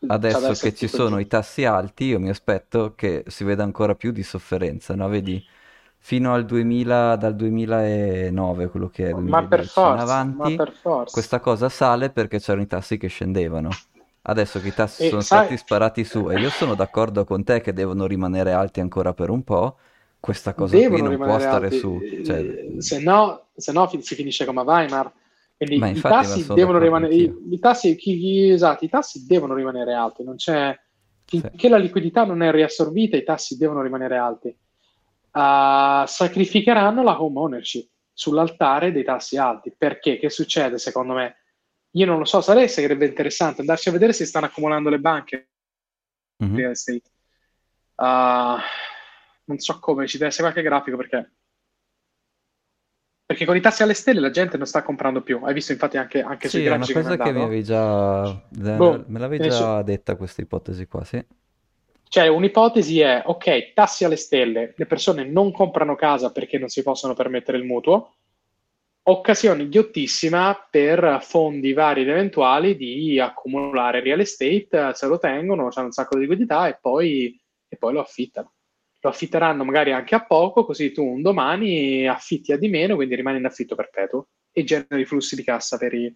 adesso 0.06 0.56
che 0.56 0.74
ci 0.74 0.88
sono 0.88 1.18
i 1.18 1.26
tassi 1.26 1.64
alti, 1.64 2.04
io 2.04 2.18
mi 2.20 2.28
aspetto 2.28 2.94
che 2.94 3.24
si 3.26 3.44
veda 3.44 3.62
ancora 3.62 3.94
più 3.94 4.12
di 4.12 4.22
sofferenza, 4.22 4.94
no? 4.94 5.08
Vedi, 5.08 5.44
fino 5.98 6.32
al 6.34 6.44
2000, 6.44 7.16
dal 7.16 7.34
2009, 7.36 8.68
quello 8.68 8.88
che 8.88 9.08
è 9.10 9.12
Ma 9.26 9.42
per 9.46 9.66
2010 9.66 9.88
in 9.88 9.98
forza, 9.98 10.28
ma 10.30 10.50
avanti, 10.50 10.54
per 10.54 10.72
forza. 10.72 11.10
questa 11.10 11.40
cosa 11.40 11.68
sale 11.68 12.10
perché 12.10 12.38
c'erano 12.38 12.62
i 12.64 12.66
tassi 12.66 12.96
che 12.98 13.08
scendevano. 13.08 13.82
Adesso 14.22 14.60
che 14.60 14.68
i 14.68 14.74
tassi 14.74 15.02
E 15.04 15.08
sono 15.08 15.20
sai, 15.20 15.46
stati 15.48 15.56
sparati 15.56 16.04
su 16.04 16.30
e 16.30 16.38
io 16.38 16.50
sono 16.50 16.74
d'accordo 16.74 17.24
con 17.24 17.44
te 17.44 17.60
che 17.60 17.72
devono 17.72 18.06
rimanere 18.06 18.52
alti 18.52 18.80
ancora 18.80 19.12
per 19.14 19.30
un 19.30 19.42
po', 19.44 19.78
questa 20.20 20.54
cosa 20.54 20.80
qui 20.80 20.80
devono 20.80 21.02
non 21.02 21.18
può 21.18 21.38
stare 21.38 21.66
alti, 21.66 21.78
su. 21.78 22.00
Cioè, 22.22 22.38
eh, 22.38 22.74
se 22.78 22.98
no, 23.00 23.48
se 23.56 23.72
no 23.72 23.88
si 24.00 24.14
finisce 24.14 24.44
come 24.44 24.60
a 24.60 24.64
Weimar. 24.64 25.12
Quindi 25.56 25.78
ma 25.78 25.88
i 25.88 26.00
tassi 26.00 26.46
devono 26.52 26.78
rimanere, 26.78 27.14
i, 27.14 27.32
i 27.50 27.58
tassi, 27.58 27.94
chi- 27.96 28.18
chi- 28.18 28.50
esatto, 28.50 28.84
i 28.84 28.88
tassi 28.88 29.24
devono 29.26 29.54
rimanere 29.54 29.94
alti, 29.94 30.24
non 30.24 30.36
c'è, 30.36 30.76
Sì. 31.26 31.40
finché 31.40 31.68
la 31.68 31.78
liquidità 31.78 32.24
non 32.24 32.42
è 32.42 32.50
riassorbita, 32.50 33.16
i 33.16 33.22
tassi 33.24 33.56
devono 33.56 33.80
rimanere 33.82 34.16
alti. 34.16 34.54
Ah, 35.30 36.04
sacrificheranno 36.06 37.02
la 37.02 37.20
home 37.20 37.38
ownership 37.38 37.88
sull'altare 38.12 38.92
dei 38.92 39.04
tassi 39.04 39.36
alti. 39.36 39.72
Perché? 39.76 40.18
Che 40.18 40.28
succede 40.30 40.78
secondo 40.78 41.14
me? 41.14 41.36
Io 41.92 42.06
non 42.06 42.18
lo 42.18 42.24
so, 42.24 42.40
sarei 42.40 42.68
sarebbe 42.68 43.06
interessante 43.06 43.60
andarci 43.60 43.88
a 43.88 43.92
vedere 43.92 44.12
se 44.12 44.26
stanno 44.26 44.46
accumulando 44.46 44.90
le 44.90 44.98
banche 44.98 45.48
Mhm. 46.38 46.58
estate. 46.70 47.02
Ah, 47.96 48.60
non 49.44 49.58
so 49.58 49.78
come, 49.78 50.06
ci 50.06 50.16
deve 50.18 50.30
essere 50.30 50.50
qualche 50.50 50.68
grafico 50.68 50.96
perché, 50.96 51.32
perché 53.26 53.46
con 53.46 53.56
i 53.56 53.60
tassi 53.60 53.82
alle 53.82 53.94
stelle 53.94 54.20
la 54.20 54.30
gente 54.30 54.56
non 54.56 54.66
sta 54.66 54.82
comprando 54.82 55.22
più. 55.22 55.40
Hai 55.42 55.54
visto 55.54 55.72
infatti 55.72 55.96
anche, 55.96 56.20
anche 56.20 56.48
sui 56.48 56.60
Sì, 56.60 56.66
è 56.66 56.68
una 56.68 56.76
grafici 56.76 56.92
che 56.92 56.98
mi 56.98 57.06
hai 57.06 57.16
cosa 57.16 57.24
che 57.24 57.32
mi 57.38 57.44
avevi 57.44 57.64
già... 57.64 58.42
Boh, 58.76 59.04
me 59.06 59.18
l'avevi 59.18 59.48
già 59.48 59.82
detta 59.82 60.16
questa 60.16 60.42
ipotesi 60.42 60.86
qua, 60.86 61.04
sì. 61.04 61.24
Cioè, 62.06 62.28
un'ipotesi 62.28 63.00
è, 63.00 63.22
ok, 63.24 63.72
tassi 63.72 64.04
alle 64.04 64.16
stelle, 64.16 64.74
le 64.76 64.86
persone 64.86 65.24
non 65.24 65.50
comprano 65.50 65.96
casa 65.96 66.30
perché 66.30 66.58
non 66.58 66.68
si 66.68 66.82
possono 66.82 67.14
permettere 67.14 67.58
il 67.58 67.64
mutuo, 67.64 68.14
occasione 69.06 69.64
idiotissima 69.64 70.68
per 70.70 71.18
fondi 71.22 71.72
vari 71.72 72.02
ed 72.02 72.08
eventuali 72.08 72.76
di 72.76 73.18
accumulare 73.18 74.00
real 74.00 74.20
estate, 74.20 74.94
se 74.94 75.06
lo 75.06 75.18
tengono, 75.18 75.70
hanno 75.74 75.86
un 75.86 75.92
sacco 75.92 76.16
di 76.16 76.22
liquidità 76.22 76.68
e 76.68 76.78
poi, 76.80 77.38
e 77.68 77.76
poi 77.76 77.92
lo 77.92 78.00
affittano. 78.00 78.53
Lo 79.04 79.10
affitteranno 79.10 79.64
magari 79.64 79.92
anche 79.92 80.14
a 80.14 80.24
poco, 80.24 80.64
così 80.64 80.90
tu 80.90 81.04
un 81.04 81.20
domani 81.20 82.08
affitti 82.08 82.52
a 82.52 82.56
di 82.56 82.68
meno, 82.68 82.94
quindi 82.94 83.14
rimani 83.14 83.36
in 83.36 83.44
affitto 83.44 83.74
perpetuo 83.74 84.28
e 84.50 84.64
generi 84.64 85.04
flussi 85.04 85.36
di 85.36 85.44
cassa 85.44 85.76
per 85.76 85.92
i, 85.92 86.10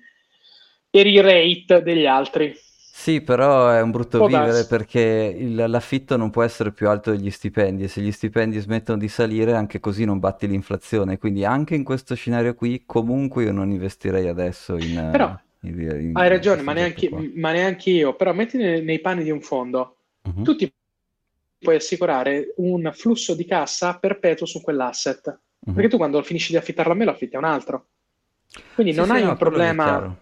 per 0.91 1.07
i 1.07 1.21
rate 1.21 1.83
degli 1.83 2.07
altri. 2.07 2.55
Sì, 2.91 3.21
però 3.21 3.71
è 3.71 3.81
un 3.83 3.91
brutto 3.91 4.17
Può 4.17 4.27
vivere 4.27 4.65
darsi. 4.65 4.67
perché 4.67 5.35
il- 5.39 5.55
l'affitto 5.55 6.17
non 6.17 6.31
può 6.31 6.43
essere 6.43 6.73
più 6.73 6.89
alto 6.89 7.11
degli 7.13 7.31
stipendi 7.31 7.85
e 7.85 7.89
se 7.89 8.01
gli 8.01 8.11
stipendi 8.11 8.59
smettono 8.59 8.99
di 8.99 9.09
salire 9.09 9.53
anche 9.55 9.79
così 9.81 10.05
non 10.05 10.19
batti 10.19 10.47
l'inflazione. 10.49 11.19
Quindi 11.19 11.45
anche 11.45 11.75
in 11.75 11.85
questo 11.85 12.15
scenario 12.15 12.55
qui 12.55 12.83
comunque 12.87 13.45
io 13.45 13.53
non 13.53 13.71
investirei 13.71 14.27
adesso 14.29 14.77
in, 14.77 14.95
Però 15.13 15.39
in, 15.61 15.81
in- 15.81 16.13
Hai 16.17 16.29
ragione, 16.29 16.63
ma 16.63 16.73
neanche, 16.73 17.09
ma 17.35 17.53
neanche 17.53 17.91
io. 17.91 18.15
Però 18.17 18.33
metti 18.33 18.57
nei, 18.57 18.83
nei 18.83 19.01
panni 19.01 19.23
di 19.23 19.31
un 19.31 19.41
fondo, 19.43 19.99
Mhm. 20.25 20.43
tu 20.43 20.57
ti 20.57 20.73
puoi 21.59 21.77
assicurare 21.77 22.55
un 22.57 22.91
flusso 22.95 23.35
di 23.35 23.45
cassa 23.45 23.99
perpetuo 23.99 24.47
su 24.47 24.61
quell'asset. 24.61 25.41
Mhm. 25.61 25.75
Perché 25.75 25.89
tu 25.89 25.97
quando 25.97 26.23
finisci 26.23 26.53
di 26.53 26.59
affittarlo 26.59 26.93
a 26.93 26.95
me 26.95 27.05
lo 27.05 27.11
affitti 27.11 27.37
a 27.37 27.39
un 27.39 27.45
altro. 27.45 27.89
Quindi 28.75 28.93
Sì, 28.93 28.99
non 28.99 29.09
sì, 29.09 29.13
hai 29.15 29.23
no, 29.25 29.31
un 29.31 29.37
problema. 29.37 30.17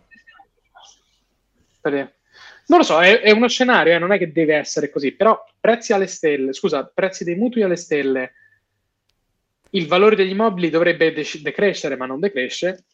Non 2.69 2.79
lo 2.79 2.85
so, 2.85 3.01
è, 3.01 3.21
è 3.21 3.31
uno 3.31 3.49
scenario, 3.49 3.95
eh, 3.95 3.99
non 3.99 4.13
è 4.13 4.19
che 4.19 4.33
deve 4.33 4.57
essere 4.57 4.91
così. 4.91 5.13
Però 5.13 5.41
prezzi 5.61 5.93
alle 5.93 6.09
stelle, 6.09 6.53
scusa, 6.53 6.85
prezzi 6.93 7.23
dei 7.23 7.37
mutui 7.37 7.63
alle 7.63 7.77
stelle, 7.77 8.33
il 9.71 9.87
valore 9.87 10.17
degli 10.17 10.31
immobili 10.31 10.71
dovrebbe 10.71 11.13
dec- 11.13 11.43
decrescere, 11.43 11.97
ma 11.97 12.07
non 12.07 12.19
decresce. 12.19 12.85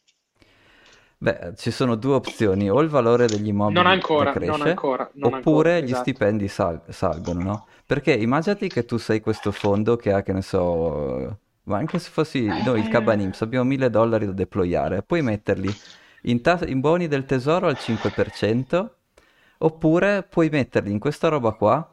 Beh, 1.23 1.53
ci 1.55 1.71
sono 1.71 1.95
due 1.95 2.15
opzioni, 2.15 2.69
o 2.69 2.81
il 2.81 2.89
valore 2.89 3.27
degli 3.27 3.43
Non 3.43 3.51
immobili 3.51 3.79
ancora, 3.85 4.33
non 4.33 4.33
decresce, 4.33 4.67
ancora, 4.67 5.09
non 5.13 5.33
oppure 5.35 5.69
ancora, 5.75 5.79
gli 5.79 5.83
esatto. 5.85 6.01
stipendi 6.01 6.47
sal- 6.49 6.83
salgono, 6.89 7.41
no? 7.41 7.67
Perché 7.85 8.11
immaginati 8.13 8.67
che 8.67 8.83
tu 8.83 8.97
sei 8.97 9.21
questo 9.21 9.51
fondo 9.53 9.95
che 9.95 10.11
ha, 10.11 10.21
che 10.21 10.33
ne 10.33 10.41
so, 10.41 11.39
ma 11.63 11.77
anche 11.77 11.99
se 11.99 12.09
fossi 12.09 12.45
noi, 12.61 12.81
il 12.81 12.89
Cabanims, 12.89 13.41
abbiamo 13.41 13.63
mille 13.63 13.89
dollari 13.89 14.25
da 14.25 14.33
deployare, 14.33 15.01
puoi 15.01 15.21
metterli 15.21 15.73
in, 16.23 16.41
ta- 16.41 16.59
in 16.65 16.81
buoni 16.81 17.07
del 17.07 17.23
tesoro 17.23 17.67
al 17.67 17.77
5%, 17.79 18.89
oppure 19.59 20.23
puoi 20.23 20.49
metterli 20.49 20.91
in 20.91 20.99
questa 20.99 21.29
roba 21.29 21.53
qua, 21.53 21.92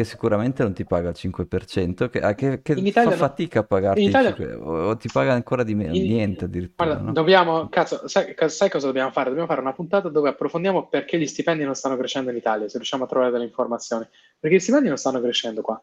che 0.00 0.04
sicuramente 0.06 0.62
non 0.62 0.72
ti 0.72 0.84
paga 0.86 1.10
il 1.10 1.14
5%, 1.14 2.08
che, 2.08 2.20
ah, 2.20 2.34
che- 2.34 2.62
che 2.62 2.72
In 2.72 2.78
fa 2.84 2.88
Italia 3.02 3.16
fatica 3.16 3.60
a 3.60 3.64
pagarti 3.64 4.02
Italia 4.02 4.30
5%, 4.34 4.62
o, 4.64 4.96
ti 4.96 5.08
paga 5.12 5.32
ancora 5.34 5.62
di 5.62 5.74
meno, 5.74 5.94
In- 5.94 6.04
niente 6.04 6.46
addirittura, 6.46 6.88
Guarda, 6.88 7.04
no? 7.04 7.12
dobbiamo, 7.12 7.68
cazzo, 7.68 8.08
sai, 8.08 8.34
sai 8.46 8.70
cosa 8.70 8.86
dobbiamo 8.86 9.10
fare? 9.10 9.26
Dobbiamo 9.28 9.46
fare 9.48 9.60
una 9.60 9.74
puntata 9.74 10.08
dove 10.08 10.30
approfondiamo 10.30 10.88
perché 10.88 11.18
gli 11.18 11.26
stipendi 11.26 11.64
non 11.64 11.74
stanno 11.74 11.98
crescendo 11.98 12.30
in 12.30 12.36
Italia, 12.36 12.66
se 12.66 12.78
riusciamo 12.78 13.04
a 13.04 13.06
trovare 13.06 13.30
delle 13.30 13.44
informazioni. 13.44 14.08
Perché 14.38 14.56
gli 14.56 14.60
stipendi 14.60 14.88
non 14.88 14.96
stanno 14.96 15.20
crescendo 15.20 15.60
qua. 15.60 15.82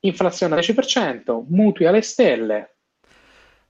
Inflazione 0.00 0.54
al 0.54 0.60
10%, 0.60 1.44
mutui 1.50 1.86
alle 1.86 2.02
stelle. 2.02 2.76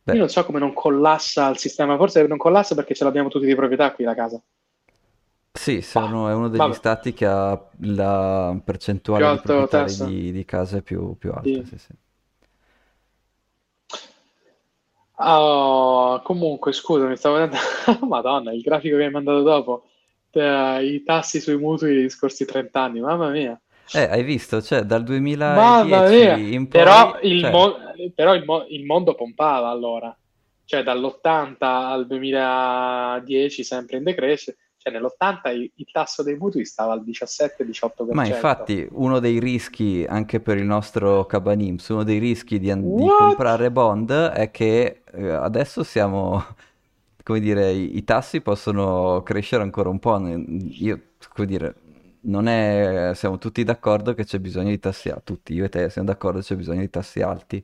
Beh, 0.02 0.12
Io 0.14 0.20
non 0.20 0.28
so 0.30 0.42
come 0.46 0.58
non 0.58 0.72
collassa 0.72 1.50
il 1.50 1.58
sistema, 1.58 1.98
forse 1.98 2.26
non 2.26 2.38
collassa 2.38 2.74
perché 2.74 2.94
ce 2.94 3.04
l'abbiamo 3.04 3.28
tutti 3.28 3.44
di 3.44 3.54
proprietà 3.54 3.92
qui 3.92 4.04
la 4.04 4.14
casa. 4.14 4.40
Sì, 5.68 5.82
sono- 5.82 6.28
è 6.28 6.32
uno 6.34 6.48
degli 6.48 6.60
vabbè, 6.60 6.74
stati 6.74 7.12
che 7.12 7.26
ha 7.26 7.70
la 7.80 8.58
percentuale 8.64 9.28
di 9.28 9.38
proprietari 9.38 9.94
di, 9.96 10.32
di 10.32 10.44
case 10.46 10.82
più, 10.82 11.16
più 11.18 11.30
alta, 11.32 11.62
Sì. 11.62 11.64
sì, 11.64 11.76
sì. 11.78 11.92
Oh, 15.20 16.20
comunque, 16.22 16.72
scusami, 16.72 17.16
stavo 17.16 17.36
vedendo... 17.36 17.56
Madonna, 18.06 18.52
il 18.52 18.62
grafico 18.62 18.96
che 18.96 19.04
hai 19.04 19.10
mandato 19.10 19.42
dopo. 19.42 19.84
Eh, 20.30 20.84
I 20.94 21.02
tassi 21.02 21.40
sui 21.40 21.56
mutui 21.58 21.94
degli 21.94 22.08
scorsi 22.08 22.44
30 22.44 22.82
anni, 22.82 23.00
mamma 23.00 23.30
mia. 23.30 23.60
Eh, 23.90 24.02
hai 24.10 24.22
visto? 24.22 24.60
Cioè, 24.62 24.82
dal 24.84 25.02
Mamma 25.44 26.04
2010 26.04 26.08
mia, 26.08 26.52
in 26.54 26.68
però 26.70 27.12
poi, 27.12 27.18
il, 27.22 27.40
cioè, 27.40 27.50
mo- 27.50 27.76
però 28.14 28.34
il 28.34 28.44
mo- 28.44 28.66
il 28.68 28.84
mondo 28.84 29.14
pompava 29.14 29.68
allora, 29.68 30.16
cioè 30.64 30.82
dall'80 30.82 31.88
al 31.88 32.06
2010 32.06 33.64
sempre 33.64 33.96
in 33.96 34.04
decrescita, 34.04 34.56
cioè 34.78 34.92
nell'80 34.92 35.50
il, 35.54 35.70
il 35.74 35.88
tasso 35.90 36.22
dei 36.22 36.36
mutui 36.36 36.64
stava 36.64 36.92
al 36.94 37.04
Ma 38.10 38.24
17-18%. 38.24 38.24
infatti 38.24 38.86
uno 38.92 39.18
dei 39.18 39.38
rischi 39.38 40.04
anche 40.08 40.40
per 40.40 40.56
il 40.56 40.64
nostro 40.64 41.26
Cabanims, 41.26 41.88
uno 41.88 42.04
dei 42.04 42.18
rischi 42.18 42.58
di, 42.58 42.70
an- 42.70 42.94
di 42.94 43.12
comprare 43.12 43.70
bond 43.70 44.10
è 44.10 44.50
che 44.50 45.02
eh, 45.12 45.28
adesso 45.30 45.82
siamo, 45.84 46.42
come 47.22 47.40
dire, 47.40 47.70
i, 47.72 47.98
i 47.98 48.04
tassi 48.04 48.40
possono 48.40 49.22
crescere 49.22 49.62
ancora 49.62 49.90
un 49.90 49.98
po'. 49.98 50.16
Io, 50.26 51.02
come 51.34 51.46
dire, 51.46 51.74
non 52.22 52.46
è, 52.48 53.12
siamo 53.14 53.36
tutti 53.38 53.62
d'accordo 53.62 54.14
che 54.14 54.24
c'è 54.24 54.38
bisogno 54.38 54.70
di 54.70 54.78
tassi 54.78 55.10
alti, 55.10 55.24
tutti, 55.24 55.52
io 55.54 55.64
e 55.66 55.68
te 55.68 55.90
siamo 55.90 56.08
d'accordo 56.08 56.38
che 56.40 56.46
c'è 56.46 56.56
bisogno 56.56 56.80
di 56.80 56.90
tassi 56.90 57.20
alti. 57.20 57.62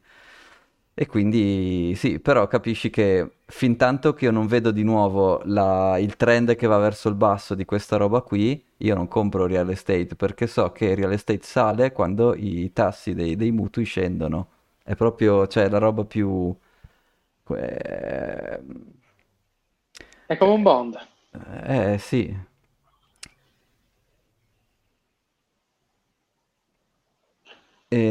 E 0.96 1.06
quindi 1.06 1.92
sì, 1.96 2.20
però 2.20 2.46
capisci 2.46 2.88
che 2.88 3.38
fin 3.46 3.76
tanto 3.76 4.14
che 4.14 4.26
io 4.26 4.30
non 4.30 4.46
vedo 4.46 4.70
di 4.70 4.84
nuovo 4.84 5.40
la- 5.44 5.98
il 5.98 6.14
trend 6.16 6.54
che 6.54 6.68
va 6.68 6.78
verso 6.78 7.08
il 7.08 7.16
basso 7.16 7.54
di 7.56 7.64
questa 7.64 7.96
roba 7.96 8.20
qui, 8.22 8.64
io 8.76 8.94
non 8.94 9.08
compro 9.08 9.46
real 9.46 9.70
estate 9.70 10.14
perché 10.14 10.46
so 10.46 10.70
che 10.70 10.94
real 10.94 11.10
estate 11.12 11.40
sale 11.42 11.90
quando 11.92 12.34
i 12.36 12.72
tassi 12.72 13.12
dei, 13.14 13.34
dei 13.36 13.50
mutui 13.50 13.84
scendono. 13.84 14.50
È 14.84 14.94
proprio, 14.94 15.46
cioè, 15.48 15.68
la 15.68 15.78
roba 15.78 16.04
più... 16.04 16.54
eh, 17.56 18.60
È 20.26 20.36
come 20.36 20.52
un 20.52 20.62
Bond. 20.62 20.98
Eh 21.66 21.98
sì, 21.98 22.34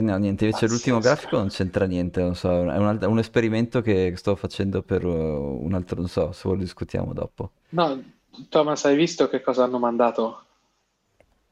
No, 0.02 0.18
niente, 0.18 0.46
invece 0.46 0.68
l'ultimo 0.68 1.00
grafico 1.00 1.38
non 1.38 1.50
c'entra 1.50 1.86
niente, 1.86 2.22
non 2.22 2.36
so, 2.36 2.50
è 2.50 2.78
un, 2.78 3.00
un 3.02 3.20
esperimento 3.20 3.82
che 3.82 4.14
sto 4.16 4.36
facendo 4.36 4.82
per 4.84 5.04
uh, 5.04 5.60
un 5.64 5.74
altro, 5.74 6.00
non 6.00 6.08
so, 6.08 6.32
se 6.32 6.48
lo 6.48 6.56
discutiamo 6.56 7.14
dopo. 7.14 7.52
No, 7.70 8.02
Thomas, 8.50 8.86
hai 8.86 8.96
visto 8.96 9.30
che 9.30 9.42
cosa 9.42 9.64
hanno 9.64 9.80
mandato 9.80 10.46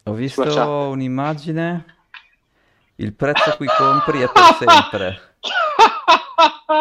Ho 0.03 0.13
visto 0.13 0.89
un'immagine, 0.89 1.85
il 2.95 3.13
prezzo 3.13 3.49
a 3.49 3.55
cui 3.55 3.67
compri 3.67 4.21
è 4.21 4.31
per 4.31 4.43
sempre, 4.57 5.35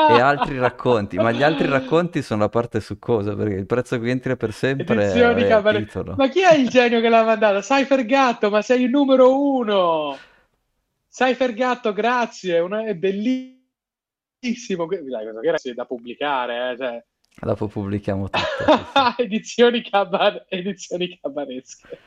e 0.08 0.20
altri 0.20 0.58
racconti, 0.58 1.18
ma 1.18 1.30
gli 1.32 1.42
altri 1.42 1.68
racconti 1.68 2.22
sono 2.22 2.40
la 2.40 2.48
parte 2.48 2.80
succosa, 2.80 3.34
perché 3.34 3.54
il 3.54 3.66
prezzo 3.66 3.94
a 3.94 3.98
cui 3.98 4.10
entri 4.10 4.32
è 4.32 4.36
per 4.36 4.52
sempre 4.52 4.94
Edizioni 4.94 5.42
è 5.42 5.62
titolo. 5.72 6.14
Ma 6.16 6.28
chi 6.28 6.40
è 6.40 6.54
il 6.54 6.68
genio 6.68 7.00
che 7.00 7.08
l'ha 7.08 7.24
mandata? 7.24 7.60
Cypher 7.60 8.04
Gatto, 8.06 8.50
ma 8.50 8.62
sei 8.62 8.82
il 8.84 8.90
numero 8.90 9.38
uno! 9.40 10.16
Cypher 11.10 11.52
Gatto, 11.54 11.92
grazie, 11.92 12.58
una- 12.60 12.84
è 12.86 12.94
bellissimo. 12.94 13.60
Sì, 15.56 15.74
da 15.74 15.84
pubblicare, 15.84 16.72
eh, 16.72 16.76
cioè. 16.76 17.04
Dopo 17.42 17.68
pubblichiamo 17.68 18.28
tutto. 18.30 18.64
Edizioni, 19.18 19.82
cabar- 19.82 20.44
edizioni 20.48 21.18
cabaresche. 21.20 22.02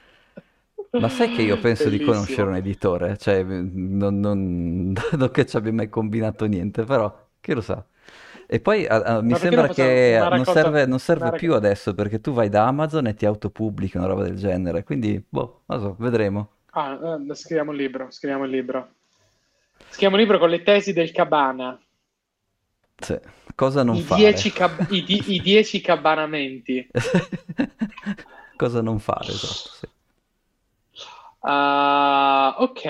Ma 0.95 1.09
sai 1.09 1.29
che 1.29 1.41
io 1.41 1.57
penso 1.57 1.89
di 1.89 1.99
conoscere 1.99 2.47
Bellissimo. 2.47 2.49
un 2.49 2.55
editore? 2.55 3.17
Cioè, 3.17 3.43
non, 3.43 4.19
non- 4.19 4.93
non 5.17 5.31
che 5.31 5.45
ci 5.45 5.57
abbia 5.57 5.73
mai 5.73 5.89
combinato 5.89 6.45
niente, 6.45 6.83
però 6.83 7.29
chi 7.39 7.53
lo 7.53 7.61
sa. 7.61 7.83
E 8.45 8.59
poi 8.59 8.85
a- 8.85 9.01
a- 9.01 9.21
mi 9.21 9.35
sembra 9.35 9.69
che 9.69 10.15
una 10.17 10.27
non 10.29 10.45
raccolta? 10.45 10.51
serve, 10.69 10.85
non 10.85 10.99
serve 10.99 11.33
più 11.33 11.53
adesso 11.55 11.93
perché 11.95 12.19
tu 12.21 12.31
vai 12.33 12.49
da 12.49 12.67
Amazon 12.67 13.07
e 13.07 13.15
ti 13.15 13.25
autopubblichi 13.25 13.97
una 13.97 14.05
roba 14.05 14.23
del 14.23 14.35
genere. 14.37 14.83
Quindi, 14.83 15.23
boh, 15.27 15.63
non 15.67 15.79
so, 15.79 15.95
vedremo. 15.99 16.52
Ah, 16.75 16.99
eh, 17.29 17.35
scriviamo 17.35 17.71
un 17.71 17.77
libro, 17.77 18.11
scriviamo 18.11 18.43
il 18.45 18.51
libro. 18.51 18.95
Scriviamo 19.89 20.15
un 20.15 20.21
libro 20.21 20.39
con 20.39 20.49
le 20.49 20.63
tesi 20.63 20.91
del 20.91 21.11
Cabana, 21.11 21.79
Sì. 22.97 23.19
Cosa 23.55 23.83
non 23.83 23.97
i 23.97 24.01
fare? 24.01 24.21
dieci, 24.21 24.51
cab- 24.51 24.85
i 24.91 25.03
di- 25.03 25.33
i 25.35 25.41
dieci 25.41 25.79
cabanamenti. 25.81 26.89
Cosa 28.55 28.81
non 28.81 28.99
fare, 28.99 29.33
esatto, 29.33 29.69
sì. 29.71 29.87
Ah, 31.45 32.55
ok, 32.59 32.85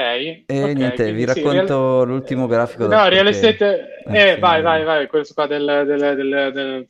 E 0.46 0.62
ok, 0.64 0.76
niente, 0.76 1.12
vi 1.12 1.26
sì, 1.26 1.42
real- 1.42 1.66
racconto 1.66 2.04
l'ultimo 2.06 2.48
grafico 2.48 2.86
eh, 2.86 2.88
no, 2.88 3.10
real 3.10 3.28
perché... 3.28 3.28
estate, 3.28 4.06
Eh, 4.06 4.20
eh, 4.34 4.34
sì, 4.36 4.40
vai, 4.40 4.62
vai, 4.62 4.84
vai, 4.84 5.08
questo 5.08 5.34
qua 5.34 5.48
del, 5.48 5.66
del- 5.86 6.16
del- 6.16 6.52
del- 6.54 6.88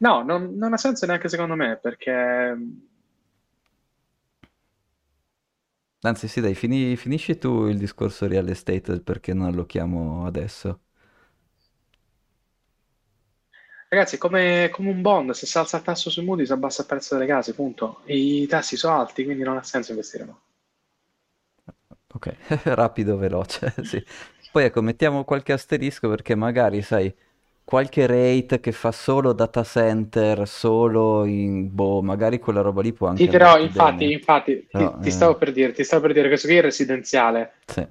No, 0.00 0.22
non, 0.22 0.54
non 0.56 0.72
ha 0.72 0.76
senso 0.76 1.06
neanche 1.06 1.28
secondo 1.28 1.54
me, 1.54 1.78
perché 1.80 2.56
Anzi, 6.04 6.28
sì, 6.28 6.40
dai, 6.40 6.54
fini- 6.54 6.96
finisci 6.96 7.36
tu 7.38 7.66
il 7.66 7.78
discorso 7.78 8.26
real 8.28 8.48
estate 8.48 9.00
perché 9.00 9.32
non 9.34 9.52
lo 9.54 9.64
chiamo 9.66 10.24
adesso. 10.26 10.80
Ragazzi, 13.88 14.16
è 14.16 14.18
come, 14.18 14.68
come 14.70 14.90
un 14.90 15.00
bond, 15.00 15.30
se 15.30 15.46
si 15.46 15.56
alza 15.56 15.78
il 15.78 15.82
tasso 15.82 16.10
sui 16.10 16.22
mutui 16.22 16.44
si 16.44 16.52
abbassa 16.52 16.82
il 16.82 16.86
prezzo 16.86 17.14
delle 17.14 17.26
case, 17.26 17.54
punto. 17.54 18.00
I 18.04 18.46
tassi 18.46 18.76
sono 18.76 18.98
alti, 19.00 19.24
quindi 19.24 19.42
non 19.42 19.56
ha 19.56 19.62
senso 19.62 19.92
investire. 19.92 20.24
no. 20.26 20.40
Ok, 22.14 22.36
rapido, 22.64 23.16
veloce, 23.16 23.74
sì. 23.82 24.02
Poi 24.50 24.64
ecco, 24.64 24.82
mettiamo 24.82 25.24
qualche 25.24 25.52
asterisco 25.52 26.08
perché 26.08 26.34
magari, 26.34 26.80
sai, 26.82 27.12
qualche 27.64 28.06
rate 28.06 28.60
che 28.60 28.72
fa 28.72 28.92
solo 28.92 29.32
data 29.32 29.62
center, 29.64 30.46
solo 30.48 31.24
in... 31.24 31.74
boh, 31.74 32.02
magari 32.02 32.38
quella 32.38 32.60
roba 32.60 32.82
lì 32.82 32.92
può 32.92 33.08
Sì, 33.12 33.26
anche 33.26 33.28
però 33.28 33.56
andarti 33.56 33.62
infatti, 33.62 33.96
bene. 33.96 34.12
infatti 34.12 34.66
ti, 34.66 34.66
Però, 34.70 34.98
ti 34.98 35.08
eh, 35.08 35.10
stavo 35.10 35.36
per 35.36 35.52
dire, 35.52 35.72
ti 35.72 35.84
stavo 35.84 36.02
per 36.02 36.10
dire 36.12 36.22
che 36.24 36.28
questo 36.30 36.48
qui 36.48 36.56
è 36.56 36.60
residenziale, 36.60 37.54
sì. 37.66 37.86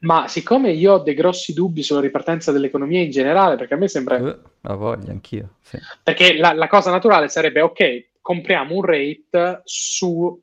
ma 0.00 0.28
siccome 0.28 0.72
io 0.72 0.94
ho 0.94 0.98
dei 0.98 1.14
grossi 1.14 1.52
dubbi 1.52 1.82
sulla 1.82 2.00
ripartenza 2.00 2.52
dell'economia 2.52 3.00
in 3.02 3.10
generale, 3.10 3.56
perché 3.56 3.74
a 3.74 3.76
me 3.76 3.88
sembra, 3.88 4.18
Uh, 4.18 4.42
la 4.62 4.74
voglia, 4.74 5.12
anch'io, 5.12 5.56
sì. 5.62 5.78
perché 6.02 6.36
la, 6.36 6.52
la 6.52 6.66
cosa 6.68 6.90
naturale 6.90 7.28
sarebbe, 7.28 7.60
ok, 7.60 8.10
compriamo 8.20 8.74
un 8.74 8.82
rate 8.84 9.62
su 9.64 10.40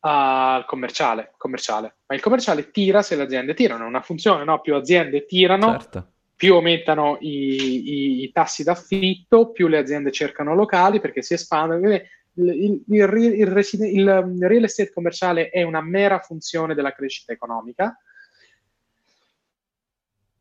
al 0.00 0.64
commerciale, 0.66 1.34
commerciale, 1.36 1.96
ma 2.06 2.14
il 2.14 2.20
commerciale 2.20 2.70
tira 2.70 3.02
se 3.02 3.16
le 3.16 3.22
aziende 3.22 3.54
tirano, 3.54 3.84
è 3.84 3.88
una 3.88 4.00
funzione, 4.02 4.44
no? 4.44 4.60
Più 4.60 4.74
aziende 4.74 5.24
tirano, 5.26 5.72
Certo, 5.72 6.12
più 6.38 6.54
aumentano 6.54 7.18
i, 7.20 8.20
i- 8.20 8.22
i 8.22 8.30
tassi 8.30 8.62
d'affitto, 8.62 9.50
più 9.50 9.66
le 9.66 9.78
aziende 9.78 10.12
cercano 10.12 10.54
locali 10.54 11.00
perché 11.00 11.20
si 11.20 11.34
espandono. 11.34 11.92
Il, 11.92 12.02
il- 12.34 12.82
il 12.86 13.36
il 13.36 14.36
real 14.46 14.62
estate 14.62 14.92
commerciale 14.92 15.48
è 15.50 15.62
una 15.64 15.80
mera 15.82 16.20
funzione 16.20 16.76
della 16.76 16.92
crescita 16.92 17.32
economica 17.32 17.98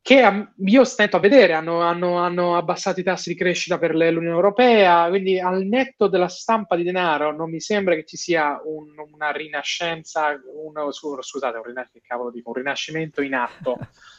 che 0.03 0.47
io 0.55 0.83
stento 0.85 1.17
a 1.17 1.19
vedere, 1.19 1.53
hanno, 1.53 1.81
hanno- 1.81 2.17
hanno 2.19 2.55
abbassato 2.55 2.99
i 2.99 3.03
tassi 3.03 3.29
di 3.29 3.35
crescita 3.35 3.77
per 3.79 3.93
l'Unione 3.93 4.27
Europea, 4.29 5.09
quindi 5.09 5.39
al 5.39 5.65
netto 5.65 6.07
della 6.07 6.29
stampa 6.29 6.75
di 6.77 6.83
denaro 6.83 7.35
non 7.35 7.49
mi 7.49 7.59
sembra 7.59 7.93
che 7.95 8.05
ci 8.05 8.15
sia 8.15 8.61
un- 8.63 8.93
una 9.11 9.31
rinascenza, 9.31 10.39
un, 10.53 10.93
su- 10.93 11.19
scusate, 11.21 11.57
un, 11.57 11.63
rinas- 11.63 11.89
che 11.91 12.01
cavolo 12.05 12.29
dico, 12.31 12.49
un 12.49 12.55
rinascimento 12.55 13.21
in 13.21 13.33
atto. 13.33 13.77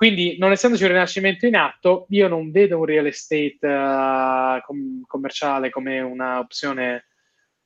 Quindi, 0.00 0.38
non 0.38 0.50
essendoci 0.50 0.84
un 0.84 0.88
rinascimento 0.88 1.44
in 1.44 1.56
atto, 1.56 2.06
io 2.08 2.26
non 2.26 2.50
vedo 2.50 2.78
un 2.78 2.86
real 2.86 3.04
estate 3.04 3.58
eh, 3.60 4.62
com- 4.64 5.02
commerciale 5.06 5.68
come 5.68 6.00
un'opzione 6.00 7.04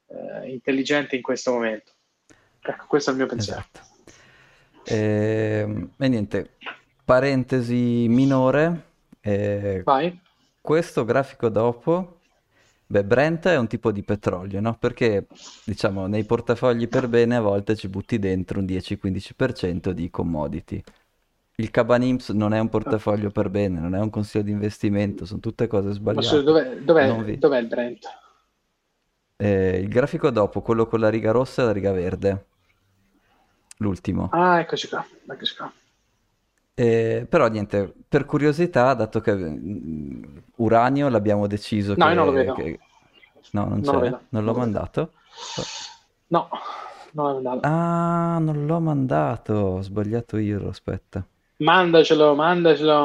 eh, 0.08 0.50
intelligente 0.50 1.14
in 1.14 1.22
questo 1.22 1.52
momento. 1.52 1.92
Ecco, 2.60 2.86
questo 2.88 3.10
è 3.10 3.12
il 3.12 3.20
mio 3.20 3.28
pensiero. 3.28 3.60
esatto. 3.60 4.92
Ehm, 4.92 5.92
E, 5.96 6.08
niente, 6.08 6.56
parentesi 7.04 8.08
minore, 8.08 8.82
eh, 9.20 9.82
Vai. 9.84 10.20
questo 10.60 11.04
grafico 11.04 11.48
dopo, 11.48 12.18
beh, 12.84 13.04
Brent 13.04 13.46
è 13.46 13.56
un 13.56 13.68
tipo 13.68 13.92
di 13.92 14.02
petrolio, 14.02 14.60
no? 14.60 14.76
Perché, 14.76 15.28
diciamo, 15.64 16.08
nei 16.08 16.24
portafogli 16.24 16.88
per 16.88 17.06
bene 17.06 17.36
a 17.36 17.40
volte 17.40 17.76
ci 17.76 17.86
butti 17.86 18.18
dentro 18.18 18.58
un 18.58 18.64
10-15% 18.64 19.90
di 19.90 20.10
commodity. 20.10 20.82
Il 21.56 21.70
Cabanimps 21.70 22.30
non 22.30 22.52
è 22.52 22.58
un 22.58 22.68
portafoglio 22.68 23.30
per 23.30 23.48
bene, 23.48 23.78
non 23.80 23.94
è 23.94 24.00
un 24.00 24.10
consiglio 24.10 24.44
di 24.44 24.50
investimento, 24.50 25.24
sono 25.24 25.40
tutte 25.40 25.66
cose 25.66 25.92
sbagliate. 25.92 26.42
dov'è, 26.42 26.76
dov'è- 26.76 27.06
Non 27.06 27.24
vi... 27.24 27.38
dov'è 27.38 27.58
il 27.58 27.66
Brent? 27.66 28.06
Eh, 29.38 29.78
il 29.80 29.88
grafico 29.88 30.30
dopo, 30.30 30.60
quello 30.60 30.86
con 30.86 30.98
la 30.98 31.08
riga 31.08 31.30
rossa 31.30 31.62
e 31.62 31.64
la 31.66 31.72
riga 31.72 31.92
verde, 31.92 32.46
l'ultimo. 33.78 34.30
Ah, 34.32 34.60
eccoci 34.60 34.88
qua, 34.88 35.06
eccoci 35.28 35.56
qua. 35.56 35.72
Eh, 36.76 37.26
però 37.28 37.46
niente, 37.46 37.92
per 38.08 38.24
curiosità, 38.24 38.94
dato 38.94 39.20
che 39.20 39.32
mm, 39.34 40.22
Uranio 40.56 41.08
l'abbiamo 41.08 41.46
deciso 41.46 41.94
No, 41.96 42.08
io 42.08 42.14
non 42.14 42.26
lo 42.26 42.32
che, 42.32 42.38
vedo. 42.38 42.54
che- 42.54 42.78
No, 43.52 43.66
non 43.66 43.78
Non 43.80 44.00
vedo. 44.00 44.20
Non 44.30 44.44
l'ho 44.44 44.50
Non 44.52 44.58
mandato? 44.60 45.12
No, 46.28 46.48
non 47.12 47.32
è 47.32 47.36
andato. 47.36 47.60
Ah, 47.66 48.38
non 48.40 48.66
l'ho 48.66 48.78
mandato, 48.80 49.52
ho 49.54 49.82
sbagliato 49.82 50.36
io, 50.36 50.68
aspetta. 50.68 51.26
Mandacelo, 51.58 52.36
mandacelo. 52.36 53.02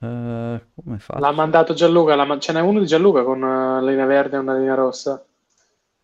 Eh, 0.00 0.60
come 0.74 0.98
L'ha 1.14 1.30
faccio? 1.30 1.32
mandato 1.32 1.72
Gianluca, 1.72 2.14
l'ha 2.14 2.26
ma- 2.26 2.38
ce 2.38 2.52
n'è 2.52 2.60
uno 2.60 2.78
di 2.80 2.84
Gianluca 2.86 3.22
con 3.22 3.40
una 3.40 3.80
linea 3.80 4.04
verde 4.04 4.36
e 4.36 4.40
una 4.40 4.54
linea 4.58 4.74
rossa. 4.74 5.24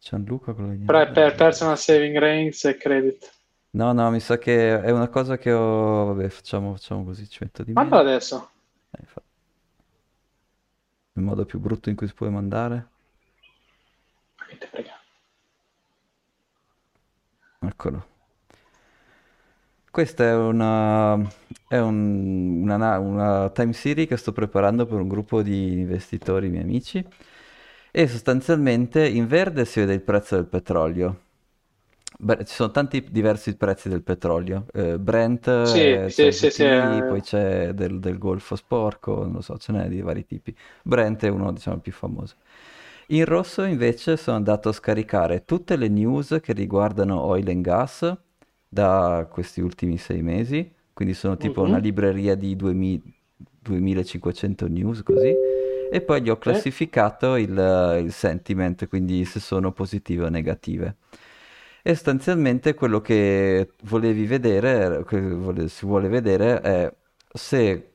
Gianluca 0.00 0.54
con 0.54 0.66
la 0.66 0.72
linea 0.72 0.86
Però 0.86 0.98
è 0.98 1.11
per 1.12 1.34
verde. 1.34 1.36
personal 1.36 1.78
saving 1.78 2.18
range 2.18 2.68
e 2.70 2.76
credit. 2.76 3.32
No, 3.72 3.92
no, 3.92 4.11
mi 4.11 4.20
sa 4.20 4.38
che 4.38 4.80
è 4.80 4.90
una 4.90 5.09
cosa 5.09 5.36
che 5.38 5.52
ho... 5.52 6.06
Vabbè, 6.06 6.28
facciamo, 6.28 6.72
facciamo 6.74 7.04
così, 7.04 7.28
ci 7.28 7.38
metto 7.42 7.62
di 7.64 7.72
Mandalo 7.72 8.02
adesso. 8.02 8.50
Eh, 8.90 9.04
fa- 9.06 9.22
Il 11.16 11.22
modo 11.22 11.44
più 11.44 11.59
brutto 11.61 11.90
in 11.90 11.96
cui 11.96 12.06
si 12.09 12.14
può 12.14 12.30
mandare. 12.30 12.88
Ma 14.38 14.46
Che 14.46 14.56
te 14.59 14.66
frega. 14.68 14.94
Eccolo. 17.61 18.04
Questa 19.99 20.22
è 20.24 20.32
una, 20.36 21.14
è 21.66 21.78
un- 21.78 22.61
una, 22.62 22.76
na- 22.76 22.99
una 23.01 23.51
time 23.51 23.72
series 23.72 24.07
che 24.09 24.16
sto 24.16 24.30
preparando 24.32 24.86
per 24.86 25.01
un 25.01 25.09
gruppo 25.09 25.42
di 25.42 25.72
investitori 25.80 26.49
miei 26.51 26.62
amici 26.62 27.05
e 27.90 28.07
sostanzialmente 28.07 29.05
in 29.09 29.26
verde 29.26 29.64
si 29.64 29.80
vede 29.80 29.94
il 29.94 30.03
prezzo 30.03 30.36
del 30.36 30.46
petrolio. 30.46 31.22
Beh, 32.20 32.44
ci 32.44 32.55
sono 32.55 32.70
tanti 32.70 33.05
diversi 33.11 33.57
prezzi 33.57 33.88
del 33.88 34.03
petrolio. 34.03 34.66
Eh, 34.72 34.99
Brent, 35.01 35.46
Sì, 35.62 35.78
eh, 35.78 36.09
sì, 36.09 36.14
c'è 36.14 36.32
sì, 36.32 36.51
sì. 36.51 36.62
WTI, 36.62 37.03
poi 37.05 37.20
eh. 37.20 37.22
c'è 37.22 37.72
del, 37.72 37.99
del 38.01 38.18
Golfo 38.18 38.57
Sporco, 38.57 39.22
non 39.24 39.32
lo 39.34 39.40
so, 39.40 39.59
ce 39.59 39.72
n'è 39.72 39.88
di 39.88 40.01
vari 40.01 40.24
tipi. 40.26 40.55
Brent 40.84 41.24
è 41.24 41.28
uno, 41.28 41.53
diciamo, 41.53 41.78
più 41.78 41.92
famoso. 41.92 42.36
In 43.09 43.24
rosso 43.24 43.62
invece 43.64 44.16
sono 44.16 44.36
andato 44.36 44.68
a 44.68 44.72
scaricare 44.72 45.44
tutte 45.44 45.76
le 45.76 45.88
news 45.88 46.38
che 46.42 46.53
riguardano 46.53 47.20
oil 47.20 47.49
and 47.49 47.62
gas 47.62 48.16
da 48.69 49.27
questi 49.31 49.61
ultimi 49.61 49.99
sei 49.99 50.23
mesi, 50.23 50.73
quindi 50.93 51.14
sono 51.14 51.37
tipo 51.37 51.62
una 51.62 51.79
Mhm. 51.79 51.79
libreria 51.79 52.35
di 52.35 52.57
2000 52.57 53.03
2500 53.61 54.66
news 54.69 55.03
così, 55.03 55.39
e 55.91 56.01
poi 56.01 56.23
gli 56.23 56.31
ho 56.31 56.39
Sì. 56.47 56.62
classificato 56.62 57.37
il, 57.37 57.51
il 58.03 58.12
sentiment, 58.12 58.89
quindi 58.89 59.25
se 59.25 59.41
sono 59.41 59.73
positive 59.73 60.25
o 60.25 60.29
negative. 60.29 60.97
E 61.83 61.95
sostanzialmente 61.95 62.75
quello 62.75 63.01
che 63.01 63.73
volevi 63.85 64.27
vedere, 64.27 65.05
che 65.05 65.69
si 65.69 65.87
vuole 65.87 66.09
vedere 66.09 66.61
è 66.61 66.95
se 67.33 67.93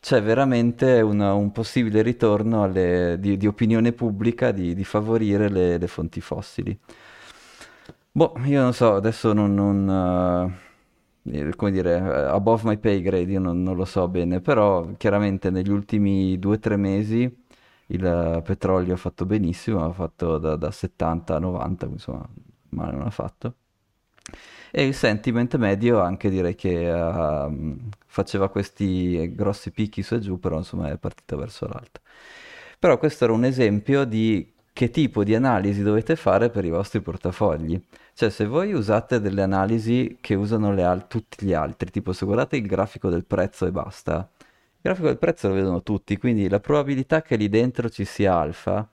c'è 0.00 0.22
veramente 0.22 1.00
una- 1.02 1.34
un 1.34 1.52
possibile 1.52 2.02
ritorno 2.02 2.62
alle- 2.62 3.16
di, 3.18 3.36
di 3.36 3.46
opinione 3.46 3.92
pubblica 3.92 4.50
di, 4.52 4.74
di 4.74 4.84
favorire 4.84 5.48
le, 5.50 5.76
le 5.78 5.86
fonti 5.86 6.20
fossili. 6.20 6.78
Boh, 8.12 8.32
io 8.44 8.60
non 8.60 8.72
so, 8.74 8.94
adesso 8.96 9.32
non, 9.32 9.54
non, 9.54 10.52
eh, 11.22 11.54
come 11.56 11.70
dire, 11.70 11.96
eh, 11.96 12.00
above 12.00 12.62
my 12.68 12.76
pay 12.78 13.00
grade, 13.02 13.30
io 13.30 13.40
non, 13.40 13.62
non 13.62 13.76
lo 13.76 13.84
so 13.84 14.08
bene, 14.08 14.40
però 14.40 14.92
chiaramente 14.96 15.50
negli 15.50 15.70
ultimi 15.70 16.38
due 16.38 16.56
o 16.56 16.58
tre 16.58 16.76
mesi 16.76 17.22
il 17.86 18.04
eh, 18.04 18.42
petrolio 18.42 18.94
ha 18.94 18.96
fatto 18.96 19.26
benissimo, 19.26 19.84
ha 19.84 19.92
fatto 19.92 20.38
da, 20.38 20.56
da 20.56 20.70
70 20.72 21.36
a 21.36 21.38
90, 21.38 21.86
insomma, 21.86 22.28
male 22.70 22.92
non 22.92 23.06
ha 23.06 23.10
fatto. 23.10 23.54
E 24.72 24.84
il 24.86 24.94
sentiment 24.94 25.56
medio 25.56 26.00
anche 26.00 26.30
direi 26.30 26.54
che 26.54 26.88
ehm, 26.88 27.88
faceva 28.06 28.48
questi 28.48 29.32
grossi 29.34 29.70
picchi 29.72 30.02
su 30.02 30.14
e 30.14 30.20
giù, 30.20 30.38
però 30.38 30.58
insomma 30.58 30.90
è 30.90 30.96
partito 30.98 31.36
verso 31.36 31.66
l'alto. 31.66 32.00
Però 32.78 32.96
questo 32.98 33.24
era 33.24 33.32
un 33.32 33.44
esempio 33.44 34.04
di 34.04 34.52
che 34.72 34.90
tipo 34.90 35.24
di 35.24 35.34
analisi 35.34 35.82
dovete 35.82 36.16
fare 36.16 36.50
per 36.50 36.64
i 36.64 36.70
vostri 36.70 37.00
portafogli. 37.00 37.80
Cioè, 38.14 38.30
se 38.30 38.46
voi 38.46 38.72
usate 38.72 39.20
delle 39.20 39.42
analisi 39.42 40.18
che 40.20 40.34
usano 40.34 40.70
al- 40.70 41.06
tutti 41.08 41.44
gli 41.44 41.52
altri, 41.52 41.90
tipo 41.90 42.12
se 42.12 42.24
guardate 42.24 42.56
il 42.56 42.66
grafico 42.66 43.08
del 43.10 43.24
prezzo 43.24 43.66
e 43.66 43.70
basta, 43.72 44.28
il 44.38 44.78
grafico 44.80 45.06
del 45.08 45.18
prezzo 45.18 45.48
lo 45.48 45.54
vedono 45.54 45.82
tutti, 45.82 46.16
quindi 46.16 46.48
la 46.48 46.60
probabilità 46.60 47.22
che 47.22 47.36
lì 47.36 47.48
dentro 47.48 47.88
ci 47.90 48.04
sia 48.04 48.34
alfa, 48.38 48.88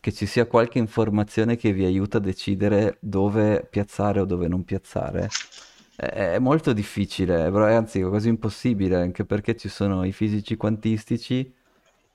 che 0.00 0.12
ci 0.12 0.26
sia 0.26 0.46
qualche 0.46 0.78
informazione 0.78 1.56
che 1.56 1.72
vi 1.72 1.84
aiuta 1.84 2.18
a 2.18 2.20
decidere 2.20 2.98
dove 3.00 3.66
piazzare 3.68 4.20
o 4.20 4.24
dove 4.24 4.48
non 4.48 4.64
piazzare, 4.64 5.28
è 5.96 6.38
molto 6.38 6.72
difficile, 6.72 7.50
però 7.50 7.66
è 7.66 7.74
anzi 7.74 8.02
quasi 8.02 8.28
impossibile, 8.28 8.96
anche 8.96 9.24
perché 9.24 9.56
ci 9.56 9.68
sono 9.68 10.04
i 10.04 10.12
fisici 10.12 10.56
quantistici 10.56 11.52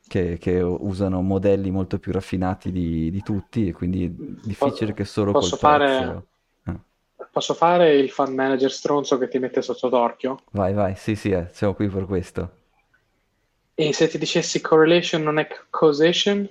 che, 0.10 0.38
che 0.38 0.60
usano 0.60 1.22
modelli 1.22 1.72
molto 1.72 2.00
più 2.00 2.12
raffinati 2.12 2.72
di, 2.74 3.10
di 3.10 3.22
tutti, 3.22 3.68
e 3.68 3.72
quindi 3.72 4.04
è 4.04 4.10
difficile 4.10 4.94
che 4.94 5.06
solo 5.06 5.32
col 5.32 5.40
Posso 5.40 5.56
fare, 5.56 5.86
prezzo... 5.86 6.26
eh. 6.66 7.26
posso 7.32 7.54
fare 7.54 7.96
il 7.96 8.10
fund 8.10 8.34
manager 8.34 8.72
stronzo 8.72 9.18
che 9.18 9.30
ti 9.30 9.40
mette 9.40 9.62
sotto 9.62 9.88
torchio? 9.88 10.40
Vai, 10.52 10.74
vai, 10.74 10.96
sì, 10.98 11.16
sì, 11.16 11.30
eh, 11.30 11.48
siamo 11.54 11.74
qui 11.74 11.88
per 11.88 12.06
questo. 12.06 12.58
E 13.76 13.94
se 13.94 14.10
ti 14.10 14.18
dicessi 14.18 14.60
correlation 14.60 15.22
non 15.22 15.40
è 15.40 15.48
causation? 15.70 16.50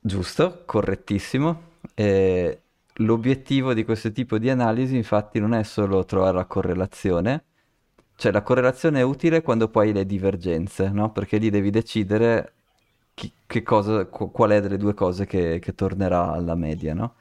Giusto, 0.00 0.62
correttissimo. 0.64 1.74
E 1.94 2.60
l'obiettivo 2.94 3.74
di 3.74 3.84
questo 3.84 4.10
tipo 4.12 4.38
di 4.38 4.48
analisi, 4.48 4.96
infatti, 4.96 5.38
non 5.40 5.52
è 5.52 5.62
solo 5.62 6.04
trovare 6.04 6.36
la 6.36 6.44
correlazione, 6.46 7.44
cioè 8.16 8.32
la 8.32 8.42
correlazione 8.42 9.00
è 9.00 9.02
utile 9.02 9.42
quando 9.42 9.68
poi 9.68 9.88
hai 9.88 9.94
le 9.94 10.06
divergenze, 10.06 10.88
no? 10.90 11.12
Perché 11.12 11.38
lì 11.38 11.50
devi 11.50 11.70
decidere 11.70 12.54
chi- 13.14 13.32
che 13.46 13.62
cosa, 13.62 14.06
qu- 14.06 14.30
qual 14.32 14.50
è 14.50 14.60
delle 14.60 14.76
due 14.78 14.94
cose 14.94 15.26
che, 15.26 15.58
che 15.60 15.74
tornerà 15.74 16.32
alla 16.32 16.54
media, 16.54 16.94
no? 16.94 17.16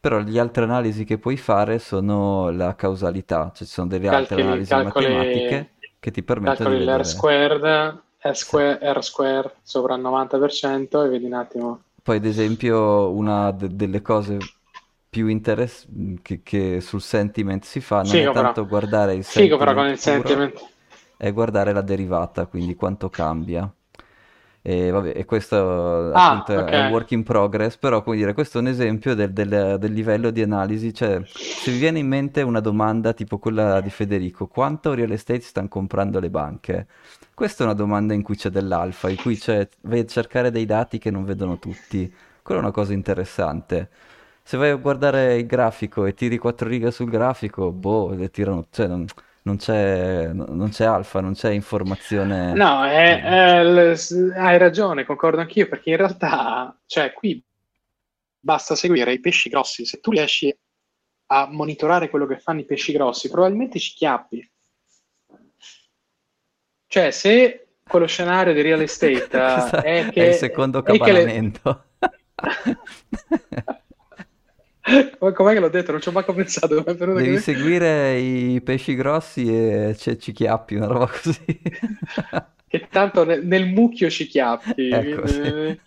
Però 0.00 0.18
le 0.20 0.38
altre 0.40 0.64
analisi 0.64 1.04
che 1.04 1.18
puoi 1.18 1.36
fare 1.36 1.78
sono 1.78 2.50
la 2.50 2.74
causalità, 2.76 3.50
cioè 3.54 3.66
ci 3.66 3.72
sono 3.72 3.88
delle 3.88 4.08
altre 4.08 4.36
Calcoli, 4.36 4.36
analisi 4.36 4.74
calcoli, 4.74 4.78
matematiche 4.78 5.72
che 5.98 6.10
ti 6.10 6.22
permettono 6.22 6.68
di 6.70 6.76
calcoli 6.76 6.84
l'R 6.84 7.04
vedere. 7.04 7.12
squared, 7.12 8.02
Sì. 8.34 8.34
square, 8.34 8.78
R 8.82 9.02
square 9.04 9.54
sopra 9.62 9.94
il 9.94 10.00
90% 10.00 11.02
e 11.04 11.08
vedi 11.10 11.26
un 11.26 11.34
attimo. 11.34 11.82
Poi, 12.02 12.16
ad 12.16 12.24
esempio, 12.24 13.10
una 13.12 13.50
de- 13.52 13.74
delle 13.74 14.00
cose 14.00 14.52
più 15.08 15.26
interessanti 15.28 16.20
che, 16.22 16.42
che 16.42 16.80
sul 16.80 17.00
sentiment 17.00 17.64
si 17.64 17.80
fa 17.80 18.02
non 18.02 18.20
è 18.20 18.28
Figo 18.28 18.32
però, 18.32 18.52
tanto 18.52 18.66
guardare 18.66 19.14
il 19.14 19.24
figo 19.26 19.56
però 19.58 19.74
con 19.74 19.86
sentiment 19.86 19.92
il 19.92 19.98
sentiment. 19.98 20.54
è 21.16 21.32
guardare 21.32 21.72
la 21.72 21.82
derivata, 21.82 22.46
quindi 22.46 22.74
quanto 22.74 23.08
cambia. 23.10 23.70
E 24.60 24.90
vabbè, 24.90 25.12
e 25.16 25.24
questo 25.24 26.12
Ah, 26.12 26.30
appunto 26.34 26.52
è 26.66 26.76
un 26.76 26.88
work 26.88 27.12
in 27.12 27.22
progress, 27.22 27.76
però 27.78 28.02
come 28.02 28.16
dire, 28.16 28.34
questo 28.34 28.58
è 28.58 28.60
un 28.60 28.66
esempio 28.66 29.14
del, 29.14 29.32
del- 29.32 29.76
del 29.78 29.92
livello 29.92 30.30
di 30.30 30.42
analisi, 30.42 30.92
cioè 30.92 31.22
se 31.24 31.70
vi 31.70 31.78
viene 31.78 32.00
in 32.00 32.08
mente 32.08 32.42
una 32.42 32.60
domanda 32.60 33.12
tipo 33.14 33.38
quella 33.38 33.80
di 33.80 33.88
Federico, 33.90 34.46
quanto 34.48 34.94
real 34.94 35.12
estate 35.12 35.40
stanno 35.40 35.68
comprando 35.68 36.20
le 36.20 36.28
banche? 36.30 36.86
Questa 37.34 37.62
è 37.62 37.66
una 37.66 37.74
domanda 37.74 38.14
in 38.14 38.22
cui 38.22 38.36
c'è 38.36 38.50
dell'alfa, 38.50 39.08
in 39.08 39.16
cui 39.16 39.36
c'è, 39.36 39.68
cercare 40.06 40.50
dei 40.50 40.66
dati 40.66 40.98
che 40.98 41.10
non 41.10 41.24
vedono 41.24 41.58
tutti, 41.58 42.12
quella 42.42 42.60
è 42.60 42.64
una 42.64 42.72
cosa 42.72 42.92
interessante. 42.92 43.88
Se 44.48 44.56
vai 44.56 44.70
a 44.70 44.76
guardare 44.76 45.36
il 45.36 45.44
grafico 45.44 46.06
e 46.06 46.14
tiri 46.14 46.38
quattro 46.38 46.66
righe 46.68 46.90
sul 46.90 47.10
grafico, 47.10 47.70
boh, 47.70 48.14
le 48.14 48.30
tirano, 48.30 48.66
cioè 48.70 48.86
non, 48.86 49.04
non 49.42 49.58
c'è 49.58 50.32
non 50.32 50.70
c'è 50.70 50.86
alfa, 50.86 51.20
non 51.20 51.34
c'è 51.34 51.50
informazione... 51.50 52.54
No, 52.54 52.82
è- 52.82 53.20
è 53.20 53.94
hai 54.36 54.56
ragione, 54.56 55.04
concordo 55.04 55.42
anch'io, 55.42 55.68
perché 55.68 55.90
in 55.90 55.98
realtà, 55.98 56.74
cioè, 56.86 57.12
qui 57.12 57.44
basta 58.40 58.74
seguire 58.74 59.12
i 59.12 59.20
pesci 59.20 59.50
grossi. 59.50 59.84
Se 59.84 60.00
tu 60.00 60.12
riesci 60.12 60.58
a 61.26 61.46
monitorare 61.50 62.08
quello 62.08 62.24
che 62.24 62.38
fanno 62.38 62.60
i 62.60 62.64
pesci 62.64 62.92
grossi, 62.92 63.28
probabilmente 63.28 63.78
ci 63.78 63.92
chiappi. 63.92 64.50
Cioè, 66.86 67.10
se 67.10 67.66
quello 67.86 68.06
scenario 68.06 68.54
di 68.54 68.62
real 68.62 68.80
estate 68.80 69.28
eh, 69.28 69.82
è 69.82 69.82
è 69.82 69.98
il 70.06 70.10
che, 70.10 70.32
secondo 70.32 70.82
è 70.82 70.84
che 70.88 70.92
le... 70.92 70.98
capanamento. 70.98 71.84
Ma 74.77 74.77
Com'è 75.34 75.52
che 75.54 75.60
l'ho 75.60 75.68
detto? 75.68 75.92
Non 75.92 76.00
ci 76.00 76.08
ho 76.08 76.12
manco 76.12 76.32
pensato, 76.34 76.82
Devi 77.10 77.36
così. 77.36 77.42
seguire 77.42 78.18
i 78.18 78.60
pesci 78.62 78.94
grossi 78.94 79.46
e 79.46 79.96
ci 80.18 80.32
chiappi, 80.32 80.74
una 80.76 80.86
roba 80.86 81.06
così. 81.08 81.40
Che 82.68 82.88
tanto 82.90 83.24
nel, 83.24 83.44
nel 83.46 83.66
mucchio 83.66 84.10
ci 84.10 84.26
chiappi. 84.26 84.90
Ecco, 84.90 85.26
sì. 85.26 85.40
quindi- 85.42 85.80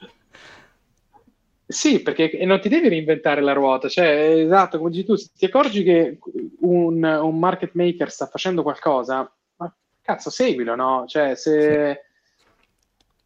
Sì, 1.65 2.01
perché 2.01 2.29
e 2.31 2.45
non 2.45 2.59
ti 2.59 2.67
devi 2.67 2.89
reinventare 2.89 3.39
la 3.41 3.53
ruota, 3.53 3.87
cioè, 3.87 4.05
esatto, 4.43 4.77
come 4.77 4.89
dici 4.89 5.05
tu, 5.05 5.15
se 5.15 5.29
ti 5.37 5.45
accorgi 5.45 5.83
che 5.83 6.19
un, 6.61 7.01
un 7.01 7.39
market 7.39 7.71
maker 7.75 8.11
sta 8.11 8.25
facendo 8.27 8.61
qualcosa, 8.61 9.31
ma 9.55 9.73
cazzo, 10.01 10.29
seguilo, 10.29 10.75
no? 10.75 11.05
Cioè, 11.07 11.35
Sì, 11.57 11.61
se, 11.61 12.01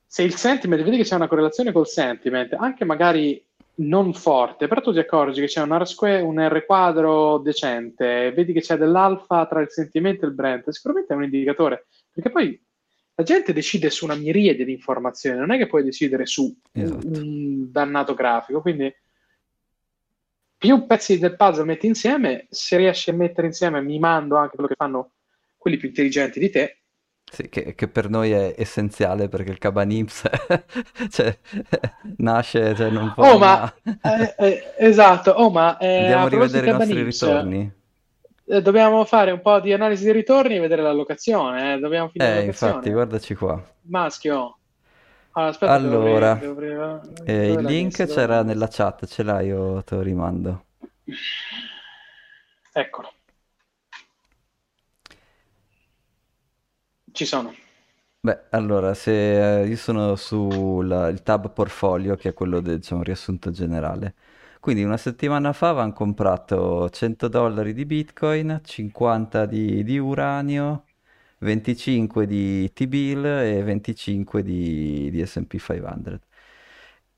se 0.05 0.23
il 0.23 0.35
sentiment, 0.35 0.81
vedi 0.83 0.97
che 0.97 1.03
c'è 1.03 1.15
una 1.15 1.27
correlazione 1.27 1.71
col 1.71 1.87
sentiment, 1.87 2.53
anche 2.53 2.85
magari 2.85 3.43
non 3.77 4.13
forte, 4.13 4.67
però 4.67 4.81
tu 4.81 4.93
ti 4.93 4.99
accorgi 4.99 5.41
che 5.41 5.47
c'è 5.47 5.61
un 5.61 5.77
R, 5.77 5.85
square, 5.85 6.21
un 6.21 6.39
R 6.39 6.65
quadro 6.65 7.39
decente, 7.39 8.31
vedi 8.31 8.53
che 8.53 8.61
c'è 8.61 8.77
dell'alfa 8.77 9.45
tra 9.47 9.61
il 9.61 9.69
sentimento 9.69 10.25
e 10.25 10.29
il 10.29 10.33
brand, 10.33 10.67
sicuramente 10.69 11.13
è 11.13 11.17
un 11.17 11.23
indicatore, 11.23 11.87
perché 12.11 12.29
poi 12.29 12.61
la 13.15 13.23
gente 13.23 13.53
decide 13.53 13.89
su 13.89 14.05
una 14.05 14.15
miriade 14.15 14.63
di 14.63 14.71
informazioni, 14.71 15.39
non 15.39 15.51
è 15.51 15.57
che 15.57 15.67
puoi 15.67 15.83
decidere 15.83 16.25
su 16.25 16.43
un, 16.43 16.81
esatto. 16.81 17.07
un 17.07 17.71
dannato 17.71 18.13
grafico, 18.13 18.61
quindi 18.61 18.93
più 20.57 20.85
pezzi 20.85 21.19
del 21.19 21.35
puzzle 21.35 21.65
metti 21.65 21.87
insieme, 21.87 22.47
se 22.49 22.77
riesci 22.77 23.09
a 23.09 23.13
mettere 23.13 23.47
insieme, 23.47 23.81
mimando 23.81 24.35
anche 24.35 24.55
quello 24.55 24.69
che 24.69 24.75
fanno 24.75 25.11
quelli 25.57 25.77
più 25.77 25.89
intelligenti 25.89 26.39
di 26.39 26.49
te, 26.49 26.79
Sì, 27.31 27.49
che, 27.49 27.75
che 27.75 27.87
per 27.89 28.09
noi 28.09 28.31
è 28.31 28.53
essenziale 28.57 29.27
perché 29.27 29.49
il 29.51 29.57
Cabanips 29.57 30.23
cioè, 31.09 31.37
nasce, 32.17 32.75
cioè 32.75 32.89
non 32.89 33.11
può... 33.13 33.25
Oh, 33.25 33.37
ma 33.37 33.73
eh, 33.83 34.35
eh, 34.37 34.73
esatto, 34.77 35.31
oh, 35.31 35.49
ma 35.49 35.77
eh, 35.77 35.99
Andiamo 35.99 36.25
a 36.25 36.29
rivedere 36.29 36.67
i 36.67 36.69
nostri 36.71 37.03
ritorni. 37.03 37.71
eh, 38.47 38.61
dobbiamo 38.61 39.03
fare 39.05 39.31
un 39.31 39.41
po' 39.41 39.59
di 39.59 39.73
analisi 39.73 40.03
dei 40.05 40.13
ritorni 40.13 40.55
e 40.55 40.59
vedere 40.59 40.81
l'allocazione. 40.81 41.73
eh, 41.73 41.79
Dobbiamo 41.79 42.09
finire 42.09 42.41
Eh, 42.41 42.45
infatti, 42.45 42.91
guardaci 42.91 43.35
qua. 43.35 43.61
Maschio. 43.87 44.57
Allora, 45.31 45.51
aspetta, 45.51 45.79
devo 45.79 45.95
aprire, 45.95 46.15
Allora, 46.15 46.39
devo 46.39 46.51
aprire- 46.53 47.01
eh, 47.25 47.33
dove 47.43 47.61
il 47.61 47.61
l'hai 47.61 47.73
link? 47.75 47.97
Dove 48.03 48.07
c'era 48.07 48.35
l'hai 48.35 48.45
nella 48.45 48.67
chat, 48.69 49.05
ce 49.05 49.23
l'hai, 49.23 49.47
io 49.47 49.83
te 49.83 49.95
lo 49.95 50.01
rimando. 50.01 50.63
Eccolo, 52.73 53.14
ci 57.15 57.25
sono. 57.25 57.55
Beh, 58.19 58.45
allora, 58.49 58.95
se 58.95 59.61
eh, 59.61 59.67
io 59.67 59.75
sono 59.77 60.15
sul 60.15 61.19
tab 61.23 61.51
portfolio, 61.53 62.15
che 62.15 62.29
è 62.29 62.33
quello 62.33 62.59
del, 62.59 62.77
diciamo, 62.79 63.03
riassunto 63.03 63.51
generale. 63.51 64.15
Quindi 64.59 64.81
una 64.83 64.97
settimana 64.97 65.53
fa 65.53 65.69
avevano 65.69 65.93
comprato 65.93 66.89
100 66.89 67.27
dollari 67.27 67.71
di 67.73 67.85
Bitcoin, 67.85 68.61
50 68.63 69.45
di, 69.45 69.83
di 69.83 69.99
uranio, 69.99 70.85
25 71.39 72.25
di 72.25 72.73
T-bill 72.73 73.25
e 73.25 73.61
25 73.63 74.41
di, 74.41 75.11
di 75.11 75.23
S&P 75.23 75.57
500. 75.59 76.19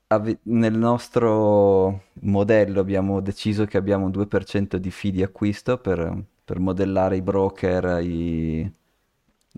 Ave- 0.08 0.40
nel 0.44 0.74
nostro 0.74 2.04
modello 2.22 2.80
abbiamo 2.80 3.20
deciso 3.20 3.64
che 3.66 3.76
abbiamo 3.78 4.06
un 4.06 4.10
2% 4.10 4.76
di 4.78 4.90
fee 4.90 5.10
di 5.10 5.22
acquisto 5.22 5.78
per, 5.78 6.24
per 6.44 6.58
modellare 6.60 7.16
i 7.16 7.22
broker, 7.22 8.02
i, 8.02 8.70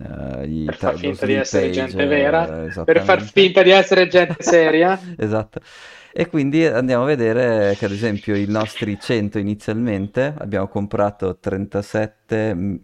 eh, 0.01 0.47
i 0.47 0.65
Per 0.65 0.77
far 0.77 0.97
finta 0.97 1.27
di 1.27 1.35
essere 1.35 1.67
age, 1.67 1.73
gente 1.73 2.07
vera, 2.07 2.67
per 2.85 3.03
far 3.03 3.23
finta 3.23 3.63
di 3.63 3.71
essere 3.71 4.09
gente 4.09 4.37
seria. 4.43 4.99
Esatto. 5.17 5.61
E 6.13 6.27
quindi 6.29 6.65
andiamo 6.67 7.05
a 7.05 7.07
vedere 7.07 7.77
che 7.79 7.85
ad 7.85 7.93
esempio 7.93 8.35
i 8.35 8.47
nostri 8.47 8.99
100 8.99 9.39
inizialmente 9.39 10.35
abbiamo 10.39 10.67
comprato 10.67 11.39
37 11.39 12.55
m- 12.55 12.81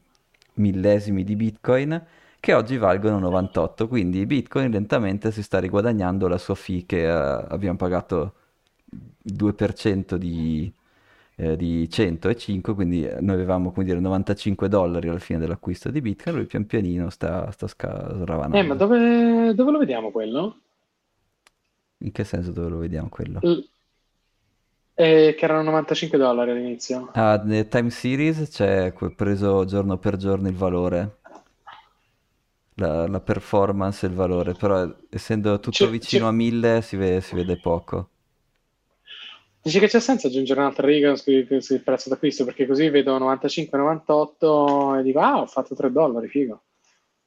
millesimi 0.54 1.24
di 1.24 1.34
Bitcoin 1.34 2.04
che 2.38 2.54
oggi 2.54 2.76
valgono 2.76 3.18
98, 3.18 3.88
quindi 3.88 4.24
Bitcoin 4.26 4.70
lentamente 4.70 5.32
si 5.32 5.42
sta 5.42 5.58
riguadagnando 5.58 6.28
la 6.28 6.38
sua 6.38 6.54
fee 6.54 6.84
che 6.86 7.02
eh, 7.02 7.10
abbiamo 7.10 7.76
pagato 7.76 8.34
2% 9.24 10.14
di, 10.14 10.72
eh, 11.37 11.57
di 11.57 11.89
105, 11.91 12.74
quindi 12.74 13.05
eh, 13.07 13.20
noi 13.20 13.34
avevamo 13.34 13.72
come 13.72 13.84
dire 13.87 14.01
95 14.01 14.68
dollari 14.68 15.09
alla 15.09 15.18
fine 15.18 15.39
dell'acquisto 15.39 15.91
di 15.91 16.01
Bitcoin, 16.01 16.37
lui 16.37 16.47
pian 16.47 16.66
pianino 16.66 17.11
sta, 17.11 17.51
sta 17.53 17.66
Eh, 18.51 18.62
ma 18.64 18.74
sravanando. 18.74 18.74
dove, 18.74 19.55
dove 19.55 19.70
lo 19.70 19.78
vediamo 19.78 20.11
quello? 20.11 20.61
In 21.99 22.11
che 22.11 22.24
senso 22.24 22.53
dove 22.53 22.70
lo 22.70 22.78
vediamo 22.78 23.11
quello? 23.11 23.45
L- 23.45 23.62
eh, 24.97 25.37
che 25.39 25.45
erano 25.45 25.62
95 25.62 26.18
dollari 26.18 26.51
all'inizio. 26.51 27.12
Ah, 27.14 27.43
nel 27.45 27.66
time 27.66 27.91
series 27.91 28.49
c'è 28.49 28.93
preso 29.16 29.64
giorno 29.64 29.99
per 29.99 30.16
giorno 30.16 30.47
il 30.47 30.55
valore, 30.55 31.18
la, 32.74 33.09
la 33.09 33.20
performance 33.20 34.07
e 34.07 34.09
il 34.09 34.14
valore, 34.14 34.55
però 34.55 34.89
essendo 35.11 35.59
tutto 35.59 35.89
Ci- 35.89 35.89
vicino 35.89 36.26
ci- 36.26 36.28
a 36.28 36.32
1000 36.32 36.80
si 36.80 36.95
vede, 36.97 37.20
si 37.20 37.34
vede 37.34 37.57
poco. 37.57 38.11
Dici 39.66 39.80
che 39.80 39.88
c'è 39.88 39.98
senso 40.00 40.28
aggiungere 40.28 40.60
un'altra 40.60 40.86
riga 40.86 41.16
sul 41.16 41.82
prezzo 41.84 42.08
d'acquisto 42.08 42.44
perché 42.44 42.66
così 42.66 42.88
vedo 42.88 43.18
95-98 43.18 44.94
e 44.94 45.02
dico 45.02 45.18
ah 45.20 45.40
ho 45.40 45.46
fatto 45.46 45.74
3 45.74 45.90
dollari, 45.90 46.28
figo. 46.28 46.62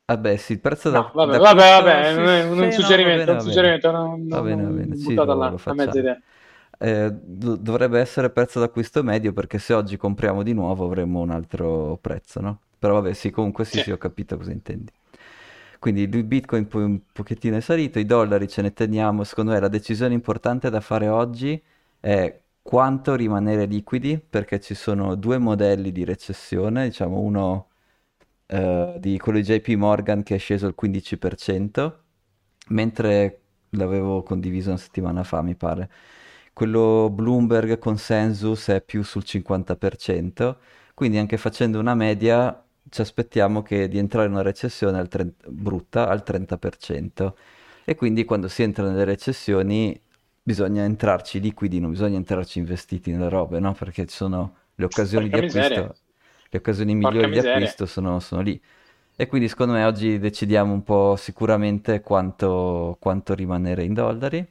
Vabbè, 0.06 0.38
sì, 0.38 0.54
il 0.54 0.60
prezzo 0.60 0.90
No, 0.92 1.12
da- 1.14 1.14
vabbè, 1.14 1.38
d'acquisto 1.40 1.74
vabbè, 1.78 1.82
vabbè, 1.82 2.02
sì, 2.04 2.28
non 2.56 2.64
è 2.64 2.66
un 2.66 2.72
va 2.72 2.72
suggerimento, 2.72 3.32
un 3.32 3.40
va 3.40 3.44
bene. 3.44 3.76
suggerimento, 3.80 3.92
non, 3.92 4.28
Va 4.28 4.42
bene, 4.42 4.64
va 4.64 4.70
bene, 4.72 4.96
sì, 4.96 5.20
lo, 5.22 5.62
a 5.66 5.74
mezza 5.74 6.00
idea. 6.00 6.20
Eh, 6.82 7.12
do- 7.12 7.56
dovrebbe 7.58 8.00
essere 8.00 8.30
prezzo 8.30 8.60
d'acquisto 8.60 9.04
medio 9.04 9.34
perché 9.34 9.60
se 9.60 9.74
oggi 9.74 9.98
compriamo 9.98 10.44
di 10.44 10.54
nuovo 10.54 10.86
avremo 10.86 11.20
un 11.20 11.30
altro 11.32 11.98
prezzo, 12.02 12.40
no? 12.42 12.62
Però 12.80 12.94
vabbè, 12.96 13.14
sì, 13.14 13.30
comunque 13.32 13.66
sì, 13.66 13.80
Sì. 13.80 13.82
sì, 13.82 13.92
ho 13.92 13.98
capito 13.98 14.38
cosa 14.38 14.52
intendi. 14.52 14.92
Quindi 15.80 16.02
il 16.04 16.24
Bitcoin 16.26 16.68
poi 16.68 16.84
un 16.84 17.00
pochettino 17.12 17.56
è 17.56 17.62
salito, 17.62 18.00
i 18.00 18.06
dollari 18.06 18.48
ce 18.50 18.62
ne 18.62 18.74
teniamo, 18.74 19.24
secondo 19.24 19.52
me 19.52 19.60
la 19.60 19.70
decisione 19.70 20.14
importante 20.14 20.70
da 20.70 20.82
fare 20.82 21.08
oggi 21.08 21.54
è 21.54 21.62
quanto 22.62 23.16
rimanere 23.16 23.66
liquidi, 23.66 24.20
perché 24.20 24.60
ci 24.60 24.76
sono 24.76 25.16
due 25.16 25.38
modelli 25.38 25.92
di 25.92 26.04
recessione, 26.06 26.86
diciamo 26.86 27.20
uno 27.20 27.70
eh, 28.48 28.96
di 29.00 29.18
quello 29.18 29.40
di 29.40 29.46
JP 29.46 29.70
Morgan 29.70 30.24
che 30.24 30.36
è 30.36 30.38
sceso 30.38 30.68
il 30.68 30.76
15%, 30.80 31.94
mentre 32.70 33.42
l'avevo 33.72 34.24
condiviso 34.24 34.70
una 34.70 34.78
settimana 34.78 35.24
fa, 35.24 35.42
mi 35.42 35.56
pare. 35.56 35.90
Quello 36.54 37.10
Bloomberg 37.12 37.78
Consensus 37.80 38.68
è 38.70 38.82
più 38.82 39.04
sul 39.04 39.24
50%, 39.26 40.56
quindi 40.94 41.18
anche 41.18 41.38
facendo 41.38 41.80
una 41.80 41.96
media 41.96 42.64
ci 42.90 43.02
aspettiamo 43.02 43.62
che 43.62 43.88
di 43.88 43.98
entrare 43.98 44.28
in 44.28 44.34
una 44.34 44.42
recessione 44.42 44.98
al 44.98 45.08
30 45.08 45.48
brutta 45.50 46.08
al 46.10 46.24
30%. 46.26 47.34
E 47.86 47.96
quindi 47.96 48.26
quando 48.26 48.48
si 48.48 48.64
entra 48.64 48.88
nelle 48.88 49.04
recessioni 49.04 50.00
bisogna 50.50 50.84
entrarci 50.84 51.40
liquidi, 51.40 51.80
non 51.80 51.92
bisogna 51.92 52.18
entrarci 52.18 52.60
investiti 52.60 53.12
nelle 53.12 53.30
robe, 53.30 53.60
no? 53.60 53.74
Perché 53.74 54.06
ci 54.08 54.16
sono 54.16 54.56
le 54.76 54.86
occasioni 54.86 55.30
Porca 55.30 55.38
di 55.38 55.38
acquisto, 55.38 55.82
miseria, 55.84 55.86
le 56.50 56.58
occasioni 56.60 56.96
porca 57.00 57.28
migliori 57.28 57.32
di 57.32 57.38
miseria. 57.38 57.76
acquisto 57.78 57.86
sono, 57.86 58.20
sono 58.20 58.42
lì. 58.42 58.60
E 59.16 59.28
quindi 59.28 59.50
secondo 59.50 59.74
me 59.74 59.84
oggi 59.86 60.18
decidiamo 60.20 60.74
un 60.74 60.84
po' 60.84 61.16
sicuramente 61.18 62.02
quanto, 62.02 62.98
quanto 63.00 63.34
rimanere 63.36 63.84
in 63.84 63.94
dollari. 63.94 64.46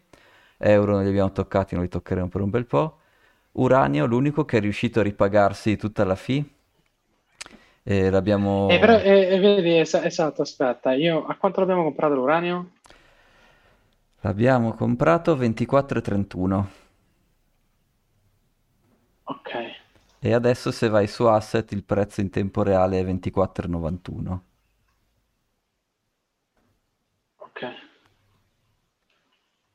Euro 0.58 0.92
non 0.94 1.02
li 1.04 1.08
abbiamo 1.10 1.32
toccati, 1.32 1.74
non 1.74 1.84
li 1.84 1.90
toccheremo 1.90 2.28
per 2.28 2.40
un 2.42 2.50
bel 2.50 2.66
po'. 2.66 2.98
Uranio, 3.52 4.06
l'unico 4.06 4.44
che 4.44 4.58
è 4.58 4.60
riuscito 4.60 5.00
a 5.00 5.02
ripagarsi 5.04 5.76
tutta 5.76 6.04
la 6.04 6.14
fee. 6.16 6.44
E 7.84 8.10
Eh, 8.66 8.78
però, 8.78 8.94
l'abbiamo 8.94 9.00
eh, 9.00 9.34
eh, 9.34 9.38
vedi, 9.40 9.78
es- 9.78 9.94
esatto, 9.94 10.42
aspetta, 10.42 10.92
io 10.92 11.24
a 11.26 11.36
quanto 11.36 11.60
l'abbiamo 11.60 11.82
comprato 11.84 12.14
l'uranio? 12.14 12.70
L'abbiamo 14.20 14.74
comprato 14.74 15.34
24,31 15.34 16.70
Ok, 19.26 19.50
e 20.20 20.32
adesso 20.32 20.70
se 20.70 20.86
vai 20.88 21.08
su 21.08 21.24
Asset 21.24 21.72
il 21.72 21.82
prezzo 21.82 22.20
in 22.20 22.30
tempo 22.30 22.62
reale 22.62 23.00
è 23.00 23.04
24,91. 23.04 24.44
ok. 27.38 27.60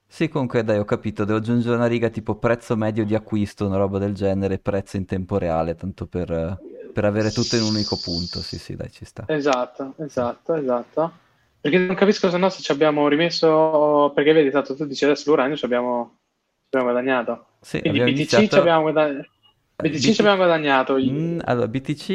Sì, 0.08 0.30
comunque 0.30 0.64
dai, 0.64 0.78
ho 0.80 0.86
capito, 0.86 1.26
devo 1.26 1.40
aggiungere 1.40 1.76
una 1.76 1.88
riga 1.88 2.10
tipo 2.10 2.36
prezzo 2.38 2.76
medio 2.78 3.04
di 3.04 3.16
acquisto, 3.16 3.66
una 3.66 3.76
roba 3.78 3.98
del 3.98 4.14
genere, 4.14 4.58
prezzo 4.60 4.96
in 4.98 5.06
tempo 5.06 5.38
reale, 5.38 5.76
tanto 5.76 6.08
per, 6.08 6.62
per 6.92 7.04
avere 7.06 7.32
tutto 7.34 7.56
in 7.58 7.64
un 7.64 7.70
unico 7.70 7.98
punto. 7.98 8.42
Sì, 8.42 8.58
sì, 8.60 8.76
dai, 8.78 8.90
ci 8.92 9.04
sta. 9.06 9.28
Esatto, 9.28 9.96
esatto, 9.98 10.54
esatto. 10.56 11.12
Perché 11.64 11.78
non 11.78 11.96
capisco 11.96 12.30
se 12.30 12.38
no 12.38 12.50
se 12.50 12.62
ci 12.62 12.74
abbiamo 12.74 13.08
rimesso, 13.08 14.12
perché 14.14 14.34
vedi, 14.34 14.50
esatto, 14.50 14.76
tu 14.76 14.86
dici 14.86 15.06
adesso 15.06 15.30
l'uranio 15.30 15.56
ci 15.56 15.64
abbiamo, 15.64 16.18
ci 16.70 16.76
abbiamo 16.76 16.92
guadagnato. 16.92 17.46
Sì, 17.62 17.80
Quindi 17.80 18.02
abbiamo 18.02 18.20
BTC 18.20 18.28
ci 18.28 18.36
iniziato... 18.36 18.60
abbiamo 18.60 18.82
guadagnato, 18.82 19.30
eh, 19.78 19.90
BTC 19.90 20.00
ci 20.02 20.10
BT 20.12 20.20
abbiamo 20.20 20.36
guadagnato, 20.36 20.98
Mm, 20.98 21.40
allora, 21.46 21.68
BTC 21.70 22.10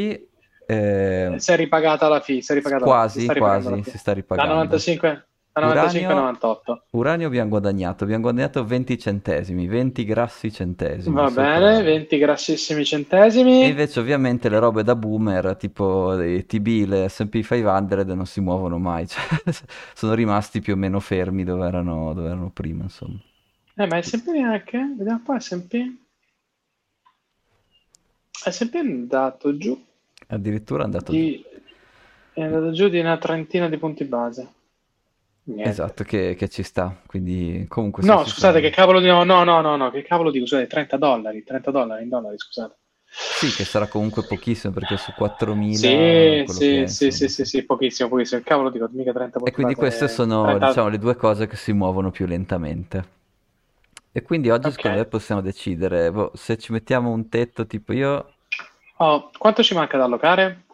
eh, 0.67 1.35
si 1.39 1.51
è 1.53 1.57
ripagata 1.57 2.09
la 2.09 2.21
fee, 2.21 2.43
si 2.43 2.53
è 2.53 2.55
ripagata 2.57 2.85
la 2.85 3.09
fee, 3.09 3.21
si 3.23 3.27
quasi, 3.27 3.39
quasi, 3.39 3.91
si 3.91 3.97
sta 3.97 4.13
ripagando. 4.13 4.53
95, 4.53 5.09
da 5.09 5.15
95 5.15 5.29
a 5.67 5.71
Uranio, 5.71 6.13
98. 6.15 6.87
uranio 6.91 7.27
abbiamo 7.29 7.49
guadagnato, 7.51 8.05
abbiamo 8.05 8.23
guadagnato 8.23 8.65
20 8.65 8.99
centesimi, 8.99 9.67
20 9.67 10.05
grassi 10.05 10.53
centesimi 10.53 11.21
Va 11.21 11.31
bene, 11.31 11.83
sopra... 11.83 11.83
20 11.83 12.19
grassissimi 12.19 12.85
E 13.61 13.65
centesimi. 13.65 13.67
invece 13.67 14.01
ovviamente 14.01 14.49
le 14.49 14.59
robe 14.59 14.83
da 14.85 14.95
boomer, 14.97 15.57
tipo 15.57 16.21
i 16.23 16.47
TB, 16.47 16.87
le 16.89 17.09
S&P 17.09 17.43
500, 17.43 18.15
non 18.15 18.27
si 18.27 18.41
muovono 18.41 18.79
mai, 18.79 19.07
cioè, 19.09 19.23
sono 19.95 20.15
rimasti 20.15 20.61
più 20.61 20.75
o 20.75 20.77
meno 20.77 21.01
fermi 21.01 21.45
dove 21.45 21.67
erano, 21.67 22.13
dove 22.15 22.29
erano 22.29 22.51
prima, 22.51 22.85
insomma. 22.85 23.19
Eh, 23.77 23.87
ma 23.87 24.03
S&P 24.03 24.27
neanche? 24.29 24.79
Vediamo 24.97 25.19
un 25.19 25.23
po' 25.23 25.39
S&P. 25.39 25.75
S&P 28.33 28.75
è 28.75 28.79
andato 28.79 29.57
giù 29.59 29.79
Addirittura 30.29 30.83
è 30.83 30.85
andato 30.87 31.15
giù. 31.15 31.29
di, 31.33 31.45
è 32.33 32.43
andato 32.43 32.71
giù 32.73 32.89
di 32.89 32.99
una 32.99 33.19
trentina 33.19 33.69
di 33.69 33.79
punti 33.79 34.05
base. 34.05 34.55
Niente. 35.49 35.71
Esatto, 35.71 36.05
che, 36.05 36.35
che 36.35 36.49
ci 36.49 36.63
sta, 36.63 36.95
quindi 37.07 37.65
comunque 37.69 38.03
No, 38.05 38.25
scusate, 38.25 38.61
che 38.61 38.69
cavolo 38.71 39.01
dico? 39.01 39.25
No, 39.25 39.45
no, 39.45 39.61
no, 39.63 39.77
no, 39.77 39.91
che 39.91 40.03
cavolo 40.03 40.31
dico? 40.31 40.45
Scusate, 40.45 40.67
30 40.67 40.97
dollari, 40.99 41.43
30 41.43 41.71
dollari 41.71 42.03
in 42.03 42.11
dollari, 42.11 42.37
scusate. 42.39 42.77
Sì, 43.11 43.49
che 43.49 43.65
sarà 43.65 43.87
comunque 43.87 44.23
pochissimo 44.25 44.75
perché 44.75 44.99
su 44.99 45.13
4.000 45.15 45.79
Sì, 45.79 46.45
sì, 46.47 46.87
sì, 46.87 46.87
sì, 46.87 47.11
sì, 47.11 47.29
sì. 47.29 47.45
sì, 47.47 47.65
pochissimo, 47.65 48.11
pochissimo. 48.11 48.43
Cavolo 48.45 48.69
dico? 48.69 48.89
Mica 48.93 49.13
30 49.13 49.41
E 49.43 49.51
quindi 49.53 49.75
queste 49.75 50.09
sono, 50.09 50.43
30... 50.43 50.67
diciamo, 50.67 50.89
le 50.89 50.99
due 50.99 51.17
cose 51.17 51.47
che 51.47 51.57
si 51.57 51.73
muovono 51.73 52.11
più 52.11 52.27
lentamente. 52.27 53.17
E 54.13 54.23
quindi 54.23 54.51
oggi 54.51 54.71
secondo 54.71 54.99
me 54.99 55.05
possiamo 55.07 55.41
decidere, 55.41 56.11
boh, 56.13 56.33
se 56.35 56.59
ci 56.59 56.73
mettiamo 56.73 57.11
un 57.11 57.29
tetto 57.29 57.67
tipo 57.67 57.93
io, 57.95 58.33
Oh, 58.99 59.31
quanto 59.39 59.63
ci 59.63 59.75
manca 59.75 59.97
da 59.97 60.05
allocare? 60.05 60.65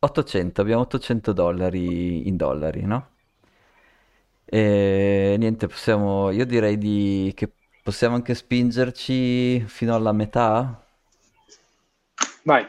800, 0.00 0.60
abbiamo 0.60 0.82
800 0.82 1.32
dollari 1.32 2.26
in 2.26 2.36
dollari, 2.36 2.82
no? 2.82 3.13
E 4.46 5.36
niente, 5.38 5.66
possiamo, 5.66 6.30
io 6.30 6.44
direi 6.46 6.78
di, 6.78 7.32
che 7.34 7.52
possiamo 7.82 8.14
anche 8.16 8.34
spingerci 8.34 9.60
fino 9.66 9.94
alla 9.94 10.12
metà? 10.12 10.78
Vai. 12.44 12.66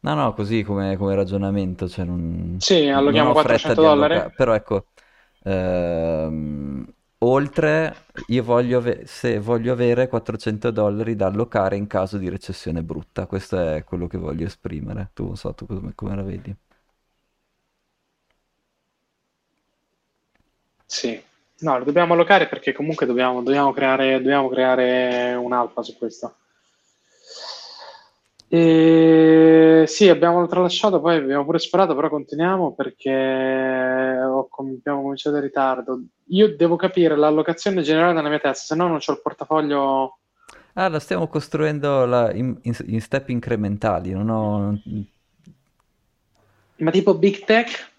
No, 0.00 0.14
no, 0.14 0.34
così 0.34 0.62
come, 0.62 0.96
come 0.98 1.14
ragionamento, 1.14 1.88
cioè 1.88 2.04
non, 2.04 2.62
Sì, 2.66 2.88
non 3.04 3.30
alloghiamo 3.30 3.34
fretta 3.34 3.72
400 3.72 3.74
di 3.74 3.84
dollari? 3.84 4.20
allocare, 4.26 4.30
però 4.32 4.52
ecco, 4.54 4.88
ehm, 5.44 6.86
oltre, 7.18 8.08
io 8.26 8.42
voglio, 8.44 8.78
ave- 8.78 9.06
se 9.06 9.38
voglio 9.38 9.72
avere 9.72 10.06
400 10.08 10.70
dollari 10.70 11.16
da 11.16 11.26
allocare 11.28 11.76
in 11.76 11.86
caso 11.86 12.18
di 12.18 12.28
recessione 12.28 12.82
brutta, 12.82 13.26
questo 13.26 13.58
è 13.58 13.82
quello 13.84 14.06
che 14.06 14.18
voglio 14.18 14.44
esprimere, 14.46 15.10
tu 15.14 15.24
non 15.24 15.36
so, 15.36 15.54
tu 15.54 15.64
come, 15.66 15.94
come 15.94 16.14
la 16.16 16.22
vedi? 16.22 16.54
Sì. 20.94 21.20
No, 21.58 21.78
lo 21.78 21.84
dobbiamo 21.84 22.14
allocare 22.14 22.46
perché 22.46 22.72
comunque 22.72 23.04
dobbiamo, 23.04 23.42
dobbiamo 23.42 23.72
creare, 23.72 24.18
dobbiamo 24.18 24.48
creare 24.48 25.34
un'alfa 25.34 25.82
su 25.82 25.98
questo. 25.98 26.36
E 28.46 29.82
sì, 29.88 30.08
abbiamo 30.08 30.46
tralasciato, 30.46 31.00
poi 31.00 31.16
abbiamo 31.16 31.44
pure 31.44 31.58
sperato, 31.58 31.96
però 31.96 32.08
continuiamo 32.08 32.74
perché 32.74 33.10
ho 33.10 34.48
abbiamo 34.56 35.02
cominciato 35.02 35.34
in 35.34 35.42
ritardo. 35.42 36.00
Io 36.28 36.54
devo 36.54 36.76
capire 36.76 37.16
l'allocazione 37.16 37.82
generale 37.82 38.12
nella 38.12 38.28
mia 38.28 38.38
testa, 38.38 38.64
se 38.64 38.76
no 38.76 38.86
non 38.86 38.98
c'ho 38.98 39.12
il 39.12 39.20
portafoglio. 39.20 40.18
Ah, 40.74 40.88
la 40.88 41.00
stiamo 41.00 41.26
costruendo 41.26 42.04
la- 42.04 42.32
in, 42.32 42.56
in- 42.62 43.00
step 43.00 43.30
incrementali, 43.30 44.12
non 44.12 44.28
ho... 44.28 44.80
Ma 46.76 46.90
tipo 46.92 47.14
Big 47.14 47.44
Tech? 47.44 47.90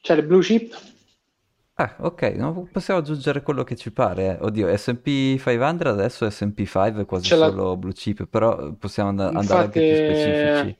C'è 0.00 0.14
le 0.14 0.22
blue 0.22 0.42
chip? 0.42 0.96
Ah, 1.80 1.94
ok, 2.00 2.22
no, 2.36 2.66
possiamo 2.72 2.98
aggiungere 3.00 3.42
quello 3.42 3.62
che 3.62 3.76
ci 3.76 3.92
pare. 3.92 4.36
eh. 4.38 4.44
Oddio, 4.44 4.76
S&P 4.76 5.38
500 5.38 5.88
adesso 5.88 6.28
S&P 6.28 6.64
5 6.66 7.02
è 7.02 7.04
quasi 7.06 7.30
la... 7.36 7.36
solo 7.50 7.76
blue 7.76 7.92
chip, 7.92 8.26
però 8.26 8.72
possiamo 8.72 9.10
and- 9.10 9.20
andare 9.20 9.40
Infatti, 9.42 9.78
anche 9.78 9.82
più 9.82 9.94
specifici. 9.94 10.76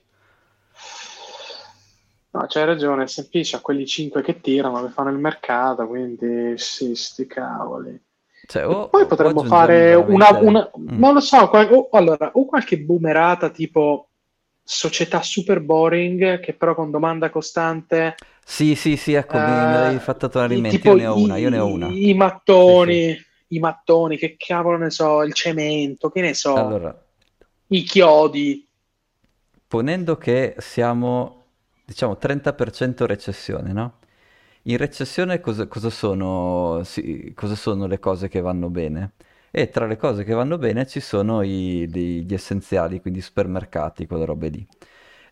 no, 2.31 2.45
c'hai 2.47 2.65
ragione, 2.67 3.07
S&P 3.07 3.41
c'ha 3.43 3.61
quelli 3.61 3.87
5 3.87 4.23
che 4.23 4.41
tirano, 4.41 4.85
che 4.85 4.91
fanno 4.93 5.11
il 5.11 5.19
mercato, 5.19 5.87
quindi 5.87 6.55
sì, 6.59 6.95
sti 6.95 7.27
cavoli. 7.27 7.99
Cioè, 8.47 8.67
o, 8.67 8.89
poi 8.89 9.07
potremmo 9.07 9.45
fare 9.45 9.95
una, 9.95 10.39
una- 10.41 10.71
Mm. 10.77 10.87
non 10.99 11.15
lo 11.15 11.21
so, 11.21 11.49
qual- 11.49 11.73
o, 11.73 11.89
allora, 11.93 12.31
o 12.35 12.45
qualche 12.47 12.79
boomerata 12.79 13.51
tipo 13.51 14.09
società 14.63 15.23
super 15.23 15.61
boring, 15.61 16.41
che 16.41 16.53
però 16.55 16.75
con 16.75 16.91
domanda 16.91 17.31
costante, 17.31 18.15
Sì, 18.51 18.75
sì, 18.75 18.97
sì, 18.97 19.13
ecco, 19.13 19.39
mi, 19.41 19.67
me 19.67 19.77
l'hai 19.79 19.99
eh, 19.99 20.01
fatto 20.01 20.29
tornare 20.29 20.55
in 20.55 20.61
mente. 20.61 20.89
Io 20.89 20.95
ne 20.95 21.07
ho 21.07 21.19
una, 21.19 21.37
io 21.37 21.51
ne 21.51 21.59
ho 21.59 21.69
una. 21.69 21.97
i, 22.01 22.11
i 22.11 22.15
Sì, 22.57 22.75
sì. 22.75 23.01
mattoni, 23.03 23.17
i 23.49 23.59
mattoni, 23.59 24.17
che 24.17 24.37
cavolo 24.37 24.77
ne 24.79 24.91
so, 24.91 25.23
il 25.23 25.33
cemento, 25.35 26.11
che 26.11 26.21
ne 26.21 26.35
so, 26.35 26.53
Allora, 26.53 26.93
i 27.69 27.83
chiodi. 27.83 28.67
ponendo 29.67 30.17
che 30.17 30.55
siamo, 30.59 31.47
diciamo, 31.85 32.17
30% 32.17 33.07
recessione, 33.07 33.73
no? 33.73 33.99
In 34.65 34.77
recessione 34.77 35.41
cosa, 35.41 35.67
cosa 35.67 35.91
sono, 35.91 36.83
sì, 36.85 37.33
cosa 37.35 37.55
sono 37.55 37.87
le 37.87 37.99
cose 37.99 38.29
che 38.29 38.41
vanno 38.41 38.69
bene? 38.71 39.13
E 39.51 39.71
tra 39.71 39.87
le 39.87 39.97
cose 39.97 40.25
che 40.25 40.35
vanno 40.35 40.59
bene 40.59 40.87
ci 40.87 41.01
sono 41.01 41.43
i- 41.43 41.89
gli, 41.91 42.23
gli 42.25 42.35
essenziali, 42.35 43.01
quindi 43.01 43.21
supermercati, 43.21 44.07
quelle 44.07 44.25
robe 44.27 44.49
lì. 44.49 44.67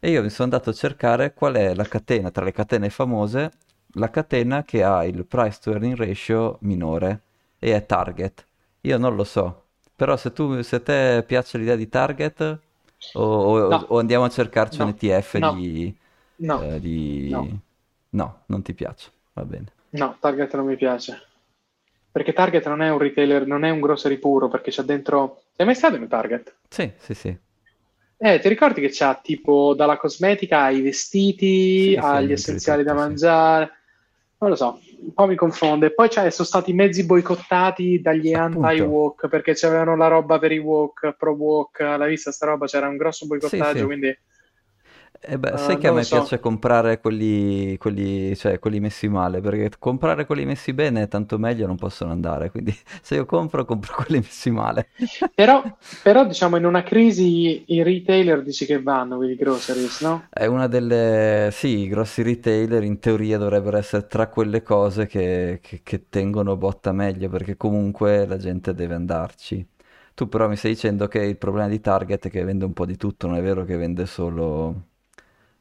E 0.00 0.10
io 0.10 0.22
mi 0.22 0.30
sono 0.30 0.44
andato 0.44 0.70
a 0.70 0.72
cercare 0.72 1.32
qual 1.34 1.54
è 1.54 1.74
la 1.74 1.84
catena, 1.84 2.30
tra 2.30 2.44
le 2.44 2.52
catene 2.52 2.90
famose, 2.90 3.50
la 3.94 4.10
catena 4.10 4.62
che 4.64 4.82
ha 4.82 5.04
il 5.04 5.24
price 5.26 5.58
to 5.62 5.70
earning 5.70 5.96
ratio 5.96 6.58
minore 6.62 7.22
e 7.58 7.74
è 7.74 7.84
Target. 7.86 8.44
Io 8.82 8.98
non 8.98 9.14
lo 9.16 9.24
so, 9.24 9.64
però 9.94 10.16
se 10.16 10.32
tu, 10.32 10.60
se 10.62 10.76
a 10.76 10.80
te 10.80 11.24
piace 11.26 11.58
l'idea 11.58 11.76
di 11.76 11.88
Target 11.88 12.58
o, 13.12 13.22
No, 13.68 13.78
o 13.88 13.98
andiamo 13.98 14.24
a 14.24 14.28
cercarci 14.28 14.82
un 14.82 14.88
no, 14.88 14.90
ETF 14.90 15.38
no, 15.38 15.50
di, 15.50 15.94
no, 16.38 16.56
eh, 16.56 16.80
di... 16.80 17.28
no, 17.28 17.56
No, 18.10 18.42
non 18.46 18.62
ti 18.62 18.72
piace, 18.74 19.10
va 19.34 19.44
bene. 19.44 19.72
no, 19.90 20.16
Target 20.20 20.54
non 20.54 20.66
mi 20.66 20.76
piace. 20.76 21.20
Perché 22.12 22.32
Target 22.32 22.66
non 22.68 22.82
è 22.82 22.90
un 22.90 22.98
retailer, 22.98 23.46
non 23.46 23.64
è 23.64 23.70
un 23.70 23.80
grocery 23.80 24.18
puro, 24.18 24.48
perché 24.48 24.70
c'è 24.70 24.82
dentro... 24.82 25.42
Sei 25.54 25.66
mai 25.66 25.74
stato 25.74 25.96
in 25.96 26.08
Target? 26.08 26.56
Sì, 26.70 26.92
sì, 26.98 27.14
sì. 27.14 27.38
Eh, 28.18 28.38
ti 28.40 28.48
ricordi 28.48 28.80
che 28.80 28.88
c'ha 28.90 29.14
tipo 29.22 29.74
dalla 29.74 29.98
cosmetica 29.98 30.62
ai 30.62 30.80
vestiti, 30.80 31.94
Sì, 31.94 32.00
sì, 32.00 32.00
agli 32.06 32.32
essenziali 32.32 32.82
da 32.82 32.92
sì. 32.92 32.96
mangiare? 32.98 33.70
Non 34.38 34.50
lo 34.50 34.56
so, 34.56 34.80
un 35.00 35.12
po' 35.14 35.26
mi 35.26 35.34
confonde. 35.36 35.92
Poi 35.92 36.08
c'è- 36.08 36.30
sono 36.30 36.46
stati 36.46 36.72
mezzi 36.72 37.04
boicottati 37.04 38.00
dagli 38.00 38.32
Appunto. 38.32 38.66
anti-woke 38.68 39.28
perché 39.28 39.54
c'avevano 39.54 39.96
la 39.96 40.08
roba 40.08 40.38
per 40.38 40.52
i 40.52 40.58
woke, 40.58 41.14
pro-woke. 41.18 41.82
L'hai 41.84 42.10
vista 42.10 42.32
sta 42.32 42.46
roba? 42.46 42.66
C'era 42.66 42.88
un 42.88 42.96
grosso 42.96 43.24
Sì, 43.26 43.28
boicottaggio, 43.28 43.80
sì. 43.80 43.84
quindi 43.86 44.18
E 45.20 45.38
beh, 45.38 45.56
eh, 45.56 45.58
sai 45.58 45.76
che 45.78 45.88
a 45.88 45.92
me 45.92 46.04
so. 46.04 46.06
piace 46.06 46.38
comprare 46.40 47.00
quelli, 47.00 47.76
quelli, 47.78 48.36
cioè, 48.36 48.58
quelli 48.58 48.80
messi 48.80 49.08
male, 49.08 49.40
perché 49.40 49.70
comprare 49.78 50.24
quelli 50.26 50.44
messi 50.44 50.72
bene 50.72 51.08
tanto 51.08 51.38
meglio 51.38 51.66
non 51.66 51.76
possono 51.76 52.12
andare, 52.12 52.50
quindi 52.50 52.72
se 53.02 53.14
io 53.16 53.24
compro, 53.26 53.64
compro 53.64 53.94
quelli 54.04 54.20
messi 54.20 54.50
male. 54.50 54.88
Però, 55.34 55.62
però, 56.02 56.26
diciamo, 56.26 56.56
in 56.56 56.64
una 56.64 56.82
crisi 56.82 57.64
i 57.66 57.82
retailer 57.82 58.42
dici 58.42 58.64
che 58.66 58.82
vanno, 58.82 59.16
quindi 59.16 59.36
groceries, 59.36 60.00
no? 60.00 60.28
È 60.28 60.44
una 60.46 60.66
delle... 60.66 61.48
Sì, 61.52 61.78
i 61.80 61.88
grossi 61.88 62.22
retailer 62.22 62.82
in 62.84 62.98
teoria 62.98 63.38
dovrebbero 63.38 63.76
essere 63.78 64.06
tra 64.06 64.28
quelle 64.28 64.62
cose 64.62 65.06
che, 65.06 65.58
che- 65.62 65.80
che 65.82 66.08
tengono 66.08 66.56
botta 66.56 66.92
meglio, 66.92 67.28
perché 67.30 67.56
comunque 67.56 68.26
la 68.26 68.36
gente 68.36 68.74
deve 68.74 68.94
andarci. 68.94 69.66
Tu 70.14 70.28
però 70.28 70.48
mi 70.48 70.56
stai 70.56 70.72
dicendo 70.72 71.08
che 71.08 71.20
il 71.22 71.38
problema 71.38 71.68
di 71.68 71.80
Target 71.80 72.26
è 72.26 72.30
che 72.30 72.44
vende 72.44 72.64
un 72.66 72.72
po' 72.74 72.84
di 72.86 72.96
tutto, 72.96 73.26
non 73.26 73.36
è 73.36 73.42
vero 73.42 73.64
che 73.64 73.76
vende 73.76 74.06
solo, 74.06 74.88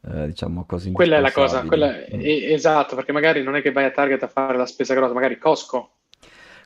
eh, 0.08 0.28
diciamo, 0.28 0.66
cose 0.66 0.92
Quella 0.92 1.18
è 1.18 1.20
la 1.20 1.32
cosa, 1.32 1.64
quella 1.64 1.92
Mm. 1.92 2.20
esatto, 2.24 2.96
perché 2.96 3.12
magari 3.12 3.44
non 3.44 3.56
è 3.56 3.62
che 3.62 3.72
vai 3.72 3.86
a 3.86 3.92
Target 3.92 4.24
a 4.24 4.28
fare 4.28 4.58
la 4.58 4.66
spesa 4.66 4.94
grossa, 4.94 5.14
magari 5.14 5.38
Costco. 5.38 5.90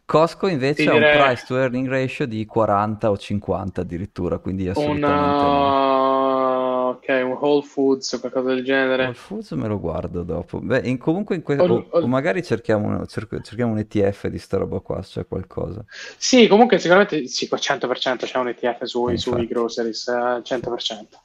Costco 0.05 0.47
invece 0.47 0.89
ha 0.89 0.95
un 0.95 1.01
price 1.01 1.45
to 1.45 1.55
earning 1.57 1.87
ratio 1.87 2.25
di 2.25 2.43
40 2.47 3.11
o 3.11 3.17
50 3.17 3.81
addirittura, 3.81 4.39
quindi 4.39 4.67
assolutamente 4.67 5.45
no. 5.45 6.87
uh, 6.87 6.87
ok, 6.89 7.07
un 7.25 7.37
Whole 7.39 7.61
Foods 7.61 8.13
o 8.13 8.19
qualcosa 8.19 8.47
del 8.47 8.55
Whole 8.55 8.65
genere. 8.65 9.13
Foods 9.13 9.51
me 9.51 9.67
lo 9.67 9.79
guardo 9.79 10.23
dopo. 10.23 10.59
Beh, 10.59 10.81
in- 10.85 10.97
comunque 10.97 11.35
in 11.35 11.43
que- 11.43 11.59
O- 11.59 11.65
o, 11.65 11.89
o 11.91 12.07
magari 12.07 12.43
cerchiamo, 12.43 12.87
un- 12.87 13.05
cerco- 13.07 13.39
cerchiamo 13.41 13.73
un 13.73 13.77
ETF 13.77 14.27
di 14.29 14.39
sta 14.39 14.57
roba 14.57 14.79
qua, 14.79 15.03
se 15.03 15.21
c'è 15.21 15.27
qualcosa. 15.27 15.85
Sì, 16.17 16.47
comunque 16.47 16.79
sicuramente 16.79 17.27
sì, 17.27 17.47
qua 17.47 17.59
100% 17.59 18.25
c'è 18.25 18.39
un 18.39 18.47
ETF 18.47 18.81
Eh, 18.81 18.87
sui, 18.87 19.17
sui 19.19 19.45
groceries, 19.45 20.07
eh, 20.07 20.39
100%. 20.43 21.21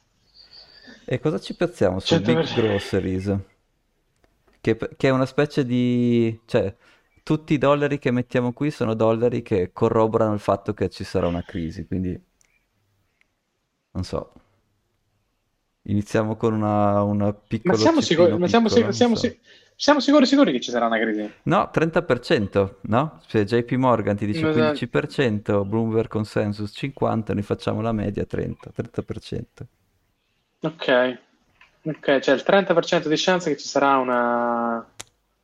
E 1.05 1.19
cosa 1.19 1.39
ci 1.39 1.55
piazziamo 1.55 1.99
sul 1.99 2.21
Big 2.21 2.39
100%. 2.39 2.53
Groceries? 2.55 3.37
Che, 4.59 4.75
che 4.75 5.07
è 5.07 5.11
una 5.11 5.25
specie 5.25 5.63
di... 5.65 6.39
cioè, 6.45 6.75
tutti 7.23 7.53
i 7.53 7.57
dollari 7.57 7.99
che 7.99 8.11
mettiamo 8.11 8.53
qui 8.53 8.71
sono 8.71 8.93
dollari 8.95 9.41
che 9.41 9.71
corroborano 9.71 10.33
il 10.33 10.39
fatto 10.39 10.73
che 10.73 10.89
ci 10.89 11.03
sarà 11.03 11.27
una 11.27 11.43
crisi, 11.43 11.85
quindi 11.85 12.19
non 13.91 14.03
so. 14.03 14.33
Iniziamo 15.87 16.35
con 16.35 16.53
una, 16.53 17.01
una 17.03 17.25
Ma 17.25 17.33
piccolo 17.33 17.77
siamo 17.77 18.01
sicuri, 18.01 18.37
ma 18.37 18.47
siamo, 18.47 18.67
piccolo, 18.67 18.69
sic- 18.69 18.93
siamo, 18.93 19.15
so. 19.15 19.15
sic- 19.15 19.39
siamo 19.75 19.99
sicuri, 19.99 20.25
sicuri 20.25 20.51
che 20.51 20.59
ci 20.59 20.71
sarà 20.71 20.87
una 20.87 20.99
crisi? 20.99 21.31
No, 21.43 21.69
30%, 21.71 22.79
no? 22.83 23.21
Se 23.27 23.45
JP 23.45 23.71
Morgan 23.73 24.15
ti 24.15 24.25
dice 24.25 24.47
Esatto. 24.47 24.85
15%, 24.85 25.65
Bloomberg 25.65 26.07
Consensus 26.07 26.71
50%, 26.75 27.33
noi 27.33 27.43
facciamo 27.43 27.81
la 27.81 27.91
media 27.91 28.25
30, 28.25 28.71
30%. 28.71 29.67
Ok, 30.63 30.87
ok, 31.85 32.19
c'è 32.19 32.33
il 32.33 32.43
30% 32.43 33.07
di 33.07 33.15
chance 33.17 33.49
che 33.49 33.57
ci 33.57 33.67
sarà 33.67 33.97
una... 33.97 34.85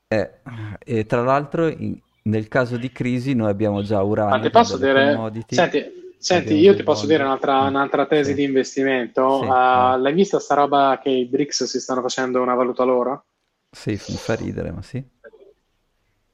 Eh, 0.08 0.42
e 0.84 1.06
tra 1.06 1.22
l'altro 1.24 1.68
in- 1.68 1.98
nel 2.24 2.48
caso 2.50 2.78
di 2.78 2.92
crisi 2.92 3.34
noi 3.34 3.50
abbiamo 3.50 3.82
già 3.82 4.02
Ma 4.30 4.40
uranio 4.40 4.40
ti 4.40 4.50
che 4.50 4.62
è 4.62 4.66
posso 4.66 4.78
dire, 4.78 4.94
commodity, 4.94 5.46
senti, 5.48 6.16
senti, 6.18 6.56
io 6.56 6.74
ti 6.74 6.84
posso 6.84 7.06
dire 7.06 7.24
un'altra, 7.24 7.62
Mm, 7.62 7.68
un'altra 7.68 8.06
tesi 8.08 8.34
Sì, 8.34 8.34
di 8.34 8.44
investimento. 8.44 9.22
sì, 9.26 9.46
Uh, 9.46 9.54
vai. 9.72 9.98
l'hai 10.00 10.14
vista 10.14 10.40
sta 10.40 10.56
roba 10.56 11.00
che 11.02 11.10
i 11.10 11.26
BRICS 11.28 11.66
si 11.66 11.80
stanno 11.80 12.02
facendo 12.02 12.42
una 12.42 12.56
valuta 12.56 12.84
loro? 12.84 13.26
Sì, 13.70 14.02
mi 14.08 14.18
fa 14.18 14.34
ridere, 14.36 14.72
ma 14.72 14.82
sì. 14.82 15.06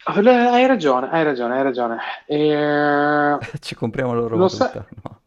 Ah, 0.06 0.14
Hai 0.54 0.66
ragione, 0.68 1.10
hai 1.12 1.24
ragione, 1.24 1.56
hai 1.58 1.64
ragione. 1.64 1.98
E, 2.26 2.46
Ci 3.60 3.76
compriamo 3.76 4.14
loro 4.14 4.38
valuta, 4.38 4.88
no? 5.04 5.22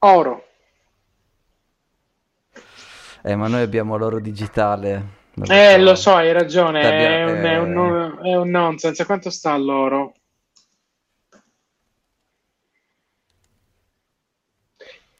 oro. 0.00 0.42
Eh, 3.26 3.34
ma 3.34 3.48
noi 3.48 3.62
abbiamo 3.62 3.96
l'oro 3.96 4.20
digitale, 4.20 5.04
lo 5.34 5.44
Eh, 5.50 5.78
lo 5.78 5.96
so. 5.96 6.02
so, 6.02 6.14
hai 6.14 6.30
ragione, 6.32 6.80
è 7.18 7.24
un, 7.24 7.44
è 7.44 7.58
un- 7.58 8.20
eh, 8.24 8.30
è 8.30 8.36
un 8.36 8.50
nonsense. 8.50 9.04
Quanto 9.04 9.30
sta 9.30 9.56
l'oro? 9.56 10.14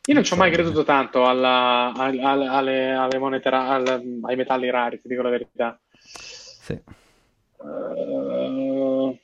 Io 0.09 0.15
non 0.15 0.23
ci 0.23 0.33
ho 0.35 0.37
mai 0.37 0.53
creduto 0.53 0.85
tanto 0.85 1.27
alla- 1.27 1.93
al- 1.93 2.19
al- 2.21 2.43
alle, 2.47 2.93
alle 2.93 3.19
monete 3.19 3.49
ai 3.49 4.37
metalli 4.37 4.71
rari, 4.71 5.01
ti 5.01 5.09
dico 5.09 5.23
la 5.23 5.31
verità. 5.31 5.81
sì. 6.61 6.81
Eh, 7.61 9.21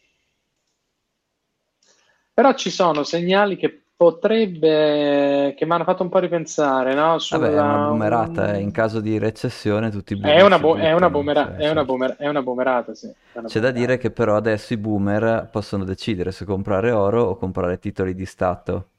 però 2.34 2.54
ci 2.54 2.70
sono 2.70 3.04
segnali 3.04 3.56
che 3.56 3.84
potrebbe, 3.96 5.54
che 5.56 5.64
mi 5.66 5.72
hanno 5.72 5.84
fatto 5.84 6.02
un 6.02 6.08
po' 6.08 6.18
ripensare, 6.18 6.94
no? 6.94 7.18
Vabbè, 7.26 7.54
è 7.54 7.60
una 7.60 7.78
Sulla, 7.78 7.80
boomerata, 7.80 8.54
eh, 8.54 8.60
in 8.60 8.70
caso 8.70 9.00
di 9.00 9.18
recessione 9.18 9.90
tutti 9.90 10.12
i 10.12 10.16
è 10.18 10.40
boomer 10.40 10.40
una, 10.40 10.58
si 10.58 10.64
bo- 10.64 10.76
è 10.78 10.90
una, 10.92 11.10
buttano, 11.10 11.10
boomera- 11.10 11.52
cioè, 11.52 11.56
è 11.56 11.68
una, 11.68 11.84
certo. 11.84 11.84
boomer- 11.84 12.16
è 12.16 12.26
una 12.26 12.42
boomerata, 12.42 12.94
sì. 12.94 13.06
È 13.30 13.38
una 13.38 13.50
C'è 13.50 13.60
da 13.60 13.70
dire 13.70 13.98
boomerata. 13.98 13.98
che 13.98 14.10
però 14.10 14.36
adesso 14.36 14.72
i 14.72 14.76
boomer 14.78 15.48
possono 15.50 15.84
decidere 15.84 16.32
se 16.32 16.44
comprare 16.44 16.90
oro 16.90 17.22
o 17.24 17.36
comprare 17.36 17.78
titoli 17.78 18.14
di 18.14 18.24
Stato 18.26 18.90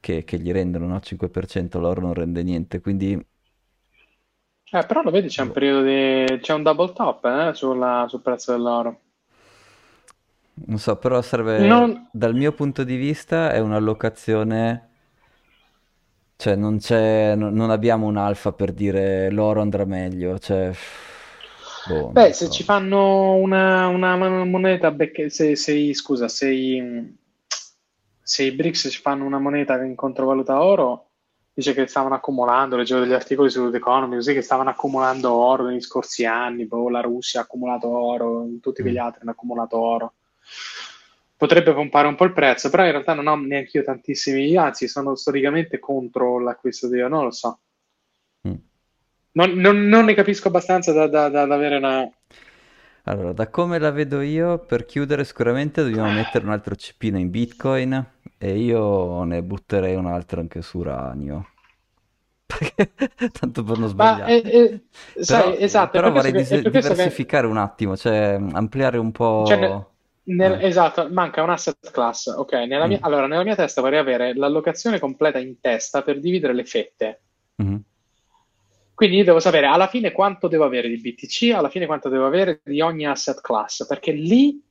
che, 0.00 0.24
che 0.24 0.38
gli 0.40 0.52
rendono, 0.52 0.86
no? 0.86 1.00
5%, 1.00 1.78
l'oro 1.80 2.00
non 2.02 2.14
rende 2.14 2.42
niente, 2.42 2.80
quindi 2.80 3.22
Eh, 4.72 4.86
però 4.86 5.02
lo 5.02 5.10
vedi, 5.10 5.28
c'è 5.28 5.42
un 5.42 5.50
boh. 5.50 5.52
periodo 5.52 5.82
di... 5.82 6.38
c'è 6.40 6.54
un 6.54 6.62
double 6.62 6.92
top 6.92 7.24
eh, 7.26 7.54
sulla- 7.54 8.06
sul 8.08 8.22
prezzo 8.22 8.52
dell'oro. 8.52 9.00
Non 10.66 10.78
so, 10.78 10.96
però 10.96 11.22
serve, 11.22 11.66
Non... 11.66 12.08
dal 12.12 12.34
mio 12.34 12.52
punto 12.52 12.84
di 12.84 12.96
vista 12.96 13.52
è 13.52 13.58
un'allocazione, 13.60 14.88
cioè 16.36 16.54
non 16.54 16.78
c'è, 16.78 17.34
non 17.34 17.70
abbiamo 17.70 18.06
un 18.06 18.16
alfa 18.16 18.52
per 18.52 18.72
dire 18.72 19.30
l'oro 19.30 19.60
andrà 19.60 19.84
meglio, 19.84 20.38
cioè, 20.38 20.70
boh, 21.88 22.08
Beh, 22.08 22.32
se 22.32 22.50
ci 22.50 22.62
so. 22.62 22.72
fanno 22.72 23.34
una, 23.34 23.86
una 23.86 24.16
moneta, 24.44 24.94
se, 25.28 25.56
se 25.56 25.94
scusa, 25.94 26.28
se 26.28 26.50
i, 26.50 27.16
se 28.22 28.42
i 28.44 28.52
BRICS 28.52 28.88
ci 28.90 29.00
fanno 29.00 29.24
una 29.24 29.38
moneta 29.38 29.82
in 29.82 29.94
controvaluta 29.94 30.62
oro, 30.62 31.10
dice 31.52 31.74
che 31.74 31.86
stavano 31.86 32.14
accumulando, 32.14 32.76
leggevo 32.76 33.00
degli 33.00 33.12
articoli 33.12 33.50
su 33.50 33.70
The 33.70 33.78
Economy, 33.78 34.16
così 34.16 34.34
che 34.34 34.42
stavano 34.42 34.70
accumulando 34.70 35.32
oro 35.32 35.64
negli 35.64 35.80
scorsi 35.80 36.24
anni, 36.24 36.66
poi 36.66 36.90
la 36.90 37.00
Russia 37.00 37.40
ha 37.40 37.42
accumulato 37.44 37.88
oro, 37.88 38.46
tutti 38.60 38.82
quegli 38.82 38.96
mm. 38.96 39.02
altri 39.02 39.20
hanno 39.22 39.30
accumulato 39.30 39.78
oro. 39.78 40.12
Potrebbe 41.36 41.72
pompare 41.72 42.06
un 42.06 42.16
po' 42.16 42.24
il 42.24 42.32
prezzo, 42.32 42.68
però 42.68 42.84
in 42.84 42.90
realtà 42.90 43.14
non 43.14 43.26
ho 43.26 43.36
neanche 43.36 43.78
io 43.78 43.84
tantissimi, 43.84 44.56
anzi 44.56 44.88
sono 44.88 45.14
storicamente 45.14 45.78
contro 45.78 46.38
l'acquisto 46.38 46.88
di 46.88 47.00
oro, 47.00 47.08
non 47.08 47.24
lo 47.24 47.30
so. 47.30 47.60
Mm. 48.46 48.54
Non, 49.32 49.50
non, 49.52 49.86
non, 49.86 50.04
ne 50.04 50.14
capisco 50.14 50.48
abbastanza 50.48 50.92
da, 50.92 51.06
da, 51.06 51.28
da, 51.28 51.46
da 51.46 51.54
avere 51.54 51.76
una, 51.76 52.10
allora, 53.04 53.32
da 53.32 53.48
come 53.48 53.78
la 53.78 53.90
vedo 53.90 54.20
io, 54.20 54.58
per 54.58 54.84
chiudere 54.84 55.24
sicuramente 55.24 55.82
dobbiamo 55.82 56.10
mettere 56.10 56.44
un 56.44 56.52
altro 56.52 56.76
cipino 56.76 57.18
in 57.18 57.30
Bitcoin 57.30 58.06
e 58.36 58.58
io 58.58 59.24
ne 59.24 59.42
butterei 59.42 59.94
un 59.94 60.06
altro 60.06 60.40
anche 60.40 60.60
su 60.60 60.78
Uranio. 60.78 61.48
Perché 62.46 62.92
tanto 63.30 63.62
per 63.62 63.78
non 63.78 63.88
sbagliare. 63.88 64.42
Ma, 64.42 64.48
eh, 64.48 64.82
eh, 65.14 65.22
sai, 65.22 65.52
però, 65.52 65.56
esatto, 65.56 65.90
però 65.92 66.10
vorrei 66.10 66.32
dis- 66.32 66.68
diversificare 66.68 67.46
che... 67.46 67.50
un 67.52 67.58
attimo, 67.58 67.96
cioè 67.96 68.38
ampliare 68.52 68.98
un 68.98 69.12
po'... 69.12 69.44
Cioè. 69.46 69.86
Nel, 70.22 70.60
eh. 70.60 70.66
Esatto, 70.66 71.08
manca 71.10 71.42
un 71.42 71.50
asset 71.50 71.90
class. 71.90 72.26
Ok, 72.26 72.52
nella 72.52 72.86
mia, 72.86 72.98
mm. 72.98 73.04
allora 73.04 73.26
nella 73.26 73.44
mia 73.44 73.54
testa 73.54 73.80
vorrei 73.80 73.98
avere 73.98 74.34
l'allocazione 74.34 74.98
completa 74.98 75.38
in 75.38 75.60
testa 75.60 76.02
per 76.02 76.20
dividere 76.20 76.52
le 76.52 76.64
fette. 76.64 77.22
Mm-hmm. 77.62 77.76
Quindi 78.94 79.16
io 79.16 79.24
devo 79.24 79.40
sapere 79.40 79.66
alla 79.66 79.86
fine 79.86 80.12
quanto 80.12 80.46
devo 80.46 80.64
avere 80.64 80.88
di 80.88 81.00
BTC, 81.00 81.54
alla 81.54 81.70
fine 81.70 81.86
quanto 81.86 82.10
devo 82.10 82.26
avere 82.26 82.60
di 82.62 82.82
ogni 82.82 83.06
asset 83.06 83.40
class, 83.40 83.86
perché 83.86 84.12
lì 84.12 84.62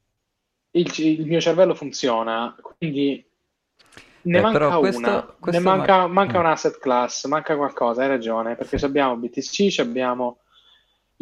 il, 0.71 0.93
il 0.97 1.25
mio 1.25 1.41
cervello 1.41 1.73
funziona. 1.73 2.55
Quindi 2.61 3.25
ne 4.21 4.37
eh, 4.37 4.41
manca 4.41 4.77
questo, 4.77 4.99
una, 4.99 5.21
questo 5.39 5.61
ne 5.61 5.65
manca, 5.67 5.97
ma... 6.01 6.07
manca 6.07 6.37
mm. 6.37 6.41
un 6.41 6.45
asset 6.45 6.77
class, 6.77 7.25
manca 7.25 7.55
qualcosa, 7.55 8.03
hai 8.03 8.07
ragione, 8.07 8.55
perché 8.55 8.83
abbiamo 8.85 9.15
BTC, 9.17 9.79
abbiamo 9.79 10.41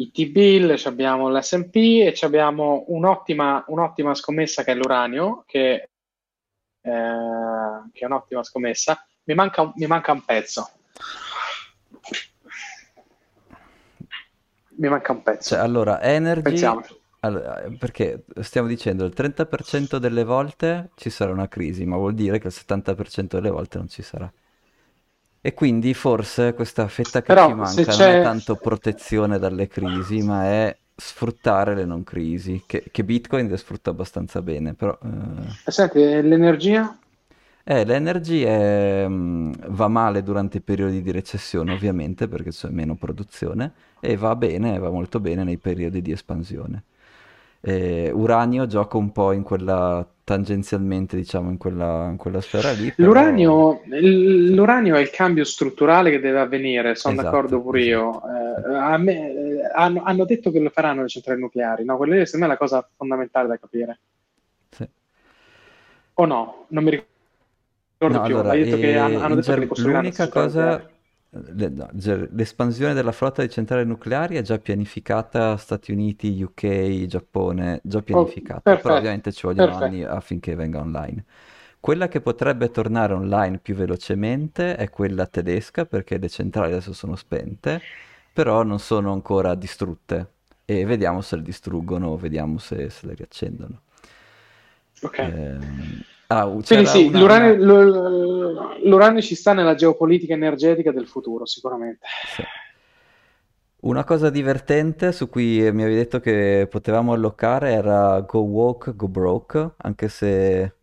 i 0.00 0.10
T-bill, 0.12 0.80
abbiamo 0.84 1.28
l'S&P 1.28 1.74
e 1.74 2.16
abbiamo 2.20 2.84
un'ottima, 2.88 3.64
un'ottima 3.66 4.14
scommessa 4.14 4.62
che 4.62 4.72
è 4.72 4.74
l'uranio, 4.74 5.42
che, 5.46 5.90
eh, 6.80 7.82
che 7.92 8.00
è 8.00 8.04
un'ottima 8.04 8.44
scommessa. 8.44 9.04
Mi 9.24 9.34
manca, 9.34 9.72
mi 9.74 9.86
manca 9.86 10.12
un 10.12 10.24
pezzo. 10.24 10.70
mi 14.78 14.88
manca 14.88 15.12
un 15.12 15.22
pezzo. 15.22 15.54
Cioè, 15.54 15.58
allora, 15.58 16.00
Energy... 16.00 16.64
Allora, 17.20 17.64
perché 17.76 18.24
stiamo 18.42 18.68
dicendo 18.68 19.04
il 19.04 19.12
30% 19.16 19.96
delle 19.96 20.22
volte 20.22 20.90
ci 20.94 21.10
sarà 21.10 21.32
una 21.32 21.48
crisi, 21.48 21.84
ma 21.84 21.96
vuol 21.96 22.14
dire 22.14 22.38
che 22.38 22.46
il 22.46 22.54
70% 22.56 23.26
delle 23.30 23.50
volte 23.50 23.78
non 23.78 23.88
ci 23.88 24.02
sarà. 24.02 24.32
E 25.40 25.54
quindi 25.54 25.94
forse 25.94 26.52
questa 26.54 26.88
fetta 26.88 27.20
che 27.20 27.32
Però, 27.32 27.48
ci 27.48 27.54
manca 27.54 27.96
non 27.96 28.00
è 28.08 28.22
tanto 28.22 28.56
protezione 28.56 29.38
dalle 29.38 29.68
crisi, 29.68 30.22
ma 30.22 30.44
è 30.44 30.76
sfruttare 30.96 31.76
le 31.76 31.84
non 31.84 32.02
crisi, 32.02 32.64
che, 32.66 32.84
che 32.90 33.04
Bitcoin 33.04 33.48
le 33.48 33.56
sfrutta 33.56 33.90
abbastanza 33.90 34.42
bene. 34.42 34.74
Però, 34.74 34.98
eh... 35.00 35.70
Senti, 35.70 36.00
l'energia? 36.00 36.98
Eh, 37.62 37.84
l'energy 37.84 38.42
è, 38.42 39.04
mm, 39.06 39.52
va 39.68 39.88
male 39.88 40.22
durante 40.22 40.56
i 40.56 40.60
periodi 40.60 41.02
di 41.02 41.10
recessione, 41.12 41.72
ovviamente, 41.72 42.26
perché 42.26 42.50
c'è 42.50 42.68
meno 42.70 42.96
produzione, 42.96 43.72
e 44.00 44.16
va 44.16 44.34
bene, 44.34 44.78
va 44.78 44.90
molto 44.90 45.20
bene 45.20 45.44
nei 45.44 45.58
periodi 45.58 46.02
di 46.02 46.10
espansione. 46.10 46.82
E 47.60 48.10
Uranio 48.12 48.66
gioca 48.66 48.96
un 48.96 49.10
po' 49.10 49.32
in 49.32 49.42
quella 49.42 50.06
tangenzialmente, 50.28 51.16
diciamo, 51.16 51.48
in 51.48 51.56
quella, 51.56 52.08
in 52.10 52.18
quella 52.18 52.42
sfera 52.42 52.70
lì. 52.72 52.92
Però... 52.92 53.08
L'uranio, 53.08 53.80
l'uranio, 53.86 54.94
è 54.96 55.00
il 55.00 55.08
cambio 55.08 55.42
strutturale 55.44 56.10
che 56.10 56.20
deve 56.20 56.40
avvenire, 56.40 56.94
sono 56.96 57.14
esatto, 57.14 57.30
d'accordo 57.30 57.62
pure 57.62 57.80
esatto. 57.80 58.26
io. 58.26 58.92
Eh, 58.92 58.98
me, 58.98 59.32
eh, 59.32 59.70
hanno, 59.74 60.02
hanno, 60.04 60.24
detto 60.26 60.50
che 60.50 60.60
lo 60.60 60.68
faranno 60.68 61.00
le 61.00 61.08
centrali 61.08 61.40
nucleari, 61.40 61.84
no? 61.84 61.96
Quella 61.96 62.24
secondo 62.26 62.46
me 62.46 62.52
è 62.52 62.54
la 62.54 62.58
cosa 62.58 62.86
fondamentale 62.94 63.48
da 63.48 63.58
capire. 63.58 63.98
Sì. 64.68 64.88
O 66.14 66.24
no? 66.26 66.66
Non 66.68 66.84
mi 66.84 66.90
ricordo 66.90 68.18
no, 68.18 68.24
più. 68.24 68.34
Allora, 68.34 68.50
Hai 68.50 68.64
detto 68.64 68.76
che 68.76 68.96
hanno, 68.98 69.20
hanno 69.20 69.34
detto 69.34 69.54
ger- 69.54 69.72
che 69.72 69.80
l'unica 69.80 70.28
cosa, 70.28 70.60
le, 70.60 70.70
no, 70.70 70.76
ger- 70.76 70.90
l'espansione 71.30 72.94
della 72.94 73.12
flotta 73.12 73.42
di 73.42 73.50
centrali 73.50 73.84
nucleari 73.84 74.36
è 74.36 74.42
già 74.42 74.58
pianificata 74.58 75.56
Stati 75.58 75.92
Uniti, 75.92 76.40
UK, 76.42 77.04
Giappone, 77.06 77.80
già 77.82 78.00
pianificata, 78.02 78.72
oh, 78.72 78.78
però 78.78 78.96
ovviamente 78.96 79.32
ci 79.32 79.46
vogliono 79.46 79.76
perfetto. 79.76 79.84
anni 79.84 80.04
affinché 80.04 80.54
venga 80.54 80.80
online. 80.80 81.24
Quella 81.80 82.08
che 82.08 82.20
potrebbe 82.20 82.70
tornare 82.70 83.12
online 83.12 83.58
più 83.58 83.74
velocemente 83.74 84.76
è 84.76 84.88
quella 84.90 85.26
tedesca 85.26 85.84
perché 85.86 86.18
le 86.18 86.28
centrali 86.28 86.72
adesso 86.72 86.92
sono 86.92 87.14
spente, 87.14 87.82
però 88.32 88.62
non 88.62 88.78
sono 88.78 89.12
ancora 89.12 89.54
distrutte 89.54 90.32
e 90.64 90.84
vediamo 90.86 91.20
se 91.20 91.36
le 91.36 91.42
distruggono, 91.42 92.16
vediamo 92.16 92.58
se, 92.58 92.90
se 92.90 93.06
le 93.06 93.14
riaccendono. 93.14 93.82
Ok. 95.02 95.18
Eh, 95.18 95.58
Ah, 96.30 96.44
Quindi 96.46 96.84
sì, 96.84 97.06
una, 97.06 97.18
l'uranio, 97.20 97.54
una... 97.54 98.76
l'uranio, 98.82 99.22
ci 99.22 99.34
sta 99.34 99.54
nella 99.54 99.74
geopolitica 99.74 100.34
energetica 100.34 100.92
del 100.92 101.06
futuro, 101.06 101.46
sicuramente. 101.46 102.06
Sì. 102.26 102.42
Una 103.80 104.04
cosa 104.04 104.28
divertente 104.28 105.12
su 105.12 105.30
cui 105.30 105.60
mi 105.72 105.82
avevi 105.82 105.94
detto 105.94 106.20
che 106.20 106.66
potevamo 106.68 107.14
allocare 107.14 107.72
era 107.72 108.20
Go 108.20 108.40
Walk, 108.40 108.94
Go 108.94 109.08
Broke, 109.08 109.70
anche 109.78 110.08
se 110.08 110.74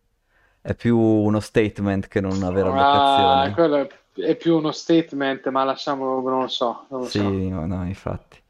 è 0.62 0.74
più 0.74 0.98
uno 0.98 1.40
statement 1.40 2.08
che 2.08 2.22
non 2.22 2.32
una 2.32 2.50
vera 2.50 2.72
allocazione. 2.72 3.46
Ah, 3.48 3.54
quello 3.54 3.88
è, 4.16 4.36
più 4.36 4.56
uno 4.56 4.72
statement, 4.72 5.48
ma 5.50 5.64
lasciamolo, 5.64 6.28
non 6.28 6.42
lo 6.42 6.48
so. 6.48 6.86
Non 6.90 7.02
lo 7.02 7.06
sì, 7.06 7.20
so. 7.20 7.30
no, 7.66 7.86
infatti. 7.86 8.42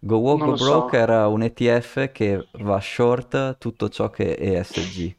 Go 0.00 0.16
Walk, 0.16 0.40
non 0.40 0.50
Go 0.50 0.56
Broke 0.56 0.96
so. 0.96 1.02
era 1.02 1.26
un 1.28 1.42
ETF 1.42 2.10
che 2.12 2.48
va 2.52 2.80
short 2.80 3.58
tutto 3.58 3.88
ciò 3.88 4.10
che 4.10 4.34
è 4.34 4.58
ESG 4.58 5.18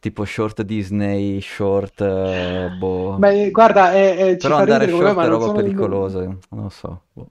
tipo 0.00 0.24
short 0.24 0.62
Disney, 0.62 1.40
short 1.40 2.00
eh, 2.00 2.70
boh. 2.76 3.16
Beh, 3.18 3.50
guarda, 3.50 3.92
è, 3.92 4.16
è, 4.16 4.36
però 4.36 4.56
andare 4.56 4.88
short 4.88 5.18
è 5.18 5.26
roba 5.26 5.52
pericolosa, 5.52 6.20
non 6.24 6.62
lo 6.62 6.68
so. 6.70 7.02
Boh. 7.12 7.28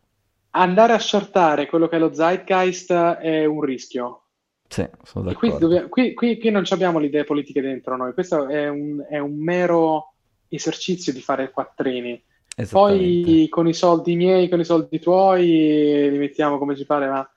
Andare 0.51 0.93
a 0.93 0.99
shortare 0.99 1.65
quello 1.65 1.87
che 1.87 1.97
è 1.97 1.99
lo 1.99 2.13
zeitgeist 2.13 2.91
è 2.93 3.45
un 3.45 3.61
rischio. 3.61 4.23
Sì, 4.67 4.87
sono 5.03 5.25
d'accordo. 5.25 5.57
Qui, 5.57 5.59
dove, 5.59 5.89
qui, 5.89 6.13
qui, 6.13 6.39
qui, 6.39 6.51
non 6.51 6.63
abbiamo 6.69 6.99
le 6.99 7.07
idee 7.07 7.23
politiche 7.23 7.59
dentro 7.59 7.97
noi, 7.97 8.13
questo 8.13 8.47
è 8.47 8.69
un, 8.69 9.03
è 9.09 9.17
un 9.17 9.35
mero 9.35 10.13
esercizio 10.47 11.11
di 11.11 11.21
fare 11.21 11.51
quattrini. 11.51 12.23
Poi 12.69 13.47
con 13.49 13.67
i 13.67 13.73
soldi 13.73 14.15
miei, 14.15 14.49
con 14.49 14.59
i 14.59 14.65
soldi 14.65 14.99
tuoi, 14.99 16.09
li 16.09 16.17
mettiamo 16.17 16.57
come 16.57 16.75
ci 16.75 16.85
pare, 16.85 17.07
ma... 17.07 17.29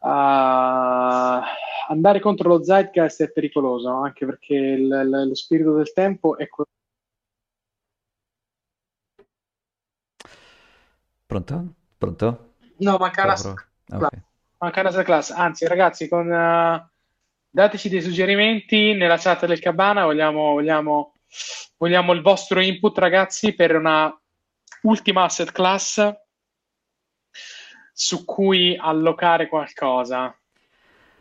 Uh 0.00 1.64
andare 1.88 2.20
contro 2.20 2.48
lo 2.48 2.62
zeitgeist 2.62 3.22
è 3.22 3.30
pericoloso, 3.30 3.90
anche 3.90 4.26
perché 4.26 4.54
il, 4.54 4.82
il, 4.82 5.28
lo 5.28 5.34
spirito 5.34 5.74
del 5.76 5.92
tempo 5.92 6.36
è 6.36 6.48
quello. 6.48 6.70
Pronto? 11.26 11.74
Pronto? 11.98 12.54
No, 12.78 12.96
manca 12.98 13.24
una, 13.24 13.34
okay. 13.34 14.22
manca 14.58 14.80
una 14.80 15.02
class. 15.02 15.30
Anzi, 15.30 15.66
ragazzi, 15.66 16.08
con, 16.08 16.30
uh, 16.30 16.88
dateci 17.50 17.88
dei 17.88 18.00
suggerimenti 18.00 18.94
nella 18.94 19.16
chat 19.16 19.46
del 19.46 19.58
Cabana. 19.58 20.04
Vogliamo, 20.04 20.52
vogliamo, 20.52 21.14
vogliamo 21.76 22.12
il 22.12 22.22
vostro 22.22 22.60
input, 22.60 22.96
ragazzi, 22.98 23.54
per 23.54 23.74
una 23.74 24.12
ultima 24.82 25.24
asset 25.24 25.52
class 25.52 26.12
su 27.92 28.24
cui 28.24 28.76
allocare 28.78 29.48
qualcosa. 29.48 30.36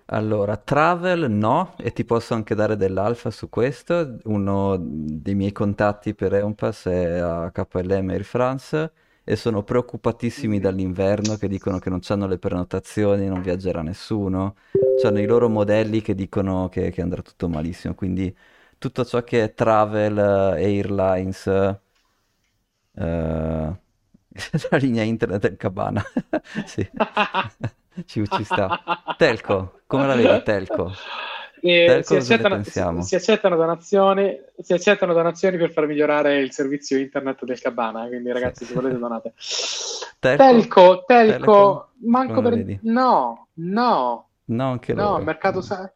Allora, 0.10 0.56
travel 0.58 1.32
no, 1.32 1.74
e 1.78 1.92
ti 1.92 2.06
posso 2.06 2.36
anche 2.36 2.54
dare 2.54 2.76
dell'alfa 2.76 3.32
su 3.32 3.50
questo. 3.50 4.18
Uno 4.26 4.78
dei 4.80 5.34
miei 5.34 5.52
contatti 5.52 6.14
per 6.14 6.36
Eunpass 6.36 6.88
è 6.88 7.18
a 7.18 7.52
KLM 7.52 8.10
Air 8.10 8.24
France 8.24 8.92
e 9.24 9.36
sono 9.36 9.64
preoccupatissimi 9.64 10.60
dall'inverno 10.60 11.38
che 11.38 11.48
dicono 11.48 11.80
che 11.80 11.90
non 11.90 12.02
hanno 12.08 12.28
le 12.28 12.38
prenotazioni, 12.38 13.28
non 13.28 13.42
viaggerà 13.42 13.82
nessuno. 13.82 14.56
Hanno 15.04 15.20
i 15.20 15.26
loro 15.26 15.50
modelli 15.50 16.02
che 16.02 16.16
dicono 16.16 16.68
che, 16.70 16.92
che 16.92 17.02
andrà 17.02 17.22
tutto 17.22 17.48
malissimo. 17.48 17.96
Quindi 17.96 18.36
tutto 18.78 19.06
ciò 19.06 19.24
che 19.24 19.44
è 19.44 19.54
travel, 19.54 20.18
airlines, 20.18 21.46
uh, 21.46 23.02
la 24.70 24.78
linea 24.78 25.04
internet 25.04 25.42
del 25.42 25.58
Cabana. 25.58 26.04
sì. 26.66 26.88
ci, 28.06 28.28
ci 28.28 28.44
sta. 28.44 29.16
Telco, 29.18 29.82
come 29.88 30.08
la 30.08 30.16
vedi 30.16 30.44
Telco? 30.44 30.92
Eh, 31.62 32.02
si, 32.04 32.16
accettano, 32.16 32.62
si, 32.64 32.72
si, 33.00 33.16
accettano 33.16 33.56
donazioni, 33.56 34.40
si 34.60 34.74
accettano 34.74 35.14
donazioni 35.14 35.58
per 35.58 35.72
far 35.72 35.88
migliorare 35.88 36.38
il 36.38 36.52
servizio 36.52 36.96
internet 36.96 37.44
del 37.44 37.60
Cabana, 37.60 38.06
quindi 38.06 38.32
ragazzi 38.32 38.66
se 38.66 38.74
volete 38.76 39.00
donate. 39.00 39.34
Telco, 40.20 40.46
Telco, 40.48 41.04
Telco, 41.08 41.90
manco 42.02 42.42
per... 42.42 42.80
No, 42.82 43.48
no. 43.54 44.28
No, 44.46 44.70
anche 44.70 44.94
no, 44.94 45.12
loro. 45.12 45.24
mercato... 45.24 45.62
Sa... 45.62 45.92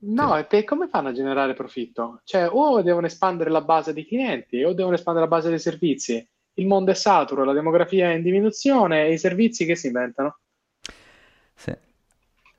No, 0.00 0.36
e 0.36 0.44
per 0.44 0.64
come 0.64 0.88
fanno 0.88 1.08
a 1.08 1.12
generare 1.12 1.54
profitto? 1.54 2.20
Cioè, 2.24 2.48
o 2.50 2.82
devono 2.82 3.06
espandere 3.06 3.50
la 3.50 3.60
base 3.60 3.92
di 3.92 4.04
clienti, 4.04 4.62
o 4.64 4.72
devono 4.72 4.96
espandere 4.96 5.26
la 5.26 5.30
base 5.30 5.50
dei 5.50 5.58
servizi. 5.60 6.26
Il 6.54 6.66
mondo 6.66 6.90
è 6.90 6.94
saturo, 6.94 7.44
la 7.44 7.52
demografia 7.52 8.10
è 8.10 8.14
in 8.14 8.22
diminuzione 8.22 9.06
e 9.06 9.12
i 9.12 9.18
servizi 9.18 9.64
che 9.66 9.76
si 9.76 9.86
inventano? 9.86 10.38
Sì. 11.54 11.74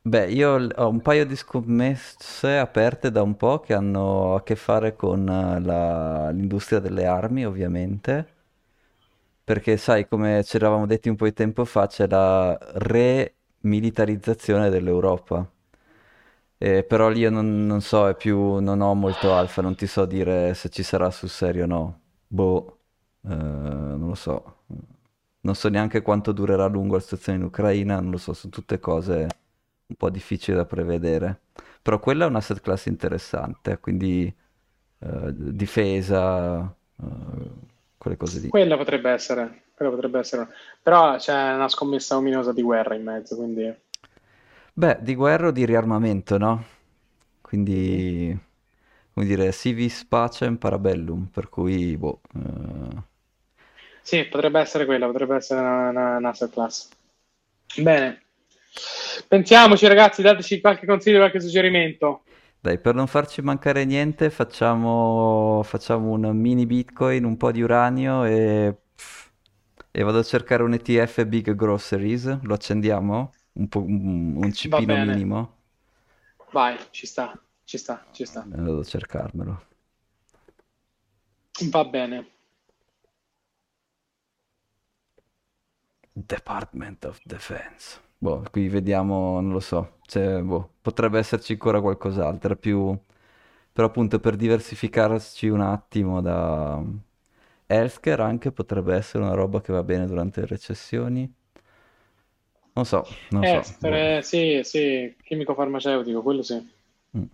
Beh, 0.01 0.31
io 0.31 0.67
ho 0.75 0.89
un 0.89 1.01
paio 1.01 1.25
di 1.25 1.35
scommesse 1.35 2.57
aperte 2.57 3.11
da 3.11 3.21
un 3.21 3.35
po' 3.37 3.59
che 3.59 3.73
hanno 3.73 4.35
a 4.35 4.43
che 4.43 4.55
fare 4.55 4.95
con 4.95 5.27
eh, 5.29 5.61
la- 5.61 6.29
l'industria 6.31 6.79
delle 6.79 7.05
armi, 7.05 7.45
ovviamente, 7.45 8.27
perché 9.43 9.77
sai, 9.77 10.07
come 10.07 10.43
ci 10.43 10.55
eravamo 10.55 10.85
detti 10.85 11.09
un 11.09 11.15
po' 11.15 11.25
di 11.25 11.33
tempo 11.33 11.65
fa, 11.65 11.87
c'è 11.87 12.07
la 12.07 12.57
remilitarizzazione 12.75 14.69
dell'Europa. 14.69 15.49
Eh, 16.61 16.83
però 16.83 17.07
lì 17.07 17.21
io 17.21 17.29
non, 17.29 17.65
non 17.65 17.79
so, 17.79 18.09
è 18.09 18.15
più, 18.15 18.59
non 18.59 18.81
ho 18.81 18.93
molto 18.93 19.33
alfa, 19.33 19.61
non 19.61 19.75
ti 19.75 19.87
so 19.87 20.05
dire 20.05 20.53
se 20.53 20.67
ci 20.67 20.83
sarà 20.83 21.09
sul 21.09 21.29
serio 21.29 21.63
o 21.63 21.67
no. 21.67 21.99
Boh, 22.27 22.79
eh, 23.23 23.33
non 23.33 24.07
lo 24.09 24.15
so. 24.15 24.55
Non 25.41 25.55
so 25.55 25.69
neanche 25.69 26.01
quanto 26.01 26.33
durerà 26.33 26.65
a 26.65 26.67
lungo 26.67 26.95
la 26.95 27.01
situazione 27.01 27.37
in 27.39 27.45
Ucraina, 27.45 28.01
non 28.01 28.11
lo 28.11 28.17
so, 28.17 28.33
sono 28.33 28.51
tutte 28.51 28.77
cose 28.81 29.27
un 29.85 29.95
po' 29.95 30.09
difficili 30.09 30.57
da 30.57 30.65
prevedere. 30.65 31.39
Però 31.81 31.97
quella 31.99 32.25
è 32.25 32.27
un 32.27 32.35
asset 32.35 32.59
class 32.59 32.87
interessante, 32.87 33.79
quindi 33.79 34.31
eh, 34.99 35.33
difesa, 35.33 36.75
eh, 37.01 37.05
quelle 37.97 38.17
cose 38.17 38.39
lì. 38.41 38.49
Quella 38.49 38.75
potrebbe 38.75 39.11
essere, 39.11 39.63
quella 39.73 39.91
potrebbe 39.91 40.19
essere. 40.19 40.49
Però 40.83 41.15
c'è 41.15 41.53
una 41.53 41.69
scommessa 41.69 42.17
ominosa 42.17 42.51
di 42.51 42.61
guerra 42.61 42.95
in 42.95 43.03
mezzo, 43.03 43.37
quindi... 43.37 43.87
Beh, 44.81 44.97
di 45.01 45.13
guerra 45.15 45.47
o 45.47 45.51
di 45.51 45.65
riarmamento, 45.65 46.37
no? 46.37 46.63
Quindi, 47.41 48.37
come 49.13 49.25
dire, 49.25 49.51
si 49.51 49.73
vis 49.73 50.05
pacem 50.05 50.57
parabellum, 50.57 51.27
per 51.27 51.49
cui, 51.49 51.97
boh, 51.97 52.21
eh, 52.35 53.03
Sì, 54.01 54.25
potrebbe 54.25 54.59
essere 54.59 54.85
quella, 54.85 55.05
potrebbe 55.05 55.35
essere 55.35 55.59
una, 55.59 55.89
una, 55.89 56.17
una 56.17 56.31
class. 56.51 56.89
Bene. 57.77 58.23
Pensiamoci, 59.27 59.87
ragazzi, 59.87 60.21
dateci 60.21 60.59
qualche 60.61 60.85
consiglio, 60.85 61.17
qualche 61.19 61.39
suggerimento. 61.39 62.23
dai, 62.61 62.79
per 62.79 62.93
non 62.95 63.07
farci 63.07 63.41
mancare 63.41 63.85
niente, 63.85 64.29
facciamo, 64.29 65.61
facciamo 65.63 66.11
un 66.11 66.29
mini 66.37 66.65
Bitcoin, 66.65 67.23
un 67.23 67.37
po' 67.37 67.51
di 67.51 67.61
uranio 67.61 68.25
e, 68.25 68.75
e 69.91 70.03
vado 70.03 70.19
a 70.19 70.23
cercare 70.23 70.63
un 70.63 70.73
ETF 70.73 71.25
Big 71.25 71.53
Groceries, 71.55 72.39
lo 72.41 72.53
accendiamo? 72.53 73.31
Un 73.59 73.67
po', 73.67 73.81
un, 73.81 74.35
un 74.37 74.51
cipino 74.53 74.95
minimo? 74.95 75.57
Vai, 76.51 76.77
ci 76.91 77.05
sta, 77.05 77.39
ci 77.63 77.77
sta, 77.77 78.03
ci 78.11 78.25
sta. 78.25 78.41
Eh, 78.43 78.57
Vado 78.57 78.79
a 78.79 78.83
cercarmelo. 78.83 79.61
Va 81.75 81.83
bene. 81.85 82.25
Department 86.13 87.05
of 87.05 87.19
Defense. 87.25 87.99
Boh, 88.17 88.43
qui 88.51 88.67
vediamo, 88.67 89.39
non 89.39 89.51
lo 89.51 89.59
so, 89.61 89.99
cioè, 90.01 90.41
boh, 90.41 90.73
potrebbe 90.81 91.19
esserci 91.19 91.53
ancora 91.53 91.79
qualcos'altro, 91.81 92.55
più... 92.57 92.97
però 93.71 93.87
appunto 93.87 94.19
per 94.19 94.35
diversificarci 94.35 95.47
un 95.49 95.61
attimo 95.61 96.21
da... 96.21 96.81
Healthcare 97.67 98.23
anche 98.23 98.51
potrebbe 98.51 98.95
essere 98.95 99.23
una 99.23 99.33
roba 99.33 99.61
che 99.61 99.71
va 99.73 99.83
bene 99.83 100.05
durante 100.07 100.41
le 100.41 100.47
recessioni. 100.47 101.31
Non 102.75 102.85
so, 102.85 102.99
non 103.29 103.45
so, 103.45 103.75
boh. 103.79 104.01
Estere, 104.01 104.21
sì, 104.21 104.61
sì, 104.63 105.15
chimico 105.23 105.53
farmaceutico, 105.53 106.21
quello 106.21 106.41
sì. 106.43 106.63
Mm. 107.15 107.29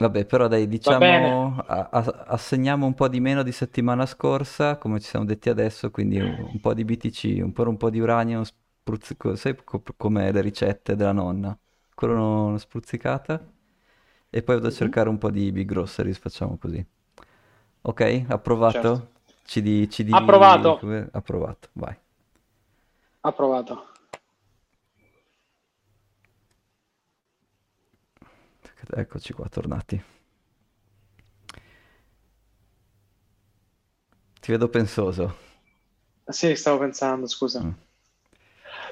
Vabbè, 0.00 0.24
però 0.24 0.48
dai, 0.48 0.66
diciamo, 0.66 1.56
a- 1.66 1.88
a- 1.92 2.24
assegniamo 2.28 2.86
un 2.86 2.94
po' 2.94 3.06
di 3.06 3.20
meno 3.20 3.42
di 3.42 3.52
settimana 3.52 4.06
scorsa, 4.06 4.78
come 4.78 4.98
ci 4.98 5.08
siamo 5.08 5.26
detti 5.26 5.50
adesso, 5.50 5.90
quindi 5.90 6.18
un, 6.18 6.34
un 6.38 6.58
po' 6.58 6.72
di 6.72 6.84
BTC, 6.86 7.40
un 7.42 7.52
po', 7.52 7.68
un 7.68 7.76
po' 7.76 7.90
di 7.90 8.00
uranio, 8.00 8.42
spruzzico, 8.42 9.36
sai 9.36 9.54
co- 9.62 9.82
come 9.98 10.32
le 10.32 10.40
ricette 10.40 10.96
della 10.96 11.12
nonna? 11.12 11.56
Uno- 12.00 12.46
una 12.46 12.56
spruzzicata 12.58 13.46
e 14.30 14.42
poi 14.42 14.54
vado 14.56 14.68
a 14.68 14.70
Mhm, 14.70 14.70
cercare 14.70 15.08
un 15.10 15.18
po' 15.18 15.30
di 15.30 15.52
big 15.52 15.66
groceries, 15.68 16.16
facciamo 16.18 16.56
così. 16.56 16.84
Ok, 17.82 18.24
Certo. 18.66 18.98
approvato? 18.98 19.12
CD, 19.44 19.86
CD, 19.88 20.10
Approvato, 20.18 20.86
approvato, 21.12 21.68
vai. 21.74 21.96
Approvato. 23.20 23.86
Eccoci 28.92 29.32
qua, 29.32 29.48
tornati. 29.48 30.02
Ti 34.40 34.50
vedo 34.50 34.68
pensoso. 34.68 35.36
Sì, 36.24 36.54
stavo 36.56 36.78
pensando, 36.78 37.26
scusa. 37.26 37.62
Mm. 37.62 37.70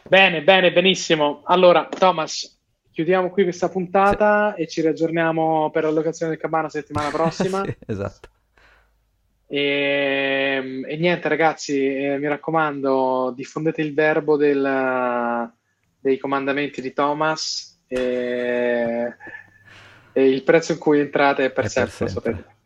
Bene, 0.04 0.42
bene, 0.42 0.72
benissimo. 0.72 1.42
Allora, 1.44 1.88
Thomas, 1.88 2.58
chiudiamo 2.90 3.30
qui 3.30 3.44
questa 3.44 3.66
Sì. 3.66 3.72
puntata 3.72 4.54
e 4.54 4.66
ci 4.68 4.82
raggiorniamo 4.82 5.70
per 5.70 5.84
l'allocazione 5.84 6.32
del 6.32 6.40
Cabana 6.40 6.68
settimana 6.68 7.10
prossima. 7.10 7.64
Sì, 7.64 7.76
esatto. 7.86 8.28
E, 9.50 10.82
e 10.86 10.96
niente, 10.98 11.26
ragazzi, 11.28 12.04
eh, 12.04 12.18
mi 12.18 12.28
raccomando, 12.28 13.32
diffondete 13.34 13.80
il 13.80 13.94
verbo 13.94 14.36
del- 14.36 15.50
dei 16.00 16.18
comandamenti 16.18 16.82
di 16.82 16.92
Thomas 16.92 17.82
e, 17.88 19.14
e 20.12 20.28
il 20.28 20.42
prezzo 20.42 20.72
in 20.72 20.78
cui 20.78 21.00
entrate 21.00 21.46
è 21.46 21.50
per 21.50 21.64
È 21.64 21.72
per 21.72 21.90
sempre, 21.90 22.12
lo 22.12 22.20
sempre. 22.20 22.56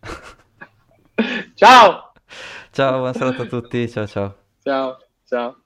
Ciao! 1.54 2.12
Ciao, 2.70 2.96
buona 2.96 3.12
serata 3.12 3.42
a 3.42 3.46
tutti, 3.46 3.88
ciao 3.90 4.06
ciao. 4.06 4.36
Ciao, 4.62 4.96
ciao. 5.26 5.61